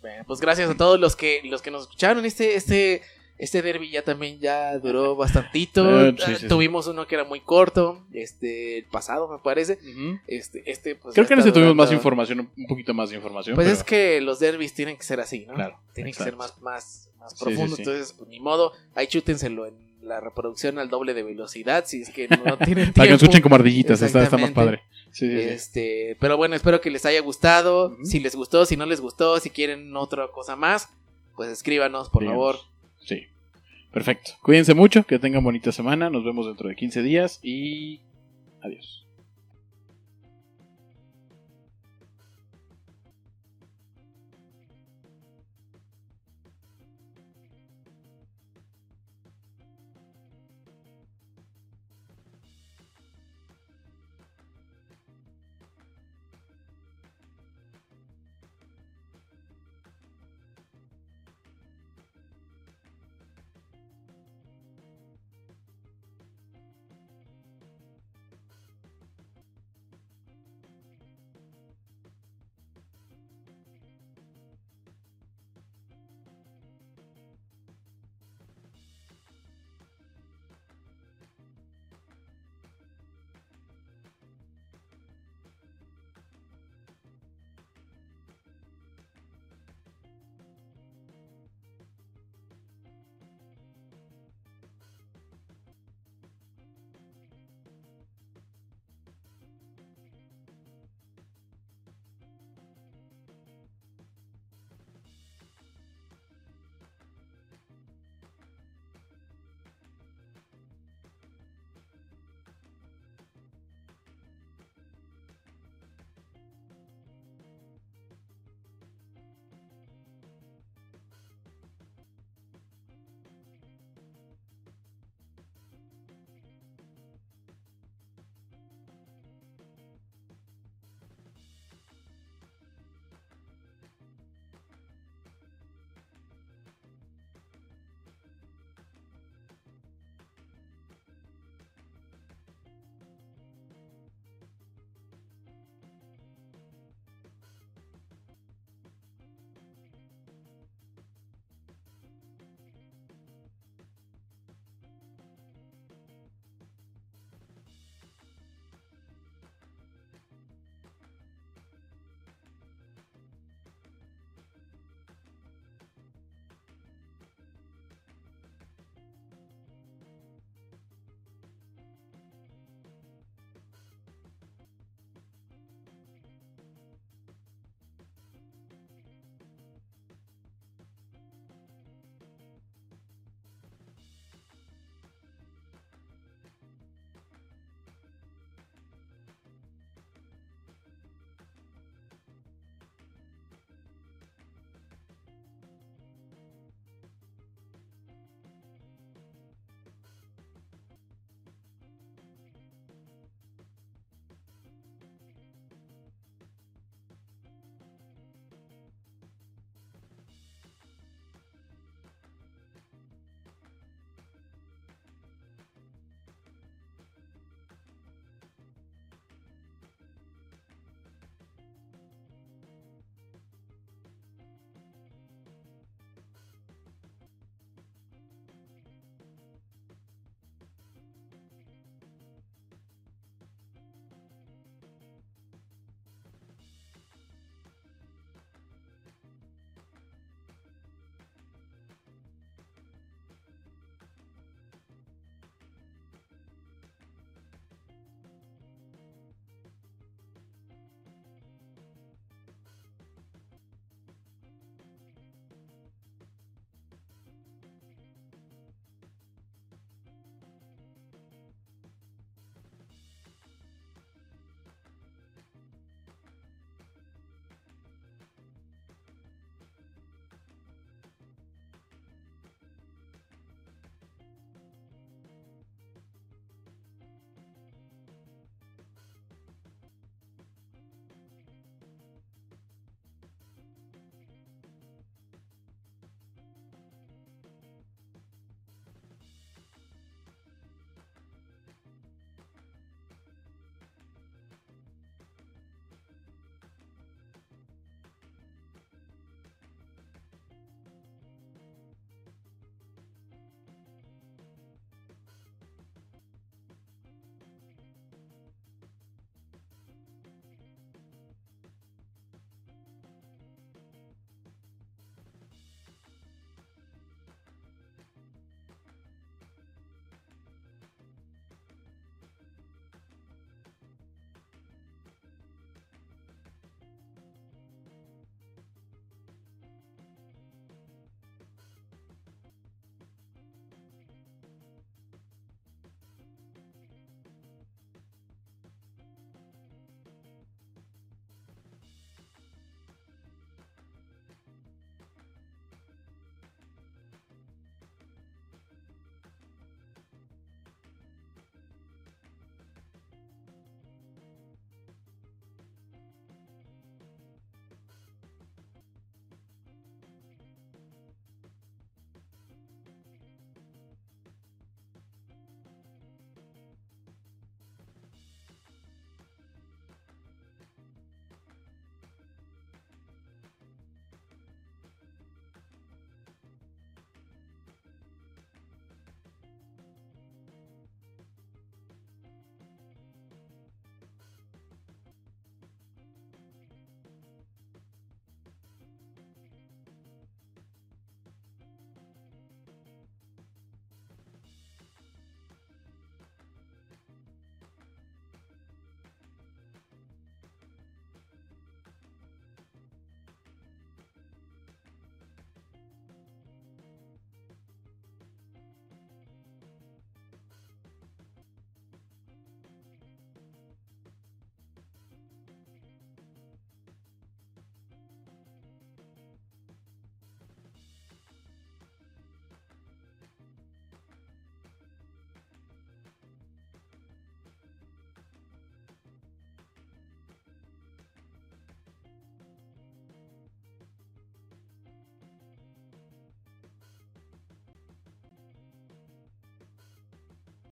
[0.02, 2.26] bueno, pues gracias a todos los que los que nos escucharon.
[2.26, 3.04] Este este
[3.38, 6.12] este derby ya también ya duró bastantito.
[6.14, 6.48] Sí, Ah, sí.
[6.48, 9.78] Tuvimos uno que era muy corto, este el pasado me parece.
[10.26, 13.54] Este este pues Creo que en este tuvimos más información, un poquito más de información.
[13.54, 15.54] Pues pero- es que los derbis tienen que ser así, ¿no?
[15.54, 17.78] Claro, Tienen que ser más, más, más profundos.
[17.78, 18.72] Entonces, pues ni modo.
[18.96, 21.86] Ahí chútenselo en la reproducción al doble de velocidad.
[21.88, 22.94] Si es que no tienen tiempo.
[22.96, 24.82] Para que escuchen como ardillitas, está, está más padre.
[25.14, 25.50] Sí, sí, sí.
[25.50, 27.96] Este, pero bueno, espero que les haya gustado.
[28.04, 30.90] Si les gustó, si no les gustó, si quieren otra cosa más,
[31.36, 32.36] pues escríbanos, por Díganos.
[32.42, 32.56] favor.
[33.06, 33.28] Sí.
[33.92, 34.32] Perfecto.
[34.42, 36.10] Cuídense mucho, que tengan bonita semana.
[36.10, 38.02] Nos vemos dentro de 15 días y
[38.62, 39.03] adiós.